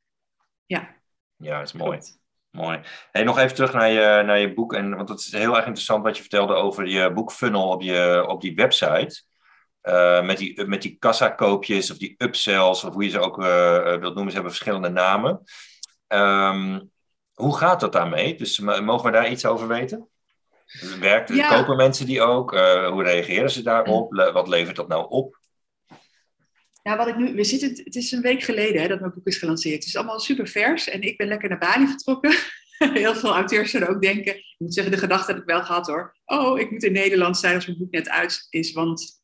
Ja. 0.67 0.97
Ja, 1.37 1.59
dat 1.59 1.67
is 1.67 1.73
mooi. 1.73 1.91
Klopt. 1.91 2.19
Mooi. 2.51 2.81
Hey, 3.11 3.25
nog 3.25 3.39
even 3.39 3.55
terug 3.55 3.73
naar 3.73 3.91
je, 3.91 4.23
naar 4.23 4.39
je 4.39 4.55
boek. 4.55 4.75
En, 4.75 4.97
want 4.97 5.09
het 5.09 5.19
is 5.19 5.33
heel 5.33 5.57
erg 5.57 5.65
interessant 5.65 6.03
wat 6.03 6.15
je 6.17 6.21
vertelde 6.21 6.55
over 6.55 6.87
je 6.87 7.13
boekfunnel 7.13 7.69
op, 7.69 7.83
je, 7.83 8.25
op 8.29 8.41
die 8.41 8.55
website. 8.55 9.23
Eh, 9.81 10.23
met, 10.23 10.39
die, 10.39 10.67
met 10.67 10.83
die 10.83 10.97
kassakoopjes 10.99 11.91
of 11.91 11.97
die 11.97 12.15
upsells, 12.19 12.85
of 12.85 12.93
hoe 12.93 13.05
je 13.05 13.11
ze 13.11 13.21
ook 13.21 13.43
eh, 13.43 13.77
eh, 13.77 13.85
wilt 13.85 14.15
noemen. 14.15 14.29
Ze 14.29 14.35
hebben 14.35 14.53
verschillende 14.53 14.89
namen. 14.89 15.43
Ehm, 16.07 16.81
hoe 17.39 17.57
gaat 17.57 17.81
dat 17.81 17.93
daarmee? 17.93 18.35
Dus 18.35 18.59
mogen 18.59 19.05
we 19.05 19.11
daar 19.11 19.31
iets 19.31 19.47
over 19.47 19.69
weten? 19.69 20.09
Werkt, 21.01 21.35
Ja. 21.35 21.59
Kopen 21.59 21.77
mensen 21.77 22.07
die 22.07 22.23
ook? 22.23 22.53
Eh, 22.53 22.89
hoe 22.89 23.03
reageren 23.03 23.51
ze 23.51 23.63
daarop? 23.63 24.13
Le- 24.13 24.33
wat 24.33 24.49
levert 24.49 24.77
dat 24.77 24.89
nou 24.89 25.09
op? 25.09 25.39
Ja, 26.83 26.97
wat 26.97 27.07
ik 27.07 27.17
nu, 27.17 27.35
we 27.35 27.45
zitten, 27.45 27.85
het 27.85 27.95
is 27.95 28.13
een 28.13 28.23
week 28.23 28.43
geleden 28.43 28.83
hè, 28.83 28.89
dat 28.89 29.01
mijn 29.01 29.13
boek 29.15 29.27
is 29.27 29.39
gelanceerd. 29.39 29.75
Het 29.75 29.85
is 29.87 29.97
allemaal 29.97 30.21
super 30.21 30.49
vers 30.49 30.89
en 30.89 31.03
ik 31.03 31.17
ben 31.17 31.29
lekker 31.29 31.49
naar 31.49 31.59
Bali 31.59 31.87
vertrokken. 31.87 32.35
Heel 32.79 33.15
veel 33.15 33.33
auteurs 33.35 33.71
zullen 33.71 33.89
ook 33.89 34.03
denken, 34.03 34.37
ik 34.37 34.55
moet 34.59 34.75
zeggen, 34.75 34.93
de 34.93 34.99
gedachte 34.99 35.33
heb 35.33 35.41
ik 35.41 35.47
wel 35.47 35.65
gehad 35.65 35.87
hoor. 35.87 36.17
Oh, 36.25 36.59
ik 36.59 36.71
moet 36.71 36.83
in 36.83 36.93
Nederland 36.93 37.39
zijn 37.39 37.55
als 37.55 37.67
mijn 37.67 37.79
boek 37.79 37.91
net 37.91 38.09
uit 38.09 38.47
is, 38.51 38.73
want 38.73 39.23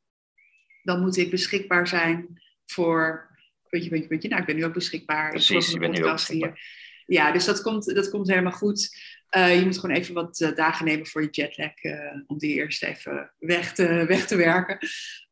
dan 0.82 1.00
moet 1.00 1.16
ik 1.16 1.30
beschikbaar 1.30 1.88
zijn 1.88 2.42
voor, 2.66 3.30
puntje, 3.68 3.90
puntje, 3.90 4.08
puntje. 4.08 4.28
Nou, 4.28 4.40
ik 4.40 4.46
ben 4.46 4.56
nu 4.56 4.64
ook 4.64 4.72
beschikbaar. 4.72 5.30
Precies, 5.30 5.68
mijn 5.68 5.80
bent 5.80 6.04
nu 6.04 6.10
ook 6.10 6.20
hier. 6.20 6.58
Ja, 7.06 7.32
dus 7.32 7.44
dat 7.44 7.62
komt, 7.62 7.94
dat 7.94 8.10
komt 8.10 8.28
helemaal 8.28 8.52
goed. 8.52 8.88
Eh, 9.28 9.58
je 9.58 9.64
moet 9.64 9.78
gewoon 9.78 9.96
even 9.96 10.14
wat 10.14 10.40
eh, 10.40 10.54
dagen 10.54 10.84
nemen 10.84 11.06
voor 11.06 11.22
je 11.22 11.30
jetlag, 11.30 11.74
eh, 11.74 12.20
om 12.26 12.38
die 12.38 12.54
eerst 12.54 12.82
even 12.82 13.32
weg 13.38 13.74
te, 13.74 13.86
weg 14.14 14.26
te 14.26 14.36
werken. 14.36 14.78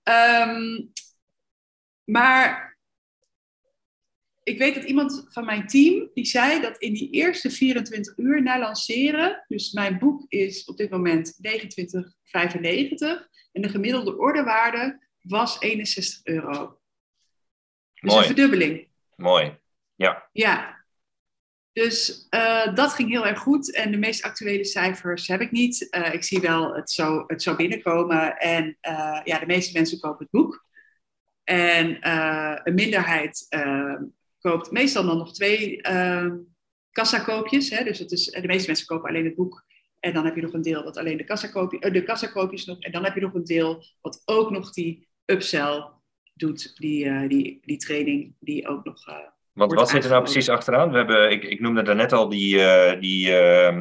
Ehm, 0.02 0.86
maar 2.04 2.76
ik 4.42 4.58
weet 4.58 4.74
dat 4.74 4.84
iemand 4.84 5.24
van 5.28 5.44
mijn 5.44 5.66
team, 5.66 6.10
die 6.14 6.24
zei 6.24 6.60
dat 6.60 6.78
in 6.78 6.92
die 6.92 7.10
eerste 7.10 7.50
24 7.50 8.16
uur 8.16 8.42
na 8.42 8.58
lanceren, 8.58 9.44
dus 9.48 9.72
mijn 9.72 9.98
boek 9.98 10.24
is 10.28 10.64
op 10.64 10.76
dit 10.76 10.90
moment 10.90 11.38
29,95 11.40 13.28
en 13.52 13.62
de 13.62 13.68
gemiddelde 13.68 14.18
orderwaarde 14.18 15.06
was 15.20 15.60
61 15.60 16.20
euro. 16.24 16.80
Dus 17.92 18.12
Mooi. 18.12 18.18
een 18.18 18.26
verdubbeling. 18.26 18.88
Mooi. 19.16 19.60
Ja, 19.94 20.28
Ja. 20.32 20.81
Dus 21.72 22.26
eh, 22.30 22.74
dat 22.74 22.92
ging 22.92 23.10
heel 23.10 23.26
erg 23.26 23.38
goed. 23.38 23.74
En 23.74 23.90
de 23.90 23.96
meest 23.96 24.22
actuele 24.22 24.64
cijfers 24.64 25.26
heb 25.26 25.40
ik 25.40 25.50
niet. 25.50 25.90
Eh, 25.90 26.14
ik 26.14 26.22
zie 26.24 26.40
wel 26.40 26.74
het 26.74 26.90
zo, 26.90 27.24
het 27.26 27.42
zo 27.42 27.56
binnenkomen. 27.56 28.36
En 28.36 28.76
eh, 28.80 29.20
ja, 29.24 29.38
de 29.38 29.46
meeste 29.46 29.72
mensen 29.72 30.00
kopen 30.00 30.18
het 30.18 30.30
boek. 30.30 30.66
En 31.44 32.08
een 32.68 32.74
minderheid 32.74 33.46
koopt 34.38 34.70
meestal 34.70 35.04
dan 35.04 35.18
nog 35.18 35.32
twee 35.32 35.80
kassakoopjes. 36.90 37.70
Hè? 37.70 37.84
Dus 37.84 37.98
het 37.98 38.12
is, 38.12 38.24
de 38.24 38.46
meeste 38.46 38.66
mensen 38.66 38.86
kopen 38.86 39.08
alleen 39.08 39.24
het 39.24 39.34
boek. 39.34 39.64
En 40.00 40.14
dan 40.14 40.24
heb 40.24 40.34
je 40.34 40.42
nog 40.42 40.52
een 40.52 40.62
deel 40.62 40.84
wat 40.84 40.96
alleen 40.96 41.16
de 41.16 41.24
kassakoopjes, 41.24 41.86
uh, 41.86 41.92
de 41.92 42.02
kassakoopjes 42.02 42.64
nog. 42.64 42.80
En 42.80 42.92
dan 42.92 43.04
heb 43.04 43.14
je 43.14 43.20
nog 43.20 43.34
een 43.34 43.44
deel 43.44 43.84
wat 44.00 44.22
ook 44.24 44.50
nog 44.50 44.72
die 44.72 45.08
upsell 45.24 45.90
doet. 46.34 46.76
Die, 46.76 47.28
die, 47.28 47.60
die 47.64 47.76
training 47.76 48.34
die 48.38 48.68
ook 48.68 48.84
nog... 48.84 49.04
Want 49.52 49.72
wat 49.72 49.88
zit 49.88 50.04
er 50.04 50.10
nou 50.10 50.22
precies 50.22 50.48
achteraan? 50.48 50.90
We 50.90 50.96
hebben, 50.96 51.30
ik, 51.30 51.44
ik 51.44 51.60
noemde 51.60 51.82
daarnet 51.82 52.12
al 52.12 52.28
die, 52.28 52.56
uh, 52.56 53.00
die 53.00 53.28
uh, 53.28 53.76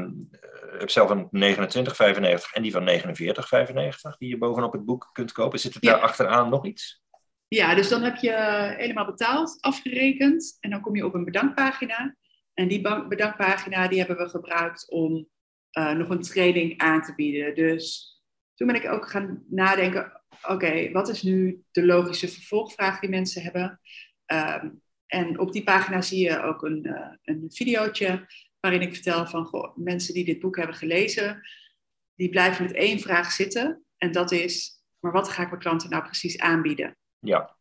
upsell 0.81 1.07
van 1.07 1.23
29,95 1.23 1.31
en 2.53 2.61
die 2.61 2.71
van 2.71 2.89
49,95 2.89 4.17
die 4.17 4.29
je 4.29 4.37
bovenop 4.37 4.73
het 4.73 4.85
boek 4.85 5.09
kunt 5.11 5.31
kopen. 5.31 5.59
Zit 5.59 5.75
er 5.75 5.85
ja. 5.85 5.91
daar 5.91 6.01
achteraan 6.01 6.49
nog 6.49 6.65
iets? 6.65 7.01
Ja, 7.47 7.75
dus 7.75 7.89
dan 7.89 8.01
heb 8.01 8.15
je 8.15 8.33
helemaal 8.77 9.05
betaald, 9.05 9.57
afgerekend 9.59 10.57
en 10.59 10.69
dan 10.69 10.81
kom 10.81 10.95
je 10.95 11.05
op 11.05 11.13
een 11.13 11.25
bedankpagina. 11.25 12.15
En 12.53 12.67
die 12.67 12.81
bedankpagina 13.07 13.87
die 13.87 13.99
hebben 13.99 14.17
we 14.17 14.29
gebruikt 14.29 14.91
om 14.91 15.27
uh, 15.77 15.91
nog 15.91 16.09
een 16.09 16.21
training 16.21 16.77
aan 16.77 17.01
te 17.01 17.15
bieden. 17.15 17.55
Dus 17.55 18.15
toen 18.55 18.67
ben 18.67 18.75
ik 18.75 18.91
ook 18.91 19.09
gaan 19.09 19.43
nadenken, 19.49 20.21
oké, 20.41 20.53
okay, 20.53 20.91
wat 20.91 21.09
is 21.09 21.21
nu 21.21 21.63
de 21.71 21.85
logische 21.85 22.27
vervolgvraag 22.27 22.99
die 22.99 23.09
mensen 23.09 23.41
hebben? 23.41 23.79
Um, 24.25 24.80
en 25.11 25.39
op 25.39 25.51
die 25.51 25.63
pagina 25.63 26.01
zie 26.01 26.23
je 26.23 26.41
ook 26.41 26.63
een, 26.63 26.87
uh, 26.87 27.07
een 27.23 27.45
videootje 27.49 28.27
waarin 28.59 28.81
ik 28.81 28.93
vertel 28.93 29.25
van 29.25 29.45
goh, 29.45 29.77
mensen 29.77 30.13
die 30.13 30.25
dit 30.25 30.39
boek 30.39 30.57
hebben 30.57 30.75
gelezen, 30.75 31.41
die 32.15 32.29
blijven 32.29 32.65
met 32.65 32.73
één 32.73 32.99
vraag 32.99 33.31
zitten. 33.31 33.83
En 33.97 34.11
dat 34.11 34.31
is, 34.31 34.83
maar 34.99 35.11
wat 35.11 35.29
ga 35.29 35.41
ik 35.41 35.47
mijn 35.47 35.61
klanten 35.61 35.89
nou 35.89 36.03
precies 36.03 36.39
aanbieden? 36.39 36.97
Ja. 37.19 37.55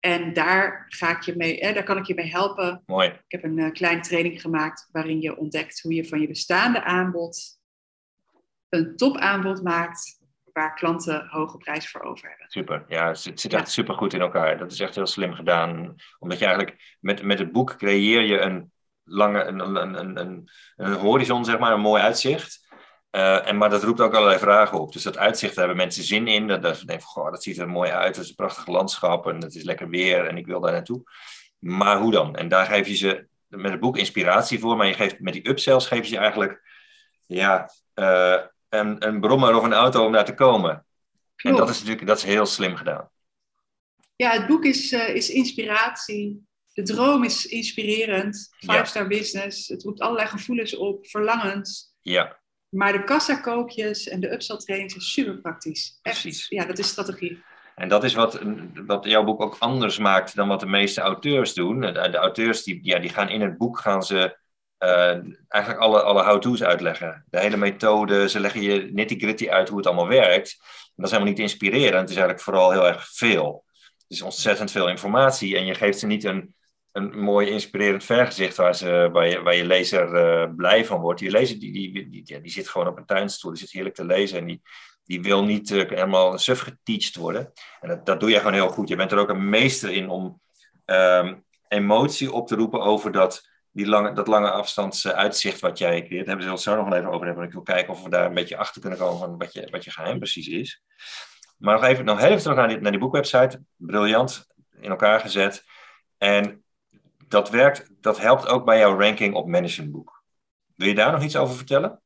En 0.00 0.32
daar, 0.32 0.84
ga 0.88 1.16
ik 1.16 1.22
je 1.22 1.36
mee, 1.36 1.72
daar 1.72 1.84
kan 1.84 1.96
ik 1.96 2.06
je 2.06 2.14
mee 2.14 2.30
helpen. 2.30 2.82
Mooi. 2.86 3.08
Ik 3.08 3.22
heb 3.26 3.44
een 3.44 3.58
uh, 3.58 3.70
kleine 3.70 4.02
training 4.02 4.40
gemaakt 4.40 4.88
waarin 4.92 5.20
je 5.20 5.36
ontdekt 5.36 5.80
hoe 5.80 5.94
je 5.94 6.08
van 6.08 6.20
je 6.20 6.28
bestaande 6.28 6.82
aanbod 6.82 7.58
een 8.68 8.96
topaanbod 8.96 9.62
maakt 9.62 10.18
waar 10.54 10.74
klanten 10.74 11.26
hoge 11.28 11.56
prijs 11.56 11.90
voor 11.90 12.02
over 12.02 12.28
hebben. 12.28 12.46
Super, 12.48 12.84
ja, 12.88 13.08
het 13.08 13.18
zit 13.18 13.52
echt 13.52 13.66
ja. 13.66 13.72
super 13.72 13.94
goed 13.94 14.12
in 14.12 14.20
elkaar. 14.20 14.58
Dat 14.58 14.72
is 14.72 14.80
echt 14.80 14.94
heel 14.94 15.06
slim 15.06 15.34
gedaan. 15.34 15.94
Omdat 16.18 16.38
je 16.38 16.46
eigenlijk 16.46 16.96
met, 17.00 17.22
met 17.22 17.38
het 17.38 17.52
boek 17.52 17.76
creëer 17.76 18.22
je 18.22 18.40
een 18.40 18.72
lange, 19.04 19.44
een, 19.44 19.58
een, 19.60 19.98
een, 19.98 20.20
een, 20.20 20.50
een 20.76 20.92
horizon, 20.92 21.44
zeg 21.44 21.58
maar, 21.58 21.72
een 21.72 21.80
mooi 21.80 22.02
uitzicht. 22.02 22.62
Uh, 23.10 23.48
en, 23.48 23.56
maar 23.56 23.70
dat 23.70 23.82
roept 23.82 24.00
ook 24.00 24.14
allerlei 24.14 24.38
vragen 24.38 24.80
op. 24.80 24.92
Dus 24.92 25.02
dat 25.02 25.18
uitzicht, 25.18 25.54
daar 25.54 25.66
hebben 25.66 25.84
mensen 25.84 26.04
zin 26.04 26.26
in. 26.26 26.48
Dat, 26.48 26.62
dat, 26.62 26.82
denken, 26.86 27.06
goh, 27.06 27.30
dat 27.30 27.42
ziet 27.42 27.58
er 27.58 27.68
mooi 27.68 27.90
uit, 27.90 28.16
het 28.16 28.24
is 28.24 28.30
een 28.30 28.36
prachtig 28.36 28.66
landschap 28.66 29.26
en 29.26 29.40
het 29.40 29.54
is 29.54 29.62
lekker 29.62 29.88
weer 29.88 30.26
en 30.26 30.36
ik 30.36 30.46
wil 30.46 30.60
daar 30.60 30.72
naartoe. 30.72 31.02
Maar 31.58 31.98
hoe 31.98 32.12
dan? 32.12 32.36
En 32.36 32.48
daar 32.48 32.66
geef 32.66 32.86
je 32.86 32.94
ze 32.94 33.26
met 33.48 33.70
het 33.70 33.80
boek 33.80 33.96
inspiratie 33.96 34.58
voor, 34.58 34.76
maar 34.76 34.86
je 34.86 34.94
geeft, 34.94 35.20
met 35.20 35.32
die 35.32 35.48
upsells 35.48 35.86
geef 35.86 35.98
je 35.98 36.14
ze 36.14 36.18
eigenlijk 36.18 36.62
ja, 37.26 37.70
uh, 37.94 38.40
een, 38.74 39.06
een 39.06 39.20
brommer 39.20 39.56
of 39.56 39.64
een 39.64 39.72
auto 39.72 40.06
om 40.06 40.12
daar 40.12 40.24
te 40.24 40.34
komen. 40.34 40.86
Klopt. 41.36 41.58
En 41.58 41.64
dat 41.64 41.74
is 41.74 41.78
natuurlijk 41.78 42.06
dat 42.06 42.16
is 42.16 42.24
heel 42.24 42.46
slim 42.46 42.76
gedaan. 42.76 43.10
Ja, 44.16 44.30
het 44.30 44.46
boek 44.46 44.64
is, 44.64 44.92
uh, 44.92 45.14
is 45.14 45.30
inspiratie. 45.30 46.46
De 46.72 46.82
droom 46.82 47.24
is 47.24 47.46
inspirerend. 47.46 48.54
Five-star 48.58 49.02
ja. 49.02 49.08
business. 49.08 49.68
Het 49.68 49.82
roept 49.82 50.00
allerlei 50.00 50.28
gevoelens 50.28 50.76
op, 50.76 51.06
verlangens. 51.06 51.94
Ja. 52.02 52.38
Maar 52.68 52.92
de 52.92 53.04
kassakoopjes 53.04 54.08
en 54.08 54.20
de 54.20 54.32
upsell 54.32 54.56
training 54.56 54.90
zijn 54.90 55.02
super 55.02 55.40
praktisch. 55.40 55.98
Echt, 56.02 56.20
Precies. 56.20 56.48
Ja, 56.48 56.64
dat 56.64 56.78
is 56.78 56.88
strategie. 56.88 57.42
En 57.74 57.88
dat 57.88 58.04
is 58.04 58.14
wat, 58.14 58.40
wat 58.86 59.04
jouw 59.04 59.24
boek 59.24 59.40
ook 59.40 59.56
anders 59.58 59.98
maakt 59.98 60.34
dan 60.34 60.48
wat 60.48 60.60
de 60.60 60.66
meeste 60.66 61.00
auteurs 61.00 61.54
doen. 61.54 61.80
De, 61.80 62.16
auteurs 62.16 62.62
die, 62.62 62.78
ja, 62.82 62.98
die 62.98 63.10
gaan 63.10 63.28
in 63.28 63.40
het 63.40 63.58
boek 63.58 63.78
gaan 63.78 64.02
ze 64.02 64.36
eigenlijk 65.48 65.82
alle, 65.82 66.02
alle 66.02 66.22
how-to's 66.22 66.62
uitleggen. 66.62 67.24
De 67.30 67.40
hele 67.40 67.56
methode, 67.56 68.28
ze 68.28 68.40
leggen 68.40 68.62
je 68.62 68.88
nitty-gritty 68.92 69.48
uit 69.48 69.68
hoe 69.68 69.78
het 69.78 69.86
allemaal 69.86 70.08
werkt. 70.08 70.56
Dat 70.96 71.04
is 71.04 71.10
helemaal 71.10 71.32
niet 71.32 71.42
inspirerend. 71.42 72.00
Het 72.00 72.10
is 72.10 72.16
eigenlijk 72.16 72.40
vooral 72.40 72.70
heel 72.70 72.86
erg 72.86 73.08
veel. 73.12 73.64
Het 73.82 74.06
is 74.08 74.22
ontzettend 74.22 74.70
veel 74.70 74.88
informatie 74.88 75.56
en 75.56 75.66
je 75.66 75.74
geeft 75.74 75.98
ze 75.98 76.06
niet 76.06 76.24
een, 76.24 76.54
een 76.92 77.18
mooi 77.18 77.48
inspirerend 77.48 78.04
vergezicht 78.04 78.56
waar, 78.56 78.74
ze, 78.74 79.08
waar, 79.12 79.28
je, 79.28 79.42
waar 79.42 79.54
je 79.54 79.66
lezer 79.66 80.14
uh, 80.14 80.54
blij 80.56 80.84
van 80.84 81.00
wordt. 81.00 81.20
Die 81.20 81.30
lezer 81.30 81.58
die, 81.58 81.72
die, 81.72 82.08
die, 82.10 82.40
die, 82.40 82.50
zit 82.50 82.68
gewoon 82.68 82.86
op 82.86 82.96
een 82.96 83.06
tuinstoel, 83.06 83.50
die 83.50 83.60
zit 83.60 83.70
heerlijk 83.70 83.94
te 83.94 84.04
lezen 84.04 84.38
en 84.38 84.46
die, 84.46 84.62
die 85.04 85.22
wil 85.22 85.44
niet 85.44 85.70
uh, 85.70 85.88
helemaal 85.88 86.38
suf 86.38 86.60
geteacht 86.60 87.16
worden. 87.16 87.52
En 87.80 87.88
dat, 87.88 88.06
dat 88.06 88.20
doe 88.20 88.30
je 88.30 88.38
gewoon 88.38 88.52
heel 88.52 88.68
goed. 88.68 88.88
Je 88.88 88.96
bent 88.96 89.12
er 89.12 89.18
ook 89.18 89.28
een 89.28 89.48
meester 89.48 89.90
in 89.90 90.08
om 90.08 90.40
um, 90.84 91.44
emotie 91.68 92.32
op 92.32 92.46
te 92.46 92.56
roepen 92.56 92.80
over 92.80 93.12
dat, 93.12 93.48
die 93.74 93.86
lange, 93.86 94.12
dat 94.12 94.26
lange 94.26 94.50
afstandsuitzicht 94.50 95.60
wat 95.60 95.78
jij 95.78 96.02
creëert. 96.02 96.26
Daar 96.26 96.36
hebben 96.36 96.44
ze 96.44 96.50
het 96.50 96.60
zo 96.60 96.76
nog 96.76 96.88
wel 96.88 96.98
even 96.98 97.10
over 97.10 97.26
hebben. 97.26 97.44
Ik 97.44 97.52
wil 97.52 97.62
kijken 97.62 97.92
of 97.92 98.02
we 98.02 98.08
daar 98.08 98.26
een 98.26 98.34
beetje 98.34 98.56
achter 98.56 98.80
kunnen 98.80 98.98
komen 98.98 99.18
van 99.18 99.38
wat 99.38 99.52
je, 99.52 99.68
wat 99.70 99.84
je 99.84 99.90
geheim 99.90 100.18
precies 100.18 100.48
is. 100.48 100.82
Maar 101.58 101.74
nog 101.74 101.84
even, 101.84 102.04
nog 102.04 102.18
heel 102.18 102.28
even 102.28 102.42
terug 102.42 102.56
naar 102.56 102.68
die, 102.68 102.80
naar 102.80 102.90
die 102.90 103.00
boekwebsite. 103.00 103.62
Briljant 103.76 104.46
in 104.80 104.90
elkaar 104.90 105.20
gezet. 105.20 105.64
En 106.18 106.64
dat 107.28 107.50
werkt, 107.50 107.90
dat 108.00 108.20
helpt 108.20 108.46
ook 108.46 108.64
bij 108.64 108.78
jouw 108.78 108.98
ranking 109.00 109.34
op 109.34 109.48
managementboek. 109.48 110.22
Wil 110.74 110.88
je 110.88 110.94
daar 110.94 111.12
nog 111.12 111.22
iets 111.22 111.36
over 111.36 111.56
vertellen? 111.56 112.02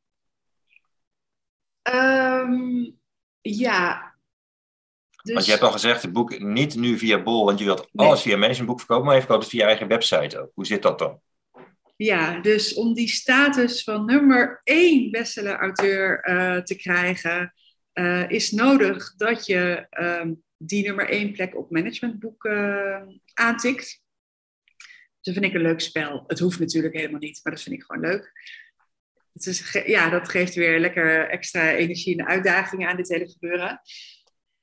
Um, 1.92 2.98
ja. 3.40 4.14
Dus... 5.22 5.34
Want 5.34 5.44
je 5.44 5.50
hebt 5.50 5.64
al 5.64 5.72
gezegd, 5.72 6.02
het 6.02 6.12
boek 6.12 6.38
niet 6.38 6.74
nu 6.74 6.98
via 6.98 7.22
Bol, 7.22 7.44
want 7.44 7.58
je 7.58 7.64
wilt 7.64 7.88
nee. 7.92 8.06
alles 8.06 8.22
via 8.22 8.36
managementboek 8.36 8.78
verkopen, 8.78 9.04
maar 9.04 9.14
je 9.14 9.20
verkoopt 9.20 9.42
het 9.42 9.52
via 9.52 9.60
je 9.60 9.68
eigen 9.68 9.88
website 9.88 10.40
ook. 10.40 10.50
Hoe 10.54 10.66
zit 10.66 10.82
dat 10.82 10.98
dan? 10.98 11.20
Ja, 11.98 12.40
dus 12.40 12.74
om 12.74 12.94
die 12.94 13.08
status 13.08 13.82
van 13.82 14.04
nummer 14.04 14.60
één 14.62 15.10
bestseller-auteur 15.10 16.28
uh, 16.28 16.56
te 16.56 16.76
krijgen, 16.76 17.54
uh, 17.94 18.30
is 18.30 18.50
nodig 18.50 19.14
dat 19.16 19.46
je 19.46 19.86
um, 20.00 20.42
die 20.56 20.86
nummer 20.86 21.08
één 21.08 21.32
plek 21.32 21.56
op 21.56 21.70
managementboeken 21.70 23.22
aantikt. 23.34 24.02
Dus 24.74 25.20
dat 25.20 25.34
vind 25.34 25.44
ik 25.44 25.54
een 25.54 25.60
leuk 25.60 25.80
spel. 25.80 26.24
Het 26.26 26.38
hoeft 26.38 26.58
natuurlijk 26.58 26.94
helemaal 26.94 27.20
niet, 27.20 27.40
maar 27.42 27.52
dat 27.52 27.62
vind 27.62 27.74
ik 27.74 27.82
gewoon 27.82 28.02
leuk. 28.02 28.32
Ja, 29.86 30.10
dat 30.10 30.28
geeft 30.28 30.54
weer 30.54 30.80
lekker 30.80 31.28
extra 31.28 31.72
energie 31.72 32.18
en 32.18 32.26
uitdagingen 32.26 32.88
aan 32.88 32.96
dit 32.96 33.08
hele 33.08 33.28
gebeuren. 33.28 33.80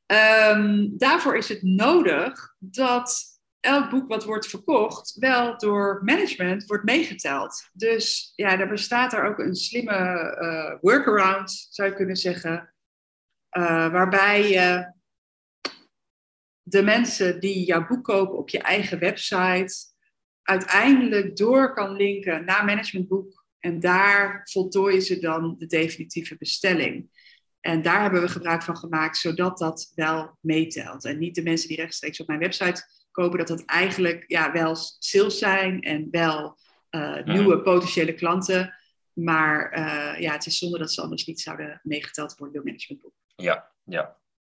Ehm, 0.06 0.88
daarvoor 0.98 1.38
is 1.38 1.50
het 1.50 1.64
nodig 1.64 2.56
dat 2.60 3.35
elk 3.66 3.90
boek 3.90 4.08
wat 4.08 4.24
wordt 4.24 4.48
verkocht 4.48 5.16
wel 5.20 5.58
door 5.58 6.02
management 6.04 6.66
wordt 6.66 6.84
meegeteld. 6.84 7.70
Dus 7.74 8.34
ja, 8.36 8.60
er 8.60 8.68
bestaat 8.68 9.14
er 9.14 9.26
ook 9.26 9.40
een 9.40 9.56
slimme 9.56 10.38
uh, 10.42 10.82
workaround, 10.82 11.68
zou 11.70 11.90
je 11.90 11.96
kunnen 11.96 12.16
zeggen, 12.16 12.74
uh, 13.58 13.92
waarbij 13.92 14.50
je 14.50 14.94
de 16.62 16.84
mensen 16.84 17.40
die 17.40 17.66
jouw 17.66 17.88
boek 17.88 18.04
kopen 18.04 18.38
op 18.38 18.50
je 18.50 18.60
eigen 18.60 19.00
website 19.00 19.76
uiteindelijk 20.42 21.36
door 21.36 21.74
kan 21.74 21.96
linken 21.96 22.46
naar 22.46 22.66
managementboek 22.66 23.46
en 23.60 23.80
daar 23.80 24.42
voltooien 24.52 25.02
ze 25.02 25.20
dan 25.20 25.56
de 25.58 25.66
definitieve 25.66 26.38
bestelling. 26.38 27.10
En 27.60 27.82
daar 27.82 28.02
hebben 28.02 28.22
we 28.22 28.28
gebruik 28.28 28.64
van 28.64 28.78
gemaakt, 28.78 29.18
zodat 29.18 29.58
dat 29.58 29.92
wel 29.96 30.38
meetelt. 30.42 31.06
En 31.06 31.18
niet 31.18 31.36
de 31.36 31.44
mensen 31.44 31.68
die 31.68 31.78
rechtstreeks 31.78 32.20
op 32.20 32.28
mijn 32.28 32.40
website 32.40 32.84
kopen, 33.16 33.38
dat 33.38 33.48
dat 33.48 33.66
eigenlijk 33.66 34.24
ja, 34.28 34.52
wel 34.52 34.76
sales 35.00 35.38
zijn 35.38 35.82
en 35.82 36.08
wel 36.12 36.58
uh, 36.92 37.24
nieuwe 37.24 37.62
potentiële 37.62 38.14
klanten. 38.14 38.76
Maar 39.14 39.78
uh, 39.78 40.20
ja, 40.22 40.32
het 40.32 40.46
is 40.46 40.58
zonde 40.58 40.78
dat 40.78 40.92
ze 40.92 41.02
anders 41.02 41.26
niet 41.26 41.42
zouden 41.42 41.80
meegeteld 41.84 42.38
worden 42.38 42.56
door 42.56 42.66
managementboek. 42.66 43.14
Ja, 43.36 43.72
ja. 43.84 44.02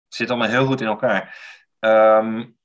Het 0.04 0.14
zit 0.14 0.30
allemaal 0.30 0.48
heel 0.48 0.66
goed 0.66 0.80
in 0.80 0.86
elkaar. 0.86 1.38
Um, 1.80 2.58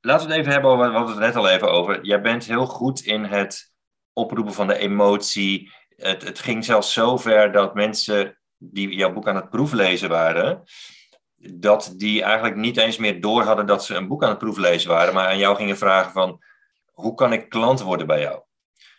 laten 0.00 0.26
we 0.26 0.32
het 0.32 0.40
even 0.40 0.52
hebben 0.52 0.70
over, 0.70 0.86
we 0.86 0.96
hadden 0.96 1.14
het 1.14 1.24
net 1.24 1.36
al 1.36 1.48
even 1.48 1.70
over. 1.70 2.04
Jij 2.04 2.20
bent 2.20 2.44
heel 2.44 2.66
goed 2.66 3.00
in 3.00 3.24
het 3.24 3.72
oproepen 4.12 4.54
van 4.54 4.66
de 4.66 4.76
emotie. 4.76 5.72
Het, 5.96 6.22
het 6.22 6.38
ging 6.38 6.64
zelfs 6.64 6.92
zo 6.92 7.16
ver 7.16 7.52
dat 7.52 7.74
mensen 7.74 8.38
die 8.56 8.94
jouw 8.94 9.12
boek 9.12 9.28
aan 9.28 9.36
het 9.36 9.50
proeflezen 9.50 10.08
waren, 10.08 10.62
dat 11.52 11.92
die 11.96 12.22
eigenlijk 12.22 12.56
niet 12.56 12.76
eens 12.76 12.96
meer 12.96 13.20
door 13.20 13.42
hadden 13.42 13.66
dat 13.66 13.84
ze 13.84 13.94
een 13.94 14.08
boek 14.08 14.22
aan 14.22 14.28
het 14.28 14.38
proeflezen 14.38 14.90
waren, 14.90 15.14
maar 15.14 15.26
aan 15.26 15.38
jou 15.38 15.56
gingen 15.56 15.78
vragen 15.78 16.12
van, 16.12 16.42
hoe 16.92 17.14
kan 17.14 17.32
ik 17.32 17.48
klant 17.48 17.80
worden 17.80 18.06
bij 18.06 18.20
jou? 18.20 18.42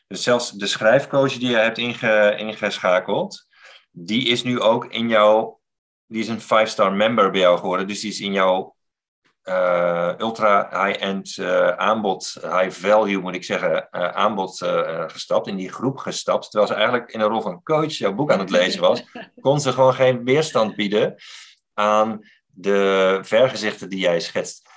Dus 0.07 0.23
zelfs 0.23 0.51
de 0.51 0.67
schrijfcoach 0.67 1.33
die 1.33 1.49
je 1.49 1.55
hebt 1.55 1.77
inge, 1.77 2.35
ingeschakeld, 2.37 3.45
die 3.91 4.27
is 4.27 4.43
nu 4.43 4.59
ook 4.61 4.85
in 4.85 5.09
jouw, 5.09 5.59
die 6.07 6.21
is 6.21 6.27
een 6.27 6.41
five-star 6.41 6.93
member 6.93 7.31
bij 7.31 7.39
jou 7.39 7.57
geworden, 7.57 7.87
dus 7.87 7.99
die 7.99 8.11
is 8.11 8.19
in 8.19 8.33
jouw 8.33 8.75
uh, 9.43 10.13
ultra 10.17 10.85
high-end 10.85 11.37
uh, 11.37 11.67
aanbod, 11.67 12.37
high 12.41 12.69
value 12.69 13.21
moet 13.21 13.35
ik 13.35 13.43
zeggen, 13.43 13.87
uh, 13.91 14.07
aanbod 14.07 14.57
gestapt, 15.07 15.47
in 15.47 15.55
die 15.55 15.71
groep 15.71 15.97
gestapt. 15.97 16.51
Terwijl 16.51 16.71
ze 16.71 16.77
eigenlijk 16.77 17.11
in 17.11 17.19
de 17.19 17.25
rol 17.25 17.41
van 17.41 17.63
coach 17.63 17.93
jouw 17.93 18.13
boek 18.13 18.31
aan 18.31 18.39
het 18.39 18.49
lezen 18.49 18.81
was, 18.81 19.03
kon 19.41 19.59
ze 19.59 19.71
gewoon 19.71 19.93
geen 19.93 20.23
weerstand 20.23 20.75
bieden 20.75 21.15
aan 21.73 22.19
de 22.55 23.19
vergezichten 23.21 23.89
die 23.89 23.99
jij 23.99 24.19
schetst. 24.19 24.69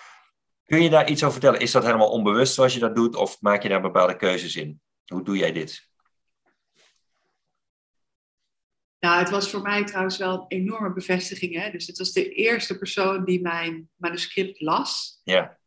Kun 0.64 0.82
je 0.82 0.90
daar 0.90 1.08
iets 1.08 1.22
over 1.22 1.32
vertellen? 1.32 1.60
Is 1.60 1.72
dat 1.72 1.84
helemaal 1.84 2.10
onbewust 2.10 2.54
zoals 2.54 2.74
je 2.74 2.80
dat 2.80 2.96
doet, 2.96 3.16
of 3.16 3.40
maak 3.40 3.62
je 3.62 3.68
daar 3.68 3.80
bepaalde 3.80 4.16
keuzes 4.16 4.56
in? 4.56 4.80
Hoe 5.06 5.22
doe 5.22 5.36
jij 5.36 5.52
dit? 5.52 5.88
Nou, 9.00 9.18
het 9.18 9.30
was 9.30 9.50
voor 9.50 9.62
mij 9.62 9.84
trouwens 9.84 10.18
wel 10.18 10.34
een 10.34 10.46
enorme 10.48 10.92
bevestiging. 10.92 11.54
Hè? 11.54 11.70
Dus 11.70 11.86
het 11.86 11.98
was 11.98 12.12
de 12.12 12.32
eerste 12.32 12.78
persoon 12.78 13.24
die 13.24 13.40
mijn 13.40 13.90
manuscript 13.96 14.60
las. 14.60 15.20
Ja. 15.24 15.58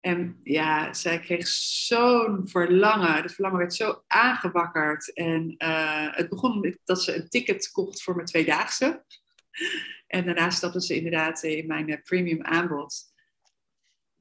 En 0.00 0.40
ja, 0.42 0.92
zij 0.92 1.20
kreeg 1.20 1.46
zo'n 1.48 2.48
verlangen. 2.48 3.22
Het 3.22 3.32
verlangen 3.32 3.58
werd 3.58 3.74
zo 3.74 4.02
aangewakkerd. 4.06 5.12
En 5.12 5.54
uh, 5.58 6.06
het 6.10 6.28
begon 6.28 6.60
met 6.60 6.78
dat 6.84 7.02
ze 7.02 7.16
een 7.16 7.28
ticket 7.28 7.70
kocht 7.70 8.02
voor 8.02 8.14
mijn 8.14 8.26
tweedaagse. 8.26 9.04
En 10.08 10.24
daarna 10.24 10.50
stapte 10.50 10.80
ze 10.82 10.96
inderdaad 10.96 11.42
in 11.42 11.66
mijn 11.66 11.88
uh, 11.88 11.96
premium 12.02 12.42
aanbod. 12.42 12.94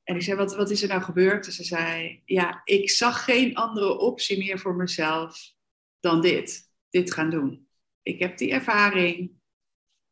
En 0.03 0.15
ik 0.15 0.21
zei, 0.21 0.37
wat, 0.37 0.55
wat 0.55 0.69
is 0.69 0.81
er 0.81 0.87
nou 0.87 1.01
gebeurd? 1.01 1.45
En 1.45 1.51
ze 1.51 1.63
zei, 1.63 2.21
ja, 2.25 2.61
ik 2.63 2.89
zag 2.89 3.23
geen 3.23 3.55
andere 3.55 3.97
optie 3.97 4.37
meer 4.37 4.59
voor 4.59 4.75
mezelf 4.75 5.53
dan 5.99 6.21
dit. 6.21 6.71
Dit 6.89 7.13
gaan 7.13 7.29
doen. 7.29 7.67
Ik 8.01 8.19
heb 8.19 8.37
die 8.37 8.51
ervaring. 8.51 9.31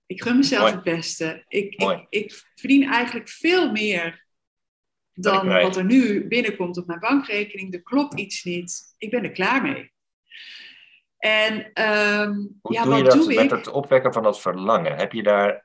Ik 0.05 0.21
gun 0.21 0.38
mezelf 0.38 0.61
Mooi. 0.61 0.73
het 0.73 0.84
beste. 0.84 1.43
Ik, 1.47 1.73
ik, 1.73 2.05
ik 2.09 2.43
verdien 2.55 2.91
eigenlijk 2.91 3.30
veel 3.30 3.71
meer 3.71 4.26
dan 5.13 5.47
wat 5.47 5.76
er 5.76 5.86
nu 5.86 6.28
binnenkomt 6.28 6.78
op 6.78 6.88
mijn 6.88 6.99
bankrekening. 6.99 7.73
Er 7.73 7.84
klopt 7.84 8.19
iets 8.19 8.43
niet. 8.43 8.95
Ik 8.97 9.09
ben 9.09 9.23
er 9.23 9.32
klaar 9.32 9.61
mee. 9.61 9.93
En 11.17 11.71
ehm, 11.73 12.34
Hoe 12.61 12.73
ja, 12.73 12.84
doe 12.84 12.91
wat 12.91 12.97
je 12.99 13.03
dat 13.03 13.13
doe 13.13 13.34
met 13.34 13.43
ik? 13.43 13.49
het 13.49 13.67
opwekken 13.67 14.13
van 14.13 14.23
dat 14.23 14.41
verlangen? 14.41 14.95
Heb 14.95 15.11
je 15.11 15.23
daar, 15.23 15.64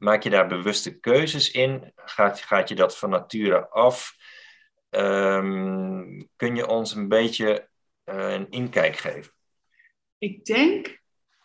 maak 0.00 0.22
je 0.22 0.30
daar 0.30 0.46
bewuste 0.46 0.98
keuzes 0.98 1.50
in? 1.50 1.92
Gaat, 1.96 2.40
gaat 2.40 2.68
je 2.68 2.74
dat 2.74 2.98
van 2.98 3.10
nature 3.10 3.68
af? 3.68 4.14
Ehm, 4.90 6.22
kun 6.36 6.56
je 6.56 6.66
ons 6.66 6.94
een 6.94 7.08
beetje 7.08 7.68
eh, 8.04 8.32
een 8.32 8.50
inkijk 8.50 8.96
geven? 8.96 9.32
Ik 10.18 10.44
denk, 10.44 11.00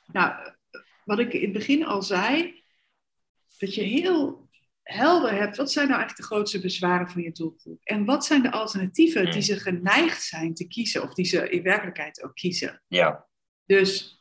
nou, 0.05 0.53
wat 1.03 1.19
ik 1.19 1.33
in 1.33 1.41
het 1.41 1.53
begin 1.53 1.85
al 1.85 2.01
zei, 2.01 2.63
dat 3.57 3.75
je 3.75 3.81
heel 3.81 4.49
helder 4.83 5.31
hebt, 5.31 5.57
wat 5.57 5.71
zijn 5.71 5.87
nou 5.87 5.99
eigenlijk 5.99 6.29
de 6.29 6.35
grootste 6.35 6.61
bezwaren 6.61 7.09
van 7.09 7.21
je 7.21 7.31
doelgroep? 7.31 7.79
En 7.83 8.05
wat 8.05 8.25
zijn 8.25 8.41
de 8.41 8.51
alternatieven 8.51 9.21
Hmm. 9.21 9.31
die 9.31 9.41
ze 9.41 9.59
geneigd 9.59 10.23
zijn 10.23 10.53
te 10.53 10.67
kiezen, 10.67 11.03
of 11.03 11.13
die 11.13 11.25
ze 11.25 11.49
in 11.49 11.63
werkelijkheid 11.63 12.23
ook 12.23 12.35
kiezen? 12.35 12.81
Ja, 12.87 13.27
Dus 13.65 14.14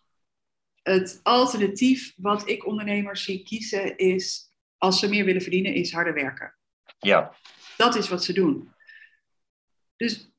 het 0.84 1.20
alternatief 1.22 2.12
wat 2.16 2.48
ik 2.48 2.66
ondernemers 2.66 3.24
zie 3.24 3.42
kiezen 3.42 3.96
is, 3.96 4.52
als 4.78 4.98
ze 4.98 5.08
meer 5.08 5.24
willen 5.24 5.42
verdienen, 5.42 5.74
is 5.74 5.92
harder 5.92 6.14
werken. 6.14 6.56
ja, 6.98 7.36
Dat 7.76 7.94
is 7.94 8.08
wat 8.08 8.24
ze 8.24 8.32
doen. 8.32 8.72
Dus 9.96 10.30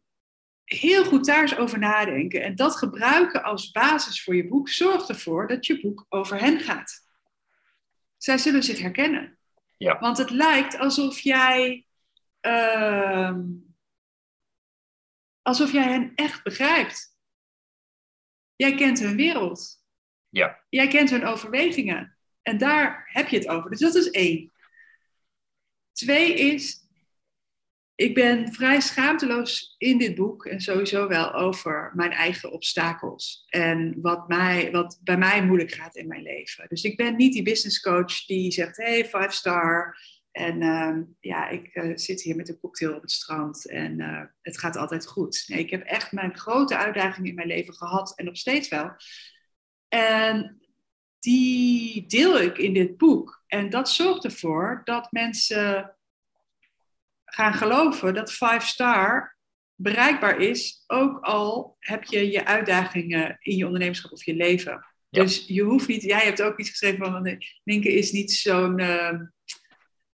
heel 0.63 1.05
goed 1.05 1.25
daar 1.25 1.41
eens 1.41 1.57
over 1.57 1.79
nadenken 1.79 2.43
en 2.43 2.55
dat 2.55 2.75
gebruiken 2.75 3.43
als 3.43 3.71
basis 3.71 4.23
voor 4.23 4.35
je 4.35 4.47
boek 4.47 4.69
zorgt 4.69 5.09
ervoor 5.09 5.47
dat 5.47 5.65
je 5.65 5.81
boek 5.81 6.05
over 6.09 6.39
hen 6.39 6.59
gaat. 6.59 7.03
Zij 8.17 8.37
zullen 8.37 8.63
zich 8.63 8.79
herkennen. 8.79 9.37
Ja. 9.77 9.99
Want 9.99 10.17
het 10.17 10.29
lijkt 10.29 10.77
alsof 10.77 11.19
jij, 11.19 11.87
ehm, 12.39 13.43
alsof 15.41 15.71
jij 15.71 15.83
hen 15.83 16.11
echt 16.15 16.43
begrijpt. 16.43 17.17
Jij 18.55 18.75
kent 18.75 18.99
hun 18.99 19.15
wereld. 19.15 19.84
Ja, 20.38 20.63
Jij 20.69 20.88
kent 20.88 21.09
hun 21.09 21.25
overwegingen. 21.25 22.17
En 22.41 22.57
daar 22.57 23.09
heb 23.11 23.27
je 23.27 23.38
het 23.38 23.47
over. 23.47 23.69
Dus 23.69 23.79
dat 23.79 23.95
is 23.95 24.09
één. 24.09 24.51
Twee 25.91 26.33
is, 26.33 26.79
ik 27.95 28.13
ben 28.13 28.53
vrij 28.53 28.79
schaamteloos 28.81 29.75
in 29.77 29.97
dit 29.97 30.15
boek 30.15 30.45
en 30.45 30.61
sowieso 30.61 31.07
wel 31.07 31.33
over 31.33 31.91
mijn 31.93 32.11
eigen 32.11 32.51
obstakels. 32.51 33.45
En 33.49 34.01
wat, 34.01 34.27
mij, 34.27 34.71
wat 34.71 34.99
bij 35.03 35.17
mij 35.17 35.45
moeilijk 35.45 35.71
gaat 35.71 35.95
in 35.95 36.07
mijn 36.07 36.21
leven. 36.21 36.65
Dus 36.69 36.83
ik 36.83 36.97
ben 36.97 37.15
niet 37.15 37.33
die 37.33 37.43
business 37.43 37.81
coach 37.81 38.25
die 38.25 38.51
zegt, 38.51 38.77
hey, 38.77 39.05
five 39.05 39.31
star. 39.31 39.97
En 40.31 40.61
ehm, 40.61 41.03
ja, 41.19 41.49
ik 41.49 41.67
eh, 41.67 41.91
zit 41.95 42.21
hier 42.21 42.36
met 42.36 42.49
een 42.49 42.59
cocktail 42.59 42.95
op 42.95 43.01
het 43.01 43.11
strand 43.11 43.69
en 43.69 43.99
eh, 43.99 44.21
het 44.41 44.57
gaat 44.57 44.75
altijd 44.75 45.07
goed. 45.07 45.43
Nee, 45.47 45.59
ik 45.59 45.69
heb 45.69 45.81
echt 45.81 46.11
mijn 46.11 46.38
grote 46.38 46.77
uitdagingen 46.77 47.29
in 47.29 47.36
mijn 47.36 47.47
leven 47.47 47.73
gehad 47.73 48.13
en 48.15 48.25
nog 48.25 48.38
steeds 48.38 48.69
wel. 48.69 48.95
En 49.95 50.59
die 51.19 52.05
deel 52.05 52.41
ik 52.41 52.57
in 52.57 52.73
dit 52.73 52.97
boek. 52.97 53.43
En 53.47 53.69
dat 53.69 53.89
zorgt 53.89 54.23
ervoor 54.23 54.81
dat 54.83 55.11
mensen 55.11 55.95
gaan 57.25 57.53
geloven 57.53 58.13
dat 58.13 58.31
Five 58.31 58.65
Star 58.65 59.37
bereikbaar 59.75 60.39
is, 60.39 60.83
ook 60.87 61.19
al 61.19 61.75
heb 61.79 62.03
je 62.03 62.31
je 62.31 62.45
uitdagingen 62.45 63.37
in 63.39 63.55
je 63.55 63.65
ondernemerschap 63.65 64.11
of 64.11 64.25
je 64.25 64.35
leven. 64.35 64.85
Ja. 65.09 65.21
Dus 65.21 65.43
je 65.47 65.61
hoeft 65.61 65.87
niet, 65.87 66.01
jij 66.01 66.23
hebt 66.23 66.41
ook 66.41 66.59
iets 66.59 66.69
geschreven 66.69 67.05
van, 67.05 67.25
eh, 67.25 67.37
Ninke 67.63 67.93
is 67.93 68.11
niet 68.11 68.31
zo'n 68.31 68.79
eh, 68.79 69.19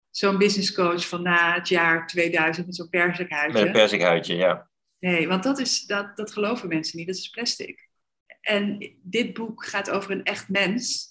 zo'n 0.10 0.38
business 0.38 0.74
coach 0.74 1.08
van 1.08 1.22
na 1.22 1.54
het 1.54 1.68
jaar 1.68 2.08
2000 2.08 2.66
met 2.66 2.76
zo'n 2.76 2.90
persikhuisje. 2.90 3.58
met 3.58 3.66
een 3.66 3.72
persikhuidje, 3.72 4.36
ja. 4.36 4.70
Nee, 5.00 5.28
want 5.28 5.44
dat, 5.44 5.60
is, 5.60 5.86
dat, 5.86 6.18
dat 6.18 6.32
geloven 6.32 6.68
mensen 6.68 6.98
niet. 6.98 7.08
Dat 7.08 7.16
is 7.16 7.30
plastic. 7.30 7.89
En 8.42 8.96
dit 9.02 9.34
boek 9.34 9.66
gaat 9.66 9.90
over 9.90 10.12
een 10.12 10.24
echt 10.24 10.50
mens. 10.50 11.08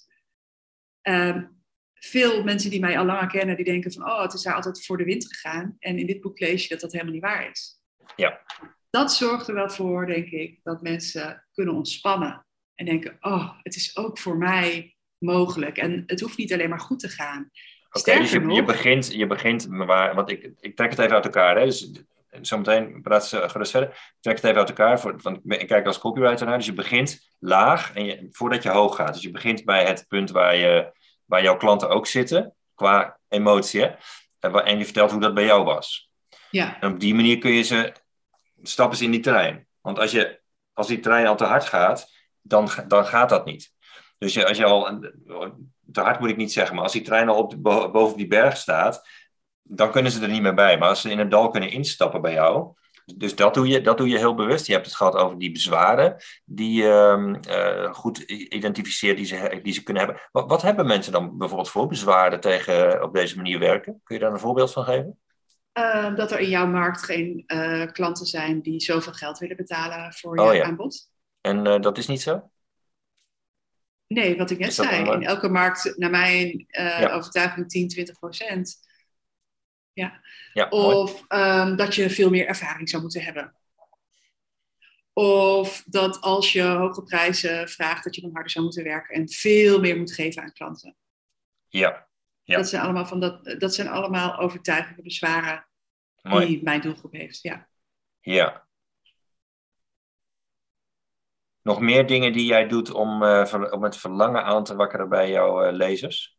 Ehm, 1.01 1.45
veel 1.93 2.43
mensen 2.43 2.69
die 2.69 2.79
mij 2.79 2.97
al 2.97 3.05
langer 3.05 3.27
kennen, 3.27 3.55
die 3.55 3.65
denken 3.65 3.91
van... 3.93 4.05
oh, 4.05 4.21
het 4.21 4.33
is 4.33 4.41
daar 4.41 4.55
altijd 4.55 4.85
voor 4.85 4.97
de 4.97 5.03
wind 5.03 5.25
gegaan. 5.27 5.75
En 5.79 5.97
in 5.97 6.05
dit 6.05 6.21
boek 6.21 6.39
lees 6.39 6.63
je 6.63 6.69
dat 6.69 6.79
dat 6.79 6.91
helemaal 6.91 7.13
niet 7.13 7.21
waar 7.21 7.49
is. 7.49 7.81
Ja. 8.15 8.41
Dat 8.89 9.13
zorgt 9.13 9.47
er 9.47 9.53
wel 9.53 9.69
voor, 9.69 10.05
denk 10.05 10.29
ik, 10.29 10.59
dat 10.63 10.81
mensen 10.81 11.47
kunnen 11.51 11.75
ontspannen. 11.75 12.45
En 12.75 12.85
denken, 12.85 13.17
oh, 13.19 13.57
het 13.61 13.75
is 13.75 13.97
ook 13.97 14.19
voor 14.19 14.37
mij 14.37 14.95
mogelijk. 15.17 15.77
En 15.77 16.03
het 16.05 16.19
hoeft 16.19 16.37
niet 16.37 16.53
alleen 16.53 16.69
maar 16.69 16.79
goed 16.79 16.99
te 16.99 17.09
gaan. 17.09 17.51
Oké, 17.91 18.17
dus 18.17 18.31
je, 18.31 18.63
begint, 18.63 19.13
je 19.13 19.27
begint 19.27 19.65
waar, 19.69 20.15
want 20.15 20.29
ik, 20.31 20.53
ik 20.59 20.75
trek 20.75 20.89
het 20.89 20.99
even 20.99 21.15
uit 21.15 21.25
elkaar. 21.25 21.57
Hè? 21.57 21.65
Dus 21.65 21.91
zometeen 22.41 23.01
praat 23.01 23.27
ze 23.27 23.49
gerust 23.49 23.71
verder. 23.71 24.13
Trek 24.19 24.35
het 24.35 24.45
even 24.45 24.57
uit 24.57 24.69
elkaar, 24.69 24.99
voor, 24.99 25.19
want 25.21 25.39
ik 25.43 25.67
kijk 25.67 25.85
als 25.85 25.99
copywriter 25.99 26.45
naar. 26.45 26.57
Dus 26.57 26.65
je 26.65 26.73
begint 26.73 27.29
laag 27.39 27.93
en 27.93 28.05
je, 28.05 28.27
voordat 28.31 28.63
je 28.63 28.69
hoog 28.69 28.95
gaat. 28.95 29.13
Dus 29.13 29.23
je 29.23 29.31
begint 29.31 29.65
bij 29.65 29.85
het 29.85 30.05
punt 30.07 30.31
waar, 30.31 30.55
je, 30.55 30.91
waar 31.25 31.43
jouw 31.43 31.57
klanten 31.57 31.89
ook 31.89 32.07
zitten, 32.07 32.55
qua 32.75 33.19
emotie. 33.27 33.81
Hè? 33.81 33.91
En 34.39 34.77
je 34.77 34.85
vertelt 34.85 35.11
hoe 35.11 35.21
dat 35.21 35.33
bij 35.33 35.45
jou 35.45 35.63
was. 35.63 36.11
Ja, 36.51 36.81
En 36.81 36.91
op 36.93 36.99
die 36.99 37.15
manier 37.15 37.37
kun 37.37 37.51
je 37.51 37.61
ze 37.61 37.93
stappen 38.61 38.99
in 38.99 39.11
die 39.11 39.19
trein. 39.19 39.67
Want 39.81 39.99
als, 39.99 40.11
je, 40.11 40.41
als 40.73 40.87
die 40.87 40.99
trein 40.99 41.27
al 41.27 41.35
te 41.35 41.43
hard 41.43 41.65
gaat, 41.65 42.11
dan, 42.41 42.69
dan 42.87 43.05
gaat 43.05 43.29
dat 43.29 43.45
niet. 43.45 43.73
Dus 44.17 44.33
je, 44.33 44.47
als 44.47 44.57
je 44.57 44.65
al, 44.65 44.99
te 45.91 46.01
hard 46.01 46.19
moet 46.19 46.29
ik 46.29 46.37
niet 46.37 46.51
zeggen, 46.51 46.75
maar 46.75 46.83
als 46.83 46.93
die 46.93 47.01
trein 47.01 47.29
al 47.29 47.37
op 47.37 47.49
de, 47.49 47.57
boven 47.91 48.17
die 48.17 48.27
berg 48.27 48.57
staat, 48.57 49.07
dan 49.69 49.91
kunnen 49.91 50.11
ze 50.11 50.21
er 50.21 50.29
niet 50.29 50.41
meer 50.41 50.53
bij. 50.53 50.77
Maar 50.77 50.89
als 50.89 51.01
ze 51.01 51.11
in 51.11 51.19
het 51.19 51.31
dal 51.31 51.49
kunnen 51.49 51.71
instappen 51.71 52.21
bij 52.21 52.33
jou, 52.33 52.73
dus 53.15 53.35
dat 53.35 53.53
doe 53.53 53.67
je, 53.67 53.81
dat 53.81 53.97
doe 53.97 54.07
je 54.09 54.17
heel 54.17 54.33
bewust. 54.35 54.67
Je 54.67 54.73
hebt 54.73 54.85
het 54.85 54.95
gehad 54.95 55.15
over 55.15 55.37
die 55.39 55.51
bezwaren 55.51 56.15
die 56.45 56.81
je 56.81 56.89
ehm, 56.89 57.35
eh, 57.35 57.93
goed 57.93 58.17
identificeert 58.27 59.17
die 59.17 59.25
ze, 59.25 59.59
die 59.63 59.73
ze 59.73 59.83
kunnen 59.83 60.03
hebben. 60.03 60.21
Wat, 60.31 60.49
wat 60.49 60.61
hebben 60.61 60.87
mensen 60.87 61.11
dan 61.11 61.37
bijvoorbeeld 61.37 61.69
voor 61.69 61.87
bezwaren 61.87 62.39
tegen 62.39 63.03
op 63.03 63.13
deze 63.13 63.35
manier 63.35 63.59
werken? 63.59 64.01
Kun 64.03 64.15
je 64.15 64.21
daar 64.21 64.31
een 64.31 64.39
voorbeeld 64.39 64.71
van 64.73 64.83
geven? 64.83 65.19
Eh, 65.71 66.15
dat 66.15 66.31
er 66.31 66.39
in 66.39 66.49
jouw 66.49 66.67
markt 66.67 67.03
geen 67.03 67.43
eh, 67.45 67.85
klanten 67.91 68.25
zijn 68.25 68.61
die 68.61 68.79
zoveel 68.81 69.13
geld 69.13 69.37
willen 69.37 69.57
betalen 69.57 70.13
voor 70.13 70.37
Oh, 70.37 70.45
jouw 70.45 70.53
ja. 70.53 70.63
aanbod. 70.63 71.11
En 71.41 71.67
eh, 71.67 71.79
dat 71.81 71.97
is 71.97 72.07
niet 72.07 72.21
zo? 72.21 72.49
Nee, 74.07 74.37
wat 74.37 74.49
ik 74.51 74.59
net 74.59 74.73
zei. 74.73 75.11
In 75.11 75.23
elke 75.23 75.49
markt, 75.49 75.93
naar 75.97 76.09
mijn 76.09 76.65
eh, 76.67 76.99
Ja. 76.99 77.11
overtuiging, 77.11 77.69
10, 77.69 77.87
20 77.87 78.19
procent. 78.19 78.77
Ja. 80.53 80.69
Of 80.69 81.23
ehm, 81.27 81.75
dat 81.75 81.95
je 81.95 82.09
veel 82.09 82.29
meer 82.29 82.47
ervaring 82.47 82.89
zou 82.89 83.01
moeten 83.01 83.23
hebben. 83.23 83.53
Of 85.13 85.83
dat 85.85 86.21
als 86.21 86.53
je 86.53 86.63
hoge 86.63 87.03
prijzen 87.03 87.69
vraagt, 87.69 88.03
dat 88.03 88.15
je 88.15 88.21
dan 88.21 88.33
harder 88.33 88.51
zou 88.51 88.65
moeten 88.65 88.83
werken 88.83 89.15
en 89.15 89.29
veel 89.29 89.79
meer 89.79 89.97
moet 89.97 90.13
geven 90.13 90.41
aan 90.41 90.53
klanten. 90.53 90.95
Ja, 91.67 92.07
Ja. 92.43 92.57
Dat, 92.57 92.69
zijn 92.69 92.83
allemaal 92.83 93.05
van 93.05 93.19
dat, 93.19 93.55
dat 93.59 93.73
zijn 93.73 93.87
allemaal 93.87 94.37
overtuigende 94.37 95.01
bezwaren 95.01 95.67
mooi. 96.21 96.47
die 96.47 96.63
mijn 96.63 96.81
doelgroep 96.81 97.11
heeft. 97.11 97.41
Ja. 97.41 97.67
Ja. 98.19 98.67
Nog 101.61 101.79
meer 101.79 102.07
dingen 102.07 102.33
die 102.33 102.45
jij 102.45 102.67
doet 102.67 102.91
om, 102.91 103.23
eh, 103.23 103.71
om 103.71 103.83
het 103.83 103.97
verlangen 103.97 104.43
aan 104.43 104.63
te 104.63 104.75
wakkeren 104.75 105.09
bij 105.09 105.29
jouw 105.29 105.61
eh, 105.61 105.73
lezers? 105.73 106.38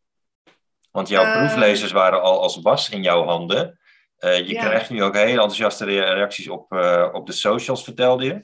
Want 0.91 1.09
jouw 1.09 1.25
Eh. 1.25 1.37
proeflezers 1.39 1.93
waren 1.93 2.23
al 2.23 2.41
als 2.43 2.57
was 2.61 2.89
in 2.91 3.03
jouw 3.03 3.25
handen. 3.25 3.79
Eh, 4.17 4.39
je 4.39 4.53
Ja. 4.53 4.61
krijgt 4.67 4.91
nu 4.91 5.03
ook 5.03 5.15
hele 5.15 5.31
enthousiaste 5.31 5.85
rea- 5.85 6.13
reacties 6.13 6.49
op, 6.49 6.73
eh, 6.73 7.09
op 7.13 7.27
de 7.27 7.33
socials, 7.33 7.85
vertelde 7.85 8.25
je. 8.25 8.43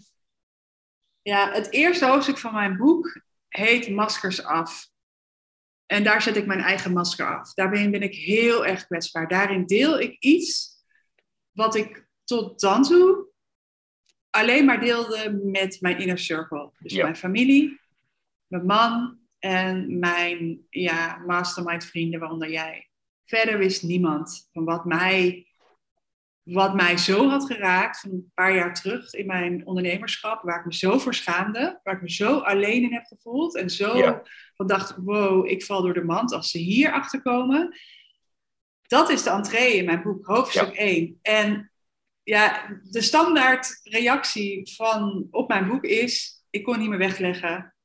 ja, 1.22 1.50
het 1.52 1.72
eerste 1.72 2.06
hoofdstuk 2.06 2.38
van 2.38 2.54
mijn 2.54 2.76
boek 2.76 3.20
heet 3.48 3.88
Maskers 3.90 4.44
af. 4.44 4.88
En 5.86 6.04
daar 6.04 6.22
zet 6.22 6.36
ik 6.36 6.46
mijn 6.46 6.60
eigen 6.60 6.92
masker 6.92 7.38
af. 7.38 7.54
Daarin 7.54 7.90
ben 7.90 8.02
ik 8.02 8.14
heel 8.14 8.66
erg 8.66 8.86
kwetsbaar. 8.86 9.28
Daarin 9.28 9.66
deel 9.66 10.00
ik 10.00 10.16
iets 10.18 10.74
wat 11.52 11.74
ik 11.74 12.06
tot 12.24 12.60
dan 12.60 12.82
toe 12.82 13.26
alleen 14.30 14.64
maar 14.64 14.80
deelde 14.80 15.40
met 15.44 15.80
mijn 15.80 15.98
inner 15.98 16.18
circle. 16.18 16.70
Dus 16.78 16.92
Ja. 16.92 17.02
mijn 17.02 17.16
familie, 17.16 17.80
mijn 18.46 18.66
man 18.66 19.18
en 19.46 19.98
mijn 19.98 20.66
ja, 20.70 21.22
mastermind 21.26 21.84
vrienden, 21.84 22.20
waaronder 22.20 22.50
jij. 22.50 22.88
Verder 23.24 23.58
wist 23.58 23.82
niemand 23.82 24.48
van 24.52 24.64
wat 24.64 24.84
mij, 24.84 25.46
wat 26.42 26.74
mij 26.74 26.96
zo 26.96 27.28
had 27.28 27.46
geraakt 27.46 28.00
van 28.00 28.10
een 28.10 28.30
paar 28.34 28.54
jaar 28.54 28.74
terug 28.74 29.12
in 29.12 29.26
mijn 29.26 29.66
ondernemerschap, 29.66 30.42
waar 30.42 30.58
ik 30.58 30.64
me 30.64 30.74
zo 30.74 30.98
voor 30.98 31.14
schaamde, 31.14 31.80
waar 31.82 31.94
ik 31.94 32.02
me 32.02 32.10
zo 32.10 32.38
alleen 32.38 32.82
in 32.82 32.92
heb 32.92 33.04
gevoeld 33.04 33.56
en 33.56 33.70
zo 33.70 33.96
Ja. 33.96 34.22
van 34.54 34.66
dacht, 34.66 34.96
wow, 34.96 35.46
ik 35.46 35.64
val 35.64 35.82
door 35.82 35.94
de 35.94 36.04
mand 36.04 36.32
als 36.32 36.50
ze 36.50 36.58
hier 36.58 36.92
achter 36.92 37.22
komen. 37.22 37.78
Dat 38.82 39.10
is 39.10 39.22
de 39.22 39.30
entree 39.30 39.76
in 39.76 39.84
mijn 39.84 40.02
boek, 40.02 40.26
hoofdstuk 40.26 40.74
1. 40.74 41.18
En 41.22 41.72
ja, 42.22 42.66
de 42.82 43.00
standaard 43.00 43.80
reactie 43.82 44.74
van 44.74 45.28
op 45.30 45.48
mijn 45.48 45.68
boek 45.68 45.84
is: 45.84 46.42
ik 46.50 46.64
kon 46.64 46.78
niet 46.78 46.88
meer 46.88 46.98
wegleggen. 46.98 47.75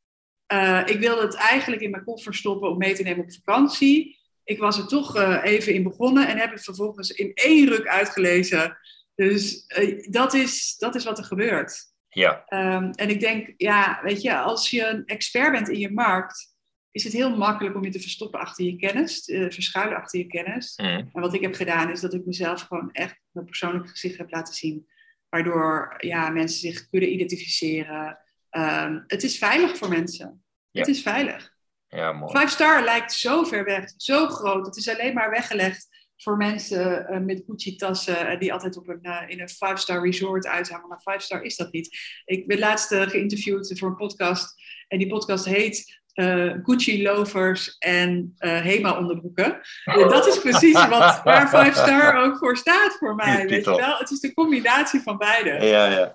Eh, 0.52 0.82
ik 0.86 1.00
wilde 1.00 1.22
het 1.22 1.36
eigenlijk 1.36 1.82
in 1.82 1.92
mijn 1.92 2.04
koffer 2.04 2.36
stoppen 2.36 2.70
om 2.70 2.78
mee 2.78 2.94
te 2.94 3.04
nemen 3.04 3.24
op 3.24 3.34
vakantie. 3.34 4.20
Ik 4.44 4.60
was 4.60 4.78
er 4.78 4.88
toch 4.88 5.16
eh, 5.16 5.40
even 5.44 5.74
in 5.74 5.84
begonnen 5.84 6.28
en 6.28 6.38
heb 6.38 6.52
het 6.52 6.64
vervolgens 6.64 7.10
in 7.10 7.32
één 7.34 7.68
ruk 7.68 7.88
uitgelezen. 7.88 8.78
Dus 9.16 9.66
eh, 9.66 10.08
dat, 10.10 10.34
is, 10.34 10.76
dat 10.78 10.96
is 10.96 11.04
wat 11.04 11.18
er 11.18 11.24
gebeurt. 11.24 11.90
Ja, 12.10 12.44
Ehm, 12.46 12.92
en 12.92 13.10
ik 13.10 13.20
denk, 13.20 13.54
ja, 13.58 14.00
weet 14.04 14.22
je, 14.22 14.38
als 14.38 14.70
je 14.70 14.86
een 14.86 15.06
expert 15.06 15.52
bent 15.52 15.70
in 15.70 15.80
je 15.80 15.92
markt, 15.92 16.56
is 16.92 17.04
het 17.04 17.14
heel 17.14 17.38
makkelijk 17.38 17.76
om 17.76 17.84
je 17.84 17.92
te 17.92 18.00
verstoppen 18.00 18.40
achter 18.40 18.66
je 18.66 18.76
kennis, 18.76 19.24
te 19.24 19.48
verschuilen 19.52 19.98
achter 19.98 20.20
je 20.20 20.28
kennis. 20.28 20.74
Mhm. 20.76 20.90
En 20.90 21.22
wat 21.22 21.34
ik 21.34 21.42
heb 21.42 21.54
gedaan 21.54 21.92
is 21.92 22.02
dat 22.02 22.14
ik 22.14 22.26
mezelf 22.26 22.62
gewoon 22.62 22.92
echt 22.92 23.20
mijn 23.32 23.46
persoonlijke 23.46 23.88
gezicht 23.88 24.18
heb 24.18 24.32
laten 24.32 24.54
zien. 24.54 24.88
Waardoor 25.30 25.96
ja, 25.98 26.30
mensen 26.30 26.60
zich 26.60 26.90
kunnen 26.90 27.14
identificeren. 27.14 28.20
Ehm, 28.52 29.00
het 29.08 29.24
is 29.24 29.38
veilig 29.38 29.78
voor 29.78 29.90
mensen. 29.90 30.44
Ja. 30.72 30.80
Het 30.80 30.90
is 30.90 31.02
veilig. 31.02 31.54
ja 31.88 32.12
mooi. 32.12 32.38
Five 32.38 32.52
Star 32.52 32.84
lijkt 32.84 33.14
zo 33.14 33.44
ver 33.44 33.64
weg, 33.64 33.94
zo 33.98 34.28
groot. 34.28 34.66
Het 34.66 34.76
is 34.76 34.90
alleen 34.90 35.14
maar 35.14 35.30
weggelegd 35.30 35.88
voor 36.18 36.38
mensen 36.38 37.08
eh, 37.08 37.20
met 37.20 37.44
Gucci-tassen 37.48 38.28
eh, 38.28 38.40
die 38.40 38.54
altijd 38.54 38.78
op 38.78 38.88
een, 38.88 39.02
eh, 39.02 39.24
in 39.28 39.42
een 39.42 39.50
Five 39.50 39.76
Star 39.78 40.06
resort 40.06 40.48
uithangen. 40.48 40.88
Maar 40.88 41.02
Five 41.02 41.20
Star 41.20 41.42
is 41.42 41.56
dat 41.56 41.72
niet. 41.72 41.98
Ik 42.26 42.48
ben 42.48 42.60
laatst 42.60 42.94
geïnterviewd 42.94 43.80
voor 43.80 43.90
een 43.90 43.96
podcast. 43.96 44.54
En 44.88 44.98
die 44.98 45.08
podcast 45.08 45.46
heet 45.46 46.02
eh, 46.14 46.54
Gucci 46.64 47.04
lovers 47.04 47.78
en 47.78 48.34
eh, 48.38 48.60
Hema 48.62 48.98
onderbroeken. 48.98 49.62
En 49.84 50.08
dat 50.08 50.28
is 50.28 50.40
precies 50.40 50.88
wat, 50.88 51.22
waar 51.24 51.48
Five 51.48 51.74
Star 51.74 52.24
ook 52.24 52.38
voor 52.38 52.58
staat 52.58 52.96
voor 53.00 53.16
mij. 53.16 53.48
Weet 53.48 53.66
je 53.66 53.76
wel? 53.76 53.98
Het 53.98 54.12
is 54.12 54.20
de 54.20 54.34
combinatie 54.34 55.02
van 55.02 55.18
beide. 55.18 55.50
Ja, 55.50 55.86
ja. 55.86 56.14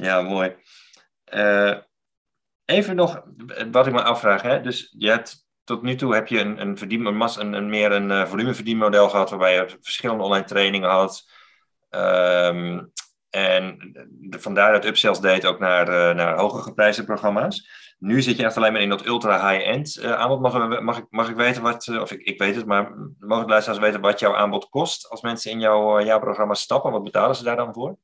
Ja, 0.00 0.20
mooi. 0.20 0.54
Eh, 1.34 1.76
even 2.64 2.96
nog 2.96 3.22
wat 3.70 3.86
ik 3.86 3.92
me 3.92 4.02
afvraag. 4.02 4.42
Hè? 4.42 4.60
Dus 4.60 4.94
je 4.98 5.08
hebt, 5.08 5.46
tot 5.64 5.82
nu 5.82 5.94
toe 5.94 6.14
heb 6.14 6.26
je 6.26 6.40
een, 6.40 6.60
een, 7.40 7.68
meer 7.68 7.92
een 7.92 8.10
eh, 8.10 8.26
volumeverdienmodel 8.26 9.08
gehad, 9.08 9.30
waarbij 9.30 9.54
je 9.54 9.78
verschillende 9.80 10.22
online 10.22 10.44
trainingen 10.44 10.90
had. 10.90 11.30
Ehm, 11.90 12.84
en 13.30 13.78
de, 14.10 14.40
vandaar 14.40 14.72
dat 14.72 14.84
Upsells 14.84 15.20
deed 15.20 15.46
ook 15.46 15.58
naar, 15.58 15.88
eh, 15.88 16.14
naar 16.14 16.38
hoger 16.38 16.62
geprijsde 16.62 17.04
programma's. 17.04 17.82
Nu 17.98 18.22
zit 18.22 18.36
je 18.36 18.44
echt 18.44 18.56
alleen 18.56 18.72
maar 18.72 18.82
in 18.82 18.88
dat 18.88 19.06
ultra 19.06 19.50
high-end 19.50 20.02
aanbod. 20.02 20.40
Mag, 20.40 20.80
mag, 20.80 20.98
ik, 20.98 21.06
mag 21.10 21.28
ik 21.28 21.36
weten 21.36 21.62
wat, 21.62 21.88
of 21.88 22.10
ik, 22.12 22.20
ik 22.20 22.38
weet 22.38 22.56
het, 22.56 22.66
maar 22.66 22.92
mogen 23.18 23.44
de 23.44 23.50
luisteraars 23.50 23.82
weten 23.82 24.00
wat 24.00 24.20
jouw 24.20 24.34
aanbod 24.34 24.68
kost 24.68 25.08
als 25.08 25.20
mensen 25.20 25.50
in 25.50 25.60
jouw, 25.60 26.04
jouw 26.04 26.18
programma 26.18 26.54
stappen? 26.54 26.92
Wat 26.92 27.04
betalen 27.04 27.36
ze 27.36 27.44
daar 27.44 27.56
dan 27.56 27.74
voor? 27.74 27.96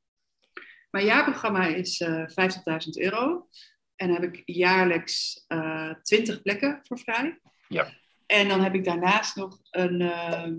Mijn 0.91 1.05
jaarprogramma 1.05 1.65
is 1.65 2.01
eh 2.01 2.23
50.000 2.27 2.89
euro. 2.93 3.47
En 3.95 4.07
dan 4.07 4.21
heb 4.21 4.33
ik 4.33 4.41
jaarlijks 4.45 5.43
eh 5.47 5.93
20 6.03 6.41
plekken 6.41 6.79
voor 6.83 6.99
vrij. 6.99 7.39
Ja. 7.67 7.93
En 8.25 8.47
dan 8.47 8.61
heb 8.61 8.73
ik 8.73 8.83
daarnaast 8.83 9.35
nog 9.35 9.59
een 9.69 10.01
ehm, 10.01 10.53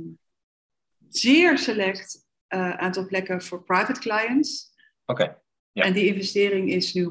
zeer 1.09 1.59
select 1.59 2.27
eh, 2.47 2.71
aantal 2.71 3.07
plekken 3.07 3.43
voor 3.43 3.65
private 3.65 4.01
clients. 4.01 4.75
Oké. 5.07 5.37
Ja. 5.73 5.85
En 5.85 5.93
die 5.93 6.07
investering 6.07 6.71
is 6.71 6.93
nu 6.93 7.05
100.000 7.05 7.11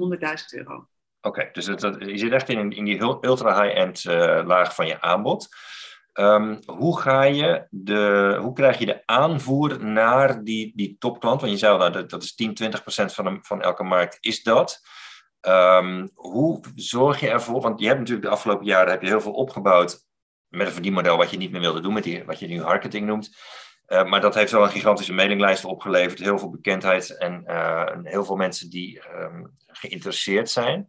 euro. 0.50 0.88
Oké, 1.22 1.50
dus 1.54 1.66
dat, 1.66 1.80
dat- 1.82 2.00
je 2.02 2.18
zit 2.18 2.32
echt 2.32 2.50
in, 2.50 2.72
in 2.72 2.86
die 2.86 3.02
ultra 3.02 3.62
high-end 3.64 4.06
eh, 4.06 4.42
laag 4.46 4.76
van 4.76 4.88
je 4.88 5.02
aanbod. 5.02 5.48
Ehm, 6.14 6.58
hoe, 6.66 7.02
je 7.34 7.68
de, 7.70 8.38
hoe 8.42 8.54
krijg 8.54 8.78
je 8.78 8.86
de 8.86 9.02
aanvoer 9.06 9.86
naar 9.86 10.44
die, 10.44 10.72
die 10.76 10.96
topklant? 11.00 11.42
Want 11.42 11.54
je 11.54 11.60
zei 11.60 11.78
nou, 11.78 11.92
dat, 11.92 12.10
dat 12.10 12.24
is 12.24 12.36
10, 12.36 12.54
20 12.54 12.82
procent 12.82 13.14
van, 13.14 13.40
van 13.42 13.62
elke 13.62 13.84
markt 13.84 14.18
is 14.20 14.44
dat. 14.44 14.82
Ehm, 15.42 16.08
hoe 16.14 16.64
zorg 16.76 17.20
je 17.20 17.30
ervoor? 17.30 17.62
Want 17.62 17.80
je 17.80 17.86
hebt 17.86 18.00
natuurlijk 18.00 18.28
de 18.28 18.34
afgelopen 18.34 18.66
jaren 18.66 18.92
heb 18.92 19.02
je 19.02 19.08
heel 19.08 19.22
veel 19.22 19.34
opgebouwd 19.34 20.06
met 20.48 20.68
een 20.68 20.74
verdienmodel 20.74 21.18
wat 21.18 21.32
je 21.32 21.38
niet 21.38 21.52
meer 21.52 21.62
wilde 21.62 21.80
doen, 21.80 21.94
met 21.94 22.26
wat 22.26 22.40
je 22.40 22.48
nu 22.48 22.62
marketing 22.62 23.06
noemt. 23.06 23.38
Eh, 23.86 24.06
maar 24.06 24.22
dat 24.22 24.36
heeft 24.36 24.52
wel 24.52 24.64
een 24.64 24.70
gigantische 24.70 25.14
mailinglijst 25.14 25.66
opgeleverd, 25.66 26.20
heel 26.20 26.40
veel 26.40 26.50
bekendheid 26.50 27.18
en 27.18 27.46
eh, 27.46 27.98
heel 28.04 28.26
veel 28.26 28.36
mensen 28.36 28.70
die 28.70 29.02
ehm, 29.02 29.44
geïnteresseerd 29.68 30.50
zijn. 30.50 30.88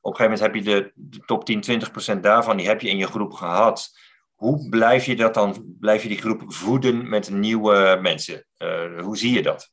Op 0.00 0.10
een 0.10 0.16
gegeven 0.16 0.38
moment 0.38 0.40
heb 0.40 0.54
je 0.54 0.62
de, 0.62 0.92
de 0.94 1.24
top 1.24 1.44
10, 1.44 1.60
20 1.60 1.90
procent 1.90 2.22
daarvan, 2.22 2.56
die 2.56 2.66
heb 2.66 2.80
je 2.80 2.88
in 2.88 2.96
je 2.96 3.06
groep 3.06 3.32
gehad. 3.32 3.90
Hoe 4.42 4.68
blijf 4.68 5.06
je 5.06 5.16
dat 5.16 5.34
dan, 5.34 5.76
blijf 5.80 6.02
je 6.02 6.08
die 6.08 6.20
groep 6.20 6.52
voeden 6.52 7.08
met 7.08 7.30
nieuwe 7.30 7.98
mensen? 8.02 8.46
Eh, 8.56 9.00
hoe 9.00 9.16
zie 9.16 9.32
je 9.32 9.42
dat? 9.42 9.70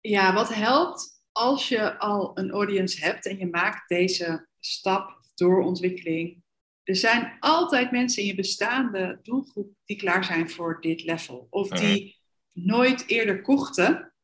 Ja, 0.00 0.34
wat 0.34 0.54
helpt 0.54 1.22
als 1.32 1.68
je 1.68 1.98
al 1.98 2.38
een 2.38 2.50
audience 2.50 3.04
hebt 3.04 3.26
en 3.26 3.38
je 3.38 3.46
maakt 3.46 3.88
deze 3.88 4.48
stap, 4.60 5.20
doorontwikkeling, 5.34 6.42
er 6.82 6.96
zijn 6.96 7.36
altijd 7.40 7.90
mensen 7.90 8.22
in 8.22 8.28
je 8.28 8.34
bestaande 8.34 9.18
doelgroep 9.22 9.72
die 9.84 9.96
klaar 9.96 10.24
zijn 10.24 10.50
voor 10.50 10.80
dit 10.80 11.02
level. 11.04 11.46
Of 11.50 11.68
die 11.68 12.20
nooit 12.52 13.06
eerder 13.06 13.42
kochten, 13.42 14.14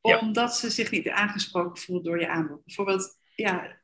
Ja. 0.00 0.18
omdat 0.18 0.56
ze 0.56 0.70
zich 0.70 0.90
niet 0.90 1.08
aangesproken 1.08 1.82
voelen 1.82 2.04
door 2.04 2.20
je 2.20 2.28
aanbod. 2.28 2.64
Bijvoorbeeld, 2.64 3.18
ja, 3.34 3.77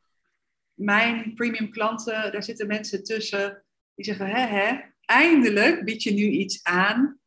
mijn 0.74 1.34
premium 1.34 1.70
klanten, 1.70 2.32
daar 2.32 2.42
zitten 2.42 2.66
mensen 2.66 3.04
tussen 3.04 3.64
die 3.94 4.04
zeggen, 4.04 4.26
hè, 4.26 4.40
hè, 4.46 4.76
eindelijk 5.04 5.84
bied 5.84 6.02
je 6.02 6.12
nu 6.12 6.22
iets 6.28 6.62
aan 6.62 7.18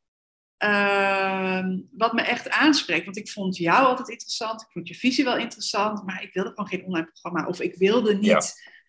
ehm, 0.58 1.80
wat 1.92 2.14
me 2.14 2.22
echt 2.22 2.50
aanspreekt. 2.50 3.06
Want 3.06 3.18
ik 3.18 3.30
vond 3.30 3.58
jou 3.58 3.86
altijd 3.86 4.10
interessant, 4.10 4.62
ik 4.62 4.68
vond 4.72 4.88
je 4.88 4.96
visie 4.96 5.24
wel 5.24 5.38
interessant, 5.38 6.06
maar 6.06 6.24
ik 6.24 6.34
wilde 6.34 6.50
gewoon 6.50 6.68
geen 6.68 6.84
online 6.86 7.12
programma. 7.12 7.48
Of 7.48 7.60
ik 7.62 7.76
wilde 7.76 8.14
niet 8.16 8.26
Ja. 8.26 8.42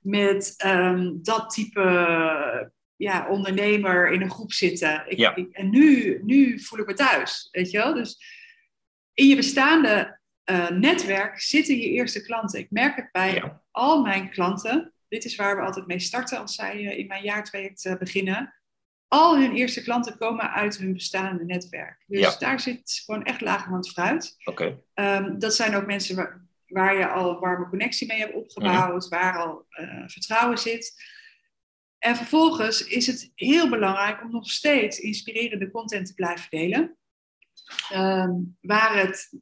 met 0.03 0.55
ehm, 0.57 1.13
dat 1.23 1.51
type 1.51 1.83
ja, 2.97 3.29
ondernemer 3.29 4.11
in 4.13 4.23
een 4.23 4.31
groep 4.31 4.53
zitten. 4.53 5.05
Ik, 5.11 5.19
Ja. 5.19 5.35
ik- 5.35 5.53
en 5.53 5.71
nu, 5.71 6.21
nu 6.25 6.61
voel 6.61 6.79
ik 6.79 6.87
me 6.87 6.95
thuis, 6.95 7.49
weet 7.51 7.71
je 7.71 7.79
wel? 7.79 7.95
Dus 7.95 8.17
in 9.15 9.27
je 9.27 9.37
bestaande 9.37 10.18
eh, 10.49 10.71
netwerk 10.71 11.41
zitten 11.41 11.77
je 11.77 11.91
eerste 11.91 12.23
klanten. 12.23 12.59
Ik 12.59 12.71
merk 12.71 12.97
het 12.97 13.09
bij 13.13 13.35
Ja. 13.35 13.63
al 13.71 14.03
mijn 14.03 14.31
klanten. 14.31 14.93
Dit 15.09 15.25
is 15.25 15.37
waar 15.37 15.57
we 15.57 15.63
altijd 15.63 15.87
mee 15.87 15.99
starten 15.99 16.39
als 16.39 16.55
zij 16.55 16.73
eh, 16.87 16.99
in 16.99 17.07
mijn 17.07 17.23
jaartraject 17.23 17.85
eh, 17.85 17.97
beginnen. 17.97 18.55
Al 19.09 19.39
hun 19.39 19.55
eerste 19.55 19.83
klanten 19.83 20.19
komen 20.19 20.51
uit 20.53 20.79
hun 20.79 20.93
bestaande 20.93 21.45
netwerk. 21.45 22.05
Dus 22.07 22.21
Ja. 22.21 22.37
daar 22.39 22.61
zit 22.61 23.03
gewoon 23.05 23.25
echt 23.25 23.41
lagerhand 23.41 23.91
fruit. 23.91 24.37
Oké. 24.45 24.83
Ehm, 24.95 25.39
dat 25.39 25.55
zijn 25.55 25.75
ook 25.75 25.87
mensen 25.87 26.17
waar, 26.17 26.47
waar 26.67 26.97
je 26.99 27.09
al 27.09 27.31
een 27.31 27.41
warme 27.41 27.69
connectie 27.69 28.07
mee 28.07 28.19
hebt 28.19 28.35
opgebouwd, 28.35 29.09
waar 29.09 29.39
al 29.39 29.67
vertrouwen 30.07 30.59
zit. 30.59 30.95
En 31.99 32.17
vervolgens 32.17 32.85
is 32.87 33.07
het 33.07 33.33
heel 33.35 33.69
belangrijk 33.69 34.23
om 34.23 34.31
nog 34.31 34.51
steeds 34.51 34.99
inspirerende 34.99 35.71
content 35.71 36.07
te 36.07 36.15
blijven 36.15 36.51
delen. 36.51 36.97
Ehm, 37.91 38.33
waar 38.61 38.97
het, 38.99 39.33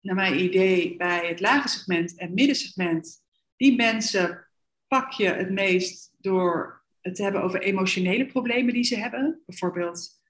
naar 0.00 0.14
mijn 0.14 0.40
idee, 0.40 0.96
bij 0.96 1.26
het 1.28 1.40
lage 1.40 1.68
segment 1.68 2.18
en 2.18 2.34
middensegment, 2.34 3.22
die 3.56 3.76
mensen 3.76 4.46
pak 4.88 5.12
je 5.12 5.28
het 5.28 5.50
meest 5.50 6.12
door 6.18 6.82
het 7.00 7.14
te 7.14 7.22
hebben 7.22 7.42
over 7.42 7.62
emotionele 7.62 8.26
problemen 8.26 8.74
die 8.74 8.84
ze 8.84 8.96
hebben. 8.96 9.42
Bijvoorbeeld, 9.46 10.20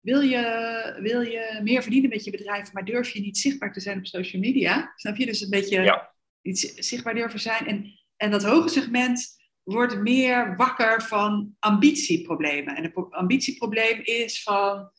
wil 0.00 0.20
je, 0.20 0.96
wil 1.00 1.20
je 1.20 1.60
meer 1.62 1.82
verdienen 1.82 2.10
met 2.10 2.24
je 2.24 2.30
bedrijf, 2.30 2.72
maar 2.72 2.84
durf 2.84 3.10
je 3.10 3.20
niet 3.20 3.38
zichtbaar 3.38 3.72
te 3.72 3.80
zijn 3.80 3.98
op 3.98 4.06
social 4.06 4.42
media? 4.42 4.92
Snap 4.96 5.16
je? 5.16 5.26
Dus 5.26 5.40
een 5.40 5.50
beetje 5.50 5.82
Ja. 5.82 6.14
iets 6.42 6.74
zichtbaar 6.74 7.14
durven 7.14 7.40
zijn. 7.40 7.66
En, 7.66 8.00
en 8.16 8.30
dat 8.30 8.44
hoge 8.44 8.68
segment 8.68 9.38
wordt 9.62 9.98
meer 9.98 10.56
wakker 10.56 11.02
van 11.02 11.56
ambitieproblemen. 11.58 12.76
En 12.76 12.82
het 12.82 12.92
pro- 12.92 13.08
ambitieprobleem 13.10 14.00
is 14.02 14.42
van, 14.42 14.90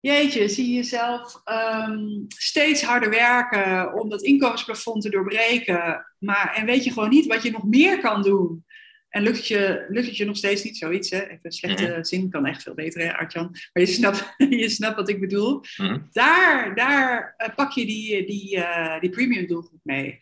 jeetje, 0.00 0.48
zie 0.48 0.68
je 0.68 0.74
jezelf 0.74 1.40
ehm, 1.44 2.08
steeds 2.28 2.82
harder 2.82 3.10
werken 3.10 3.94
om 4.00 4.08
dat 4.08 4.22
inkomensplafond 4.22 5.02
te 5.02 5.10
doorbreken. 5.10 6.06
Maar, 6.18 6.54
en 6.54 6.66
weet 6.66 6.84
je 6.84 6.92
gewoon 6.92 7.08
niet 7.10 7.26
wat 7.26 7.42
je 7.42 7.50
nog 7.50 7.64
meer 7.64 8.00
kan 8.00 8.22
doen. 8.22 8.64
En 9.08 9.22
lukt 9.22 9.36
het 9.36 9.46
je, 9.46 9.86
lukt 9.88 10.06
het 10.06 10.16
je 10.16 10.24
nog 10.24 10.36
steeds 10.36 10.64
niet 10.64 10.76
zoiets, 10.76 11.10
hè? 11.10 11.22
Even 11.22 11.38
een 11.42 11.52
slechte 11.52 11.98
zin, 12.00 12.30
kan 12.30 12.46
echt 12.46 12.62
veel 12.62 12.74
beter, 12.74 13.00
hè, 13.00 13.16
Artjan? 13.16 13.48
Maar 13.72 13.82
je 13.82 13.86
snapt, 13.86 14.34
je 14.62 14.68
snapt 14.68 14.96
wat 14.96 15.08
ik 15.08 15.20
bedoel. 15.20 15.60
Mhm. 15.76 15.98
Daar, 16.10 16.74
daar 16.74 17.34
eh, 17.36 17.54
pak 17.54 17.72
je 17.72 17.86
die, 17.86 18.26
die, 18.26 18.64
eh, 18.64 19.00
die 19.00 19.10
premium 19.10 19.46
doelgroep 19.46 19.80
mee. 19.82 20.20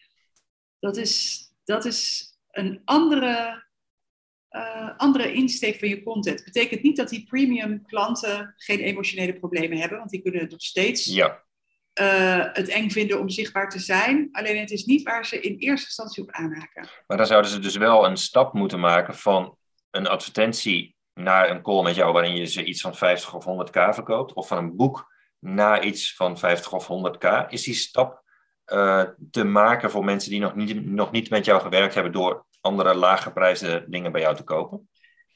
Dat 0.79 0.97
is, 0.97 1.45
dat 1.65 1.85
is 1.85 2.29
een 2.51 2.81
andere, 2.85 3.66
eh, 4.57 4.91
andere 4.97 5.33
insteek 5.33 5.79
van 5.79 5.89
je 5.89 6.03
content. 6.03 6.45
Betekent 6.45 6.83
niet 6.83 6.97
dat 6.97 7.09
die 7.09 7.25
premium 7.25 7.83
klanten 7.87 8.55
geen 8.57 8.79
emotionele 8.81 9.39
problemen 9.39 9.79
hebben, 9.79 9.99
want 9.99 10.11
die 10.11 10.23
kunnen 10.23 10.49
nog 10.49 10.63
steeds 10.63 11.05
Ja. 11.05 11.45
eh, 11.93 12.45
het 12.53 12.69
eng 12.69 12.91
vinden 12.91 13.21
om 13.21 13.29
zichtbaar 13.29 13.69
te 13.71 13.79
zijn. 13.79 14.29
Alleen 14.33 14.61
het 14.61 14.71
is 14.71 14.85
niet 14.85 15.03
waar 15.03 15.27
ze 15.27 15.41
in 15.41 15.57
eerste 15.59 15.87
instantie 15.87 16.23
op 16.23 16.31
aanhaken. 16.31 16.89
Maar 17.07 17.17
dan 17.17 17.27
zouden 17.27 17.51
ze 17.51 17.59
dus 17.59 17.77
wel 17.77 18.07
een 18.07 18.17
stap 18.17 18.53
moeten 18.53 18.81
maken 18.81 19.15
van 19.15 19.57
een 19.91 20.07
advertentie 20.07 20.95
naar 21.15 21.51
een 21.51 21.63
call 21.63 21.83
met 21.83 21.95
jou 21.95 22.13
waarin 22.13 22.37
je 22.37 22.45
ze 22.45 22.65
iets 22.65 22.81
van 22.81 22.95
50 22.97 23.35
of 23.35 23.45
100k 23.45 23.95
verkoopt, 23.95 24.33
of 24.33 24.49
van 24.49 24.59
een 24.59 24.77
boek 24.77 25.15
naar 25.39 25.85
iets 25.85 26.15
van 26.15 26.39
50 26.39 26.73
of 26.73 26.87
100k. 26.87 27.47
Is 27.49 27.63
die 27.63 27.75
stap 27.75 28.23
eh, 28.65 29.03
te 29.31 29.45
maken 29.45 29.91
voor 29.91 30.05
mensen 30.05 30.31
die 30.31 30.41
nog 30.41 30.55
niet, 30.55 30.87
nog 30.87 31.11
niet 31.11 31.31
met 31.31 31.45
jou 31.45 31.61
gewerkt 31.61 31.95
hebben 31.95 32.13
door 32.13 32.47
andere 32.67 32.95
laaggeprijsde 32.95 33.85
dingen 33.89 34.13
bij 34.13 34.21
jou 34.21 34.37
te 34.37 34.45
kopen? 34.45 34.89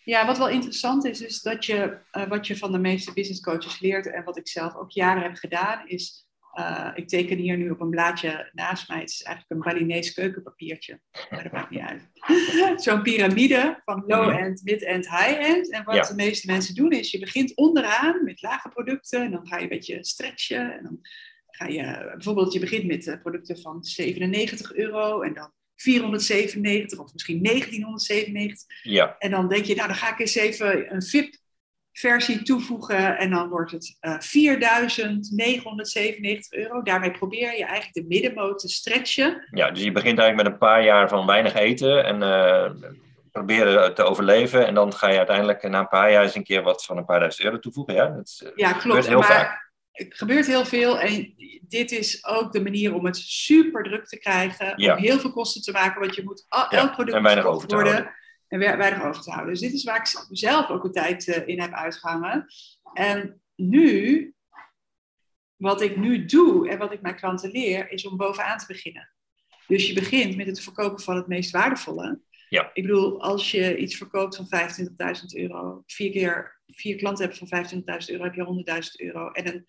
Ja, 0.05 0.26
wat 0.26 0.39
wel 0.39 0.49
interessant 0.49 1.05
is, 1.05 1.20
is 1.20 1.43
dat 1.43 1.64
je, 1.64 1.99
eh, 2.11 2.28
wat 2.28 2.47
je 2.47 2.57
van 2.57 2.72
de 2.72 2.78
meeste 2.78 3.12
business 3.12 3.41
coaches 3.41 3.81
leert 3.81 4.07
en 4.12 4.24
wat 4.24 4.37
ik 4.37 4.49
zelf 4.49 4.74
ook 4.76 4.91
jaren 4.91 5.22
heb 5.22 5.35
gedaan, 5.37 5.89
is, 5.89 6.28
eh, 6.53 6.91
ik 6.95 7.09
teken 7.09 7.37
hier 7.37 7.57
nu 7.57 7.70
op 7.70 7.81
een 7.81 7.91
blaadje 7.91 8.51
naast 8.53 8.89
mij, 8.89 9.01
het 9.01 9.11
is 9.11 9.22
eigenlijk 9.22 9.66
een 9.66 9.72
Balinese 9.72 10.14
keukenpapiertje, 10.14 11.01
maar 11.31 11.43
dat 11.43 11.53
maakt 11.53 11.70
niet 11.70 11.81
uit. 11.81 12.11
Zo'n 12.85 13.03
piramide 13.03 13.81
van 13.85 14.05
low-end, 14.07 14.62
mid-end, 14.64 15.09
high-end. 15.11 15.70
En 15.70 15.85
wat 15.85 15.95
Ja. 15.95 16.03
de 16.03 16.14
meeste 16.14 16.47
mensen 16.47 16.74
doen 16.74 16.91
is, 16.91 17.11
je 17.11 17.18
begint 17.18 17.57
onderaan 17.57 18.24
met 18.24 18.43
lage 18.43 18.68
producten 18.68 19.22
en 19.22 19.31
dan 19.31 19.47
ga 19.47 19.57
je 19.57 19.62
een 19.62 19.68
beetje 19.68 20.05
stretchen 20.05 20.76
en 20.76 20.83
dan 20.83 20.99
ga 21.47 21.66
je, 21.66 22.11
bijvoorbeeld 22.14 22.53
je 22.53 22.61
begint 22.61 22.85
met 22.87 23.07
eh, 23.07 23.20
producten 23.20 23.59
van 23.61 23.85
97 23.85 24.74
euro 24.74 25.20
en 25.20 25.35
dan 25.35 25.53
497 25.81 26.99
of 26.99 27.12
misschien 27.12 27.43
1997. 27.43 28.66
Ja, 28.83 29.16
En 29.18 29.31
dan 29.31 29.49
denk 29.49 29.64
je, 29.64 29.74
nou 29.74 29.89
dan 29.89 29.97
ga 29.97 30.12
ik 30.12 30.18
eens 30.18 30.35
even 30.35 30.95
een 30.95 31.03
VIP-versie 31.03 32.43
toevoegen. 32.43 33.18
En 33.18 33.31
dan 33.31 33.49
wordt 33.49 33.70
het 33.70 33.97
eh 34.01 34.18
4.997 34.18 34.20
euro. 36.51 36.83
Daarmee 36.83 37.11
probeer 37.11 37.57
je 37.57 37.64
eigenlijk 37.64 37.93
de 37.95 38.05
middenmoot 38.09 38.59
te 38.59 38.68
stretchen. 38.68 39.47
ja, 39.51 39.70
dus 39.70 39.83
je 39.83 39.93
begint 39.93 40.18
eigenlijk 40.18 40.49
met 40.49 40.53
een 40.53 40.59
paar 40.68 40.85
jaar 40.85 41.09
van 41.09 41.26
weinig 41.26 41.55
eten 41.55 42.05
en 42.05 42.22
eh, 42.22 42.70
proberen 43.33 43.95
te 43.95 44.03
overleven. 44.03 44.66
En 44.66 44.74
dan 44.74 44.93
ga 44.95 45.09
je 45.11 45.16
uiteindelijk 45.16 45.68
na 45.68 45.78
een 45.81 45.89
paar 45.89 46.11
jaar 46.12 46.22
eens 46.22 46.35
een 46.35 46.45
keer 46.45 46.62
wat 46.62 46.85
van 46.85 46.97
een 46.97 47.05
paar 47.05 47.18
duizend 47.20 47.45
euro 47.45 47.59
toevoegen. 47.59 47.95
Ja, 47.95 48.07
dat 48.09 48.26
is, 48.26 48.43
eh, 48.45 48.51
Ja, 48.55 48.66
gebeurt 48.72 48.83
klopt. 48.83 49.07
heel 49.07 49.18
maar 49.18 49.26
vaak. 49.28 49.70
Het 50.07 50.14
gebeurt 50.14 50.46
heel 50.46 50.64
veel. 50.64 51.01
En 51.01 51.34
dit 51.68 51.90
is 51.92 52.24
ook 52.26 52.53
de 52.53 52.62
manier 52.62 52.94
om 52.94 53.05
het 53.05 53.16
super 53.16 53.82
druk 53.82 54.07
te 54.07 54.18
krijgen. 54.18 54.72
Ja. 54.76 54.96
Om 54.96 55.03
heel 55.03 55.18
veel 55.18 55.32
kosten 55.32 55.62
te 55.62 55.72
maken. 55.72 56.01
Want 56.01 56.14
je 56.14 56.24
moet 56.24 56.44
al, 56.48 56.61
Ja, 56.61 56.70
elk 56.70 56.92
product 56.92 57.16
en 57.16 57.22
weinig 57.22 57.44
moet 57.44 57.53
over 57.55 57.68
te 57.68 57.74
worden. 57.74 57.92
houden. 57.92 58.14
En 58.48 58.59
we- 58.59 58.76
weinig 58.76 59.05
over 59.05 59.22
te 59.22 59.30
houden. 59.30 59.53
Dus 59.53 59.62
dit 59.62 59.72
is 59.72 59.84
waar 59.84 59.96
ik 59.96 60.26
zelf 60.30 60.68
ook 60.68 60.84
een 60.84 60.92
tijd 60.92 61.28
eh, 61.28 61.48
in 61.48 61.61
heb 61.61 61.72
uitgehangen. 61.72 62.46
En 62.94 63.40
nu, 63.57 64.34
wat 65.57 65.80
ik 65.80 65.96
nu 65.96 66.24
doe 66.24 66.68
en 66.68 66.78
wat 66.78 66.92
ik 66.92 67.01
mijn 67.01 67.16
klanten 67.16 67.51
leer, 67.51 67.90
is 67.90 68.07
om 68.07 68.16
bovenaan 68.16 68.59
te 68.59 68.64
beginnen. 68.66 69.11
Dus 69.66 69.86
je 69.86 69.92
begint 69.94 70.36
met 70.36 70.46
het 70.46 70.61
verkopen 70.61 71.03
van 71.05 71.16
het 71.16 71.26
meest 71.26 71.51
waardevolle. 71.51 72.20
Ja. 72.48 72.70
Ik 72.72 72.82
bedoel, 72.82 73.22
als 73.22 73.51
je 73.51 73.76
iets 73.76 73.96
verkoopt 73.96 74.36
van 74.36 74.46
25.000 74.48 75.34
euro, 75.36 75.82
vier 75.86 76.11
keer 76.11 76.59
vier 76.66 76.96
klanten 76.96 77.24
hebt 77.24 77.38
van 77.38 77.48
25.000 77.48 78.11
euro, 78.11 78.24
heb 78.24 78.34
je 78.34 78.42
100.000 78.44 79.01
euro. 79.01 79.30
En 79.30 79.46
een- 79.55 79.66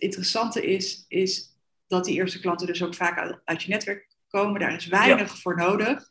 interessante 0.00 0.66
is, 0.66 1.04
is 1.08 1.56
dat 1.86 2.04
die 2.04 2.14
eerste 2.14 2.40
klanten 2.40 2.66
dus 2.66 2.82
ook 2.82 2.94
vaak 2.94 3.18
uit, 3.18 3.40
uit 3.44 3.62
je 3.62 3.68
netwerk 3.68 4.08
komen. 4.28 4.60
Daar 4.60 4.74
is 4.74 4.86
weinig 4.86 5.38
voor 5.38 5.56
nodig. 5.56 6.08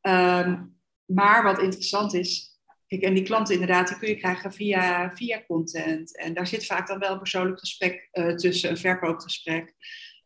Ehm, 0.00 0.64
maar 1.04 1.42
wat 1.42 1.62
interessant 1.62 2.14
is, 2.14 2.60
kijk, 2.86 3.02
en 3.02 3.14
die 3.14 3.24
klanten 3.24 3.54
inderdaad, 3.54 3.88
die 3.88 3.98
kun 3.98 4.08
je 4.08 4.16
krijgen 4.16 4.52
via, 4.52 5.12
via 5.16 5.44
content. 5.46 6.16
En 6.16 6.34
daar 6.34 6.46
zit 6.46 6.66
vaak 6.66 6.86
dan 6.86 6.98
wel 6.98 7.12
een 7.12 7.18
persoonlijk 7.18 7.58
gesprek 7.58 8.08
eh, 8.10 8.34
tussen, 8.34 8.70
een 8.70 8.76
verkoopgesprek. 8.76 9.74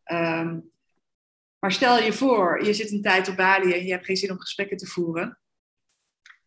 Ehm, 0.03 0.59
maar 1.59 1.71
stel 1.71 2.03
je 2.03 2.13
voor, 2.13 2.65
je 2.65 2.73
zit 2.73 2.91
een 2.91 3.01
tijd 3.01 3.27
op 3.27 3.35
Bali 3.35 3.73
en 3.73 3.85
je 3.85 3.91
hebt 3.91 4.05
geen 4.05 4.17
zin 4.17 4.31
om 4.31 4.39
gesprekken 4.39 4.77
te 4.77 4.87
voeren. 4.87 5.39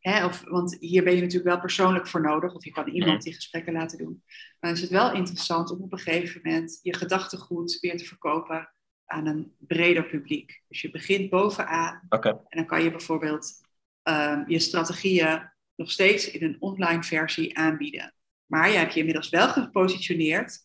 Hè, 0.00 0.24
of, 0.24 0.42
want 0.44 0.76
hier 0.80 1.04
ben 1.04 1.14
je 1.14 1.20
natuurlijk 1.20 1.48
wel 1.48 1.60
persoonlijk 1.60 2.06
voor 2.08 2.20
nodig, 2.20 2.54
of 2.54 2.64
je 2.64 2.70
kan 2.70 2.88
iemand 2.88 3.22
die 3.22 3.34
gesprekken 3.34 3.72
laten 3.72 3.98
doen. 3.98 4.22
Maar 4.26 4.70
dan 4.70 4.72
is 4.72 4.80
het 4.80 4.90
wel 4.90 5.12
interessant 5.12 5.70
om 5.70 5.82
op 5.82 5.92
een 5.92 5.98
gegeven 5.98 6.40
moment 6.44 6.80
je 6.82 6.94
gedachtegoed 6.94 7.78
weer 7.80 7.96
te 7.96 8.04
verkopen 8.04 8.72
aan 9.04 9.26
een 9.26 9.54
breder 9.58 10.04
publiek. 10.04 10.62
Dus 10.68 10.80
je 10.80 10.90
begint 10.90 11.30
bovenaan 11.30 12.06
Oké, 12.08 12.28
en 12.28 12.44
dan 12.48 12.66
kan 12.66 12.82
je 12.82 12.90
bijvoorbeeld 12.90 13.52
ehm, 14.02 14.42
je 14.46 14.58
strategieën 14.58 15.50
nog 15.74 15.90
steeds 15.90 16.30
in 16.30 16.42
een 16.42 16.56
online 16.60 17.02
versie 17.02 17.58
aanbieden. 17.58 18.14
Maar 18.46 18.70
je 18.70 18.76
hebt 18.76 18.92
je 18.92 18.98
inmiddels 18.98 19.28
wel 19.28 19.48
gepositioneerd 19.48 20.58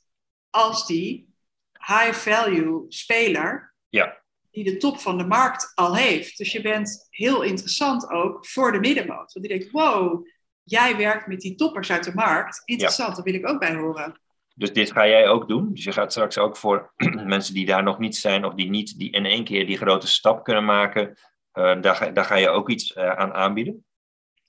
als 0.50 0.88
die 0.88 1.34
high-value 1.80 2.86
speler 2.88 3.76
Ja. 3.90 4.24
Die 4.56 4.64
de 4.64 4.78
top 4.78 5.00
van 5.00 5.18
de 5.18 5.26
markt 5.26 5.72
al 5.74 5.96
heeft. 5.96 6.38
Dus 6.38 6.52
je 6.52 6.62
bent 6.62 7.08
heel 7.10 7.42
interessant 7.42 8.10
ook 8.10 8.48
voor 8.48 8.72
de 8.72 8.80
middenmoot. 8.80 9.34
Want 9.34 9.46
die 9.46 9.58
denkt, 9.58 9.72
wow, 9.72 10.28
jij 10.64 10.98
werkt 10.98 11.28
met 11.28 11.40
die 11.40 11.56
toppers 11.56 11.92
uit 11.92 12.04
de 12.04 12.14
markt. 12.14 12.62
Interessant, 12.66 13.16
daar 13.16 13.24
wil 13.24 13.34
ik 13.34 13.50
ook 13.50 13.60
bij 13.60 13.76
horen. 13.76 14.20
Dus 14.56 14.74
dit 14.74 14.92
ga 14.92 15.08
jij 15.08 15.28
ook 15.28 15.48
doen. 15.48 15.74
Dus 15.74 15.84
je 15.84 15.92
gaat 15.92 16.12
straks 16.12 16.38
ook 16.38 16.58
voor 16.58 16.94
mensen 17.36 17.54
die 17.54 17.66
daar 17.66 17.84
nog 17.84 18.00
niet 18.00 18.16
zijn 18.16 18.46
of 18.46 18.54
die 18.54 18.70
niet 18.70 18.98
die 18.98 19.12
in 19.12 19.26
één 19.26 19.44
keer 19.44 19.68
die 19.68 19.78
grote 19.78 20.08
stap 20.08 20.44
kunnen 20.44 20.66
maken, 20.66 21.18
eh, 21.52 21.82
daar, 21.82 21.96
ga, 21.96 22.10
daar 22.10 22.26
ga 22.26 22.36
je 22.36 22.50
ook 22.50 22.70
iets 22.70 22.94
eh, 22.94 23.10
aan 23.10 23.34
aanbieden. 23.34 23.86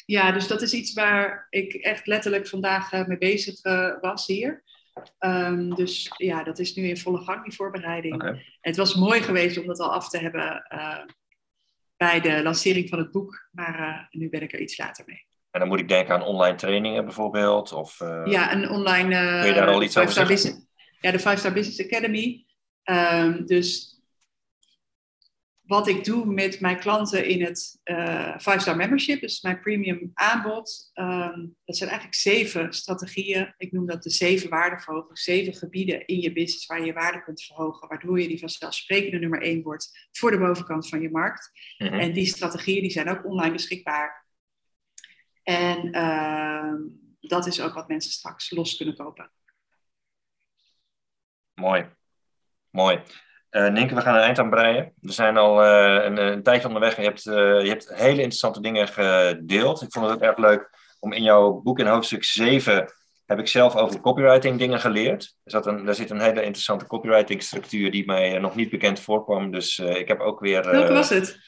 Ja, 0.04 0.32
dus 0.32 0.46
dat 0.46 0.62
is 0.62 0.72
iets 0.72 0.92
waar 0.92 1.46
ik 1.50 1.74
echt 1.74 2.06
letterlijk 2.06 2.48
vandaag 2.48 2.92
uh, 2.92 3.06
mee 3.06 3.18
bezig 3.18 3.62
was 4.00 4.26
hier. 4.26 4.64
Um, 5.18 5.74
dus 5.74 6.12
ja, 6.16 6.42
dat 6.42 6.58
is 6.58 6.74
nu 6.74 6.88
in 6.88 6.96
volle 6.96 7.20
gang, 7.22 7.44
die 7.44 7.54
voorbereiding. 7.54 8.14
Okay. 8.14 8.44
Het 8.60 8.76
was 8.76 8.94
mooi 8.94 9.22
geweest 9.22 9.58
om 9.58 9.66
dat 9.66 9.78
al 9.78 9.92
af 9.92 10.08
te 10.08 10.18
hebben 10.18 10.66
uh, 10.74 10.98
bij 11.96 12.20
de 12.20 12.42
lancering 12.42 12.88
van 12.88 12.98
het 12.98 13.10
boek, 13.10 13.48
maar 13.50 14.06
nu 14.10 14.28
ben 14.28 14.42
ik 14.42 14.52
er 14.52 14.60
iets 14.60 14.78
later 14.78 15.04
mee. 15.06 15.24
En 15.50 15.60
dan 15.60 15.68
moet 15.68 15.80
ik 15.80 15.88
denken 15.88 16.14
aan 16.14 16.22
online 16.22 16.56
trainingen 16.56 17.04
bijvoorbeeld? 17.04 17.72
Of, 17.72 17.98
ja, 18.24 18.52
een 18.52 18.70
online... 18.70 19.40
Kun 19.40 19.48
je 19.48 19.54
daar 19.54 19.68
al 19.68 19.82
iets 19.82 19.98
over 19.98 20.12
zeggen? 20.12 20.34
Business, 20.34 20.66
ja, 21.00 21.10
de 21.10 21.18
Five 21.18 21.36
Star 21.36 21.52
Business 21.52 21.84
Academy. 21.84 22.46
Um, 22.84 23.46
dus 23.46 23.95
wat 25.66 25.88
ik 25.88 26.04
doe 26.04 26.26
met 26.26 26.60
mijn 26.60 26.78
klanten 26.78 27.26
in 27.26 27.44
het 27.44 27.80
uh, 27.84 28.38
Five 28.38 28.58
Star 28.58 28.76
Membership, 28.76 29.20
dus 29.20 29.40
mijn 29.40 29.60
premium 29.60 30.10
aanbod. 30.14 30.90
Um, 30.94 31.56
dat 31.64 31.76
zijn 31.76 31.90
eigenlijk 31.90 32.18
zeven 32.18 32.72
strategieën. 32.72 33.54
Ik 33.56 33.72
noem 33.72 33.86
dat 33.86 34.02
de 34.02 34.10
zeven 34.10 34.50
waardeverhogers, 34.50 35.22
zeven 35.22 35.54
gebieden 35.54 36.06
in 36.06 36.20
je 36.20 36.32
business 36.32 36.66
waar 36.66 36.80
je 36.80 36.86
je 36.86 36.92
waarde 36.92 37.22
kunt 37.22 37.42
verhogen, 37.42 37.88
waardoor 37.88 38.20
je 38.20 38.28
die 38.28 38.38
vanzelfsprekende 38.38 39.18
nummer 39.18 39.42
één 39.42 39.62
wordt 39.62 40.08
voor 40.12 40.30
de 40.30 40.38
bovenkant 40.38 40.88
van 40.88 41.00
je 41.00 41.10
markt. 41.10 41.50
Mhm. 41.78 41.94
En 41.94 42.12
die 42.12 42.26
strategieën 42.26 42.80
die 42.80 42.90
zijn 42.90 43.08
ook 43.08 43.24
online 43.24 43.52
beschikbaar. 43.52 44.26
En 45.42 45.96
uh, 45.96 46.74
dat 47.20 47.46
is 47.46 47.60
ook 47.60 47.74
wat 47.74 47.88
mensen 47.88 48.12
straks 48.12 48.50
los 48.50 48.76
kunnen 48.76 48.96
kopen. 48.96 49.30
Mooi. 51.54 51.90
Mooi. 52.70 53.02
Uh, 53.56 53.68
Ninke, 53.68 53.94
we 53.94 54.00
gaan 54.00 54.14
een 54.14 54.20
eind 54.20 54.38
aan 54.38 54.50
breien. 54.50 54.92
We 55.00 55.12
zijn 55.12 55.36
al 55.36 55.64
uh, 55.64 56.04
een, 56.04 56.16
een, 56.16 56.42
tijdje 56.42 56.66
onderweg. 56.66 56.96
Je 56.96 57.02
hebt, 57.02 57.26
uh, 57.26 57.34
je 57.34 57.68
hebt 57.68 57.88
hele 57.94 58.16
interessante 58.16 58.60
dingen 58.60 58.88
gedeeld. 58.88 59.82
Ik 59.82 59.92
vond 59.92 60.06
het 60.06 60.14
ook 60.14 60.22
erg 60.22 60.36
leuk 60.36 60.70
om 61.00 61.12
in 61.12 61.22
jouw 61.22 61.52
boek 61.52 61.78
in 61.78 61.86
hoofdstuk 61.86 62.24
7 62.24 62.92
heb 63.26 63.38
ik 63.38 63.48
zelf 63.48 63.76
over 63.76 64.00
copywriting 64.00 64.58
dingen 64.58 64.80
geleerd. 64.80 65.34
Er, 65.44 65.50
zat 65.50 65.66
een, 65.66 65.84
daar 65.84 65.94
zit 65.94 66.10
een 66.10 66.20
hele 66.20 66.42
interessante 66.42 66.86
copywriting 66.86 67.42
structuur 67.42 67.90
die 67.90 68.06
mij 68.06 68.38
nog 68.38 68.54
niet 68.54 68.70
bekend 68.70 69.00
voorkwam. 69.00 69.50
Dus 69.50 69.78
ik 69.78 70.08
heb 70.08 70.20
ook 70.20 70.40
weer... 70.40 70.70
Welke 70.70 70.92
was 70.92 71.08
het? 71.08 71.38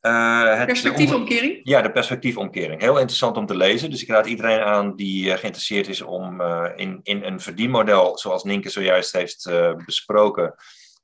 het 0.00 0.66
perspectiefomkering? 0.66 1.60
Ja, 1.62 1.82
de 1.82 1.92
perspectiefomkering. 1.92 2.80
Heel 2.80 2.98
interessant 2.98 3.36
om 3.36 3.46
te 3.46 3.56
lezen. 3.56 3.90
Dus 3.90 4.02
ik 4.02 4.08
raad 4.08 4.26
iedereen 4.26 4.60
aan 4.60 4.96
die 4.96 5.36
geïnteresseerd 5.36 5.88
is 5.88 6.02
om 6.02 6.42
in, 6.76 7.00
in 7.02 7.24
een 7.24 7.40
verdienmodel, 7.40 8.18
zoals 8.18 8.44
Ninke 8.44 8.70
zojuist 8.70 9.12
heeft 9.12 9.50
besproken, 9.86 10.54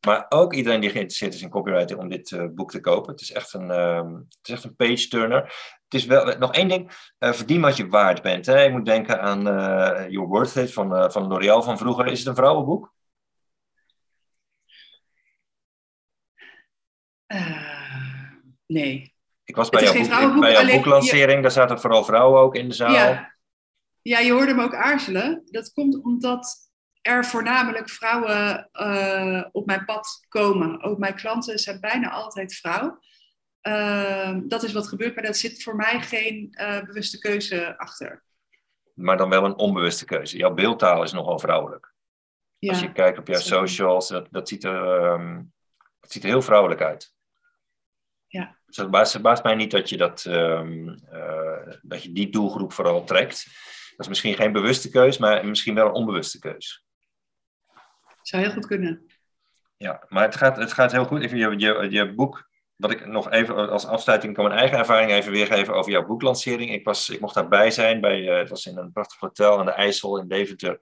maar 0.07 0.27
ook 0.29 0.55
iedereen 0.55 0.81
die 0.81 0.91
geïnteresseerd 0.91 1.35
is 1.35 1.43
in 1.43 1.49
copywriting 1.49 2.01
om 2.01 2.09
dit 2.09 2.31
uh, 2.31 2.45
boek 2.55 2.71
te 2.71 2.81
kopen. 2.81 3.13
Het 3.13 3.21
is 3.21 3.33
echt 3.33 3.55
een, 3.55 3.71
uh, 3.71 4.13
het 4.13 4.49
is 4.49 4.53
echt 4.53 4.65
een 4.65 4.77
page 4.77 5.09
turner. 5.09 5.43
Het 5.85 5.95
is 5.95 6.05
wel 6.05 6.39
nog 6.39 6.53
één 6.53 6.69
ding. 6.69 6.91
Uh, 7.19 7.33
verdien 7.33 7.61
wat 7.61 7.77
je 7.77 7.89
waard 7.89 8.23
bent. 8.23 8.47
Hè? 8.47 8.61
Je 8.61 8.71
moet 8.71 8.85
denken 8.85 9.21
aan 9.21 9.43
Your 10.11 10.29
Worth 10.29 10.55
It 10.55 10.73
van, 10.73 11.13
van 11.13 11.27
L'Oreal 11.27 11.63
van 11.63 11.79
vroeger. 11.79 12.07
Is 12.07 12.19
het 12.19 12.29
een 12.29 12.35
vrouwenboek? 12.35 12.95
nee. 18.67 19.15
Ik 19.45 19.57
was 19.57 19.69
bij 19.69 19.83
jouw, 19.83 20.33
boek, 20.33 20.41
bij 20.41 20.53
jouw 20.53 20.75
boeklancering. 20.75 21.37
Je... 21.37 21.43
Daar 21.43 21.51
zaten 21.51 21.81
vooral 21.81 22.05
vrouwen 22.05 22.41
ook 22.41 22.55
in 22.55 22.69
de 22.69 22.75
zaal. 22.75 22.93
Ja. 22.93 23.37
ja, 24.03 24.19
je 24.19 24.33
hoorde 24.33 24.51
hem 24.51 24.61
ook 24.61 24.75
aarzelen. 24.75 25.43
Dat 25.47 25.73
komt 25.73 26.03
omdat 26.03 26.66
er 27.07 27.25
voornamelijk 27.25 27.89
vrouwen 27.89 28.69
uh, 28.73 29.45
op 29.53 29.67
mijn 29.67 29.85
pad 29.85 30.25
komen. 30.29 30.83
Ook 30.83 30.99
mijn 30.99 31.15
klanten 31.15 31.59
zijn 31.59 31.81
bijna 31.81 32.11
altijd 32.11 32.55
vrouw. 32.55 32.99
Uh, 33.63 34.37
dat 34.45 34.63
is 34.63 34.73
wat 34.73 34.89
gebeurt, 34.89 35.15
maar 35.15 35.25
daar 35.25 35.35
zit 35.35 35.63
voor 35.63 35.77
mij 35.77 36.01
geen 36.01 36.49
uh, 36.61 36.83
bewuste 36.83 37.19
keuze 37.19 37.79
achter. 37.79 38.25
Maar 38.95 39.17
dan 39.17 39.29
wel 39.29 39.45
een 39.45 39.59
onbewuste 39.59 40.05
keuze. 40.05 40.37
Jouw 40.37 40.55
beeldtaal 40.55 41.03
is 41.03 41.13
nogal 41.13 41.39
vrouwelijk. 41.39 41.95
Ja, 42.59 42.71
Als 42.71 42.81
je 42.81 42.93
kijkt 42.93 43.19
op 43.19 43.27
jouw 43.27 43.41
socials, 43.41 44.09
dat, 44.09 44.29
dat, 44.31 44.49
ziet 44.49 44.65
er, 44.65 45.13
um, 45.13 45.53
dat 46.01 46.13
ziet 46.13 46.23
er 46.23 46.29
heel 46.29 46.43
vrouwelijk 46.43 46.81
uit. 46.81 47.15
Ja. 48.27 48.57
Dus 48.67 48.77
het 48.77 48.91
baast, 48.91 49.23
baast 49.23 49.43
mij 49.43 49.55
niet 49.55 49.71
dat 49.71 49.89
je, 49.89 49.97
dat, 49.97 50.25
um, 50.25 51.01
dat 51.83 52.03
je 52.03 52.13
die 52.13 52.31
doelgroep 52.31 52.73
vooral 52.73 53.05
trekt. 53.05 53.45
Dat 53.91 54.07
is 54.07 54.09
misschien 54.09 54.35
geen 54.35 54.53
bewuste 54.53 54.91
keus, 54.91 55.19
maar 55.19 55.47
misschien 55.47 55.75
wel 55.75 55.87
een 55.87 55.93
onbewuste 55.93 56.39
keus. 56.39 56.86
Zou 58.27 58.43
heel 58.43 58.53
goed 58.53 58.67
kunnen. 58.67 59.07
Ja, 59.77 60.05
maar 60.09 60.23
het 60.23 60.37
gaat, 60.37 60.57
het 60.57 60.73
gaat 60.73 60.93
heel 60.93 61.05
goed. 61.05 61.23
Even 61.23 61.39
je, 61.39 61.59
je, 61.59 61.87
je 61.91 62.15
boek, 62.15 62.49
wat 62.77 62.91
ik 62.91 63.07
nog 63.07 63.31
even 63.31 63.71
als 63.71 63.87
afsluiting 63.87 64.35
kan 64.35 64.45
mijn 64.45 64.59
eigen 64.59 64.79
ervaring 64.79 65.11
even 65.11 65.33
weergeven 65.33 65.75
over 65.75 65.93
jouw 65.93 66.07
boeklancering. 66.07 66.73
Ik, 66.73 66.85
was, 66.85 67.09
ik 67.09 67.21
mocht 67.21 67.35
daarbij 67.35 67.71
zijn, 67.71 68.01
bij, 68.01 68.21
uh, 68.21 68.39
het 68.39 68.49
was 68.49 68.67
in 68.67 68.77
een 68.77 68.93
prachtig 68.93 69.21
hotel 69.21 69.59
aan 69.59 69.65
de 69.67 69.73
IJssel 69.73 70.19
in 70.19 70.29
Deventer. 70.29 70.81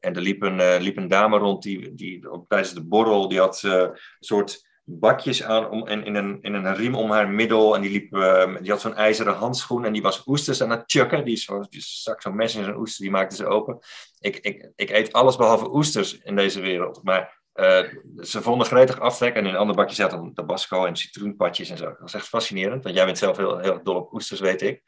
En 0.00 0.14
er 0.14 0.20
liep 0.20 0.42
een, 0.42 0.58
uh, 0.58 0.76
liep 0.78 0.96
een 0.96 1.08
dame 1.08 1.38
rond 1.38 1.62
die, 1.62 1.94
die 1.94 2.32
op, 2.32 2.48
tijdens 2.48 2.74
de 2.74 2.84
borrel, 2.84 3.28
die 3.28 3.38
had 3.38 3.62
uh, 3.62 3.72
een 3.72 3.96
soort 4.20 4.65
bakjes 4.88 5.42
aan 5.42 5.70
om, 5.70 5.86
in, 5.86 6.04
in, 6.04 6.14
een, 6.14 6.38
in 6.40 6.54
een 6.54 6.74
riem 6.74 6.94
om 6.94 7.10
haar 7.10 7.28
middel. 7.28 7.74
En 7.74 7.80
die, 7.80 7.90
liep, 7.90 8.10
die 8.62 8.70
had 8.70 8.80
zo'n 8.80 8.94
ijzeren 8.94 9.34
handschoen 9.34 9.84
en 9.84 9.92
die 9.92 10.02
was 10.02 10.26
oesters 10.26 10.62
aan 10.62 10.70
het 10.70 10.82
chucken. 10.86 11.24
Die, 11.24 11.36
zo, 11.36 11.64
die 11.70 11.80
stak 11.80 12.22
zo'n 12.22 12.36
mes 12.36 12.54
in 12.54 12.64
zijn 12.64 12.76
oester, 12.76 13.02
die 13.02 13.10
maakte 13.10 13.36
ze 13.36 13.46
open. 13.46 13.78
Ik, 14.20 14.36
ik, 14.36 14.70
ik 14.76 14.90
eet 14.90 15.12
alles 15.12 15.36
behalve 15.36 15.74
oesters 15.74 16.18
in 16.18 16.36
deze 16.36 16.60
wereld. 16.60 17.00
Maar 17.02 17.42
uh, 17.54 17.82
ze 18.20 18.42
vonden 18.42 18.66
gretig 18.66 19.00
aftrek 19.00 19.34
en 19.34 19.46
in 19.46 19.50
een 19.50 19.60
ander 19.60 19.76
bakje 19.76 19.94
zaten 19.94 20.34
tabasco 20.34 20.84
en 20.84 20.96
citroenpatjes 20.96 21.70
en 21.70 21.76
zo. 21.76 21.84
Dat 21.84 21.98
was 21.98 22.14
echt 22.14 22.28
fascinerend, 22.28 22.82
want 22.82 22.94
jij 22.94 23.04
bent 23.04 23.18
zelf 23.18 23.36
heel, 23.36 23.58
heel 23.58 23.82
dol 23.82 23.96
op 23.96 24.12
oesters, 24.12 24.40
weet 24.40 24.62
ik. 24.62 24.82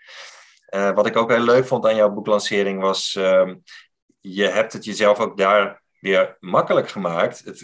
Uh, 0.74 0.90
wat 0.90 1.06
ik 1.06 1.16
ook 1.16 1.30
heel 1.30 1.40
leuk 1.40 1.66
vond 1.66 1.86
aan 1.86 1.96
jouw 1.96 2.10
boeklancering 2.10 2.80
was, 2.80 3.14
uh, 3.18 3.54
je 4.20 4.44
hebt 4.44 4.72
het 4.72 4.84
jezelf 4.84 5.18
ook 5.18 5.36
daar 5.36 5.82
weer 6.00 6.36
makkelijk 6.40 6.88
gemaakt 6.88 7.44
het, 7.44 7.58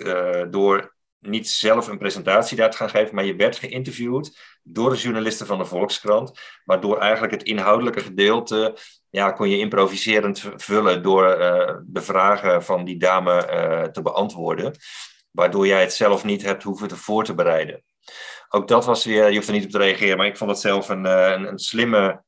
door 0.53 0.94
niet 1.27 1.49
zelf 1.49 1.89
een 1.89 1.99
presentatie 1.99 2.57
daar 2.57 2.71
te 2.71 2.77
gaan 2.77 2.91
geven, 2.91 3.15
maar 3.15 3.25
je 3.25 3.37
werd 3.37 3.57
geïnterviewd 3.57 4.39
door 4.63 4.91
de 4.91 4.97
journalisten 4.97 5.47
van 5.47 5.59
de 5.59 5.65
Volkskrant, 5.65 6.41
waardoor 6.65 6.99
eigenlijk 6.99 7.33
het 7.33 7.43
inhoudelijke 7.43 8.01
gedeelte 8.01 8.77
ja, 9.11 9.33
kon 9.33 9.49
je 9.49 9.59
improviserend 9.59 10.45
vullen 10.57 11.03
door 11.03 11.41
uh, 11.41 11.75
de 11.87 12.03
vragen 12.03 12.65
van 12.65 12.85
die 12.85 12.97
dame 12.97 13.51
uh, 13.51 13.83
te 13.83 14.03
beantwoorden, 14.03 14.77
waardoor 15.31 15.67
jij 15.67 15.81
het 15.81 15.93
zelf 15.93 16.25
niet 16.25 16.43
hebt 16.43 16.63
hoeven 16.63 16.89
te 16.89 16.97
voor 16.97 17.25
te 17.25 17.35
bereiden. 17.35 17.83
Ook 18.49 18.69
dat 18.69 18.85
was 18.85 19.05
weer, 19.05 19.29
je 19.29 19.35
hoeft 19.35 19.49
er 19.49 19.55
niet 19.55 19.65
op 19.65 19.71
te 19.71 19.79
reageren, 19.79 20.17
maar 20.17 20.27
ik 20.27 20.37
vond 20.37 20.51
het 20.51 20.61
zelf 20.61 20.89
een, 20.89 21.05
een, 21.05 21.49
een 21.49 21.59
slimme 21.59 22.23